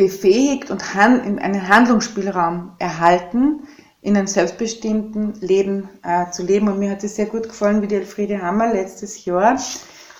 befähigt 0.00 0.70
und 0.70 0.82
einen 0.96 1.68
Handlungsspielraum 1.68 2.72
erhalten, 2.78 3.68
in 4.00 4.16
einem 4.16 4.26
selbstbestimmten 4.26 5.34
Leben 5.42 5.90
äh, 6.02 6.30
zu 6.30 6.42
leben. 6.42 6.68
Und 6.68 6.78
mir 6.78 6.90
hat 6.90 7.04
es 7.04 7.16
sehr 7.16 7.26
gut 7.26 7.50
gefallen, 7.50 7.82
wie 7.82 7.86
die 7.86 7.96
Elfriede 7.96 8.40
Hammer 8.40 8.72
letztes 8.72 9.26
Jahr 9.26 9.60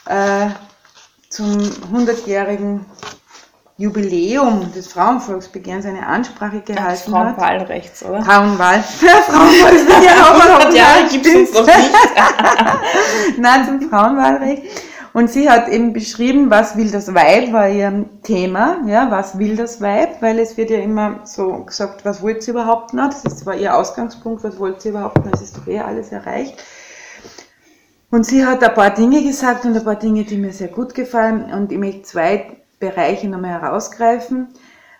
äh, 0.05 0.49
zum 1.31 1.47
100-jährigen 1.95 2.85
Jubiläum 3.79 4.71
des 4.75 4.89
Frauenvolksbegehrens 4.89 5.87
eine 5.87 6.07
Ansprache 6.07 6.61
gehalten 6.61 7.15
hat. 7.15 7.35
Frauenwahlrechts, 7.39 8.05
oder? 8.05 8.23
Frauenwahl. 8.23 8.85
Ja, 9.01 9.23
Frauenwahlbegehren 9.23 10.23
auch 10.25 10.39
noch 10.39 10.59
100 10.59 10.75
Jahre 10.75 11.09
gibt 11.09 11.25
es 11.25 11.55
noch 11.55 11.65
nicht. 11.65 11.91
Nein, 13.39 13.65
zum 13.65 13.89
Frauenwahlrecht. 13.89 14.65
Und 15.13 15.29
sie 15.29 15.51
hat 15.51 15.69
eben 15.69 15.93
beschrieben, 15.93 16.51
was 16.51 16.77
will 16.77 16.91
das 16.91 17.13
Weib, 17.15 17.53
war 17.53 17.69
ihr 17.69 18.05
Thema, 18.23 18.79
ja, 18.87 19.11
was 19.11 19.39
will 19.39 19.57
das 19.57 19.81
Weib, 19.81 20.23
weil 20.23 20.39
es 20.39 20.57
wird 20.57 20.71
ja 20.71 20.79
immer 20.79 21.21
so 21.25 21.65
gesagt, 21.65 22.05
was 22.05 22.23
wollt 22.23 22.45
sie 22.45 22.53
überhaupt 22.53 22.95
noch, 22.95 23.09
das 23.09 23.25
ist 23.25 23.41
zwar 23.41 23.57
ihr 23.57 23.75
Ausgangspunkt, 23.75 24.45
was 24.45 24.59
wollt 24.61 24.81
sie 24.81 24.91
überhaupt 24.91 25.25
noch, 25.25 25.33
es 25.33 25.43
ist 25.43 25.57
doch 25.57 25.67
eh 25.67 25.81
alles 25.81 26.13
erreicht. 26.13 26.63
Und 28.11 28.25
sie 28.25 28.45
hat 28.45 28.63
ein 28.63 28.75
paar 28.75 28.91
Dinge 28.91 29.23
gesagt 29.23 29.65
und 29.65 29.77
ein 29.77 29.85
paar 29.85 29.97
Dinge, 29.97 30.25
die 30.25 30.37
mir 30.37 30.53
sehr 30.53 30.69
gut 30.69 30.95
gefallen 30.95 31.53
und 31.53 31.73
ich 31.73 31.79
möchte 31.79 32.03
zwei 32.03 32.57
Bereiche 32.79 33.29
nochmal 33.29 33.61
herausgreifen. 33.61 34.49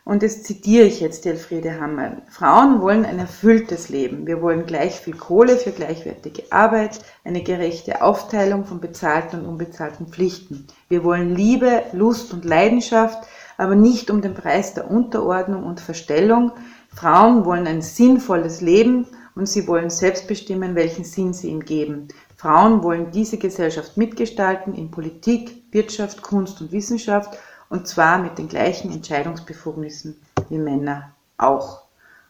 Und 0.05 0.23
das 0.23 0.43
zitiere 0.43 0.87
ich 0.87 1.01
jetzt 1.01 1.27
Elfriede 1.27 1.79
Hammer. 1.81 2.23
Frauen 2.29 2.81
wollen 2.81 3.05
ein 3.05 3.19
erfülltes 3.19 3.91
Leben. 3.91 4.27
Wir 4.27 4.41
wollen 4.41 4.67
gleich 4.67 4.99
viel 5.01 5.15
Kohle 5.15 5.57
für 5.57 5.73
gleichwertige 5.73 6.45
Arbeit, 6.51 7.01
eine 7.25 7.43
gerechte 7.43 8.03
Aufteilung 8.03 8.65
von 8.65 8.81
bezahlten 8.81 9.41
und 9.41 9.47
unbezahlten 9.47 10.07
Pflichten. 10.07 10.67
Wir 10.89 11.05
wollen 11.05 11.35
Liebe, 11.35 11.83
Lust 11.93 12.33
und 12.33 12.45
Leidenschaft, 12.45 13.27
aber 13.59 13.75
nicht 13.75 14.11
um 14.11 14.23
den 14.23 14.35
Preis 14.35 14.73
der 14.75 14.91
Unterordnung 14.91 15.65
und 15.65 15.81
Verstellung. 15.81 16.53
Frauen 16.95 17.45
wollen 17.45 17.67
ein 17.67 17.83
sinnvolles 17.83 18.63
Leben 18.63 19.07
und 19.35 19.47
sie 19.47 19.69
wollen 19.69 19.91
selbst 19.91 20.27
bestimmen, 20.27 20.75
welchen 20.75 21.05
Sinn 21.05 21.35
sie 21.35 21.51
ihm 21.51 21.65
geben. 21.65 22.09
Frauen 22.37 22.83
wollen 22.83 23.11
diese 23.11 23.37
Gesellschaft 23.37 23.99
mitgestalten 23.99 24.75
in 24.75 24.91
Politik, 24.91 25.63
Wirtschaft, 25.73 26.23
Kunst 26.23 26.61
und 26.63 26.73
Wissenschaft 26.73 27.39
und 27.71 27.89
zwar 27.89 28.19
mit 28.19 28.37
den 28.37 28.49
gleichen 28.49 28.93
Entscheidungsbefugnissen 28.93 30.21
wie 30.51 30.59
Männer 30.59 31.13
auch. 31.39 31.85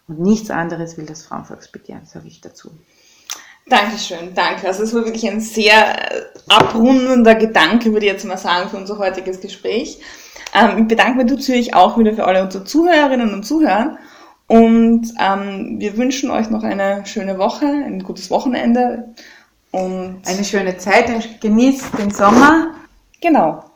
Und 0.06 0.20
nichts 0.20 0.50
anderes 0.50 0.96
will 0.96 1.06
das 1.06 1.24
Frauenvolksbegehren, 1.24 2.06
sage 2.06 2.28
ich 2.28 2.40
dazu. 2.40 2.70
Dankeschön, 3.66 4.34
danke. 4.34 4.66
Also 4.66 4.82
es 4.82 4.94
war 4.94 5.04
wirklich 5.04 5.28
ein 5.28 5.40
sehr 5.40 6.12
äh, 6.12 6.24
abrundender 6.48 7.34
Gedanke, 7.36 7.92
würde 7.92 8.06
ich 8.06 8.12
jetzt 8.12 8.24
mal 8.24 8.36
sagen, 8.36 8.68
für 8.68 8.76
unser 8.76 8.98
heutiges 8.98 9.40
Gespräch. 9.40 10.00
Ähm, 10.52 10.78
ich 10.78 10.88
bedanke 10.88 11.18
mich 11.22 11.32
natürlich 11.32 11.74
auch 11.74 11.96
wieder 11.96 12.12
für 12.14 12.24
alle 12.24 12.42
unsere 12.42 12.64
Zuhörerinnen 12.64 13.32
und 13.32 13.44
Zuhörer. 13.44 13.96
Und 14.48 15.14
ähm, 15.20 15.76
wir 15.78 15.96
wünschen 15.96 16.30
euch 16.30 16.50
noch 16.50 16.64
eine 16.64 17.06
schöne 17.06 17.38
Woche, 17.38 17.66
ein 17.66 18.02
gutes 18.02 18.30
Wochenende. 18.30 19.14
Und 19.70 20.22
Eine 20.26 20.44
schöne 20.44 20.76
Zeit, 20.78 21.40
genießt 21.40 21.96
den 21.96 22.10
Sommer. 22.10 22.74
genau. 23.20 23.69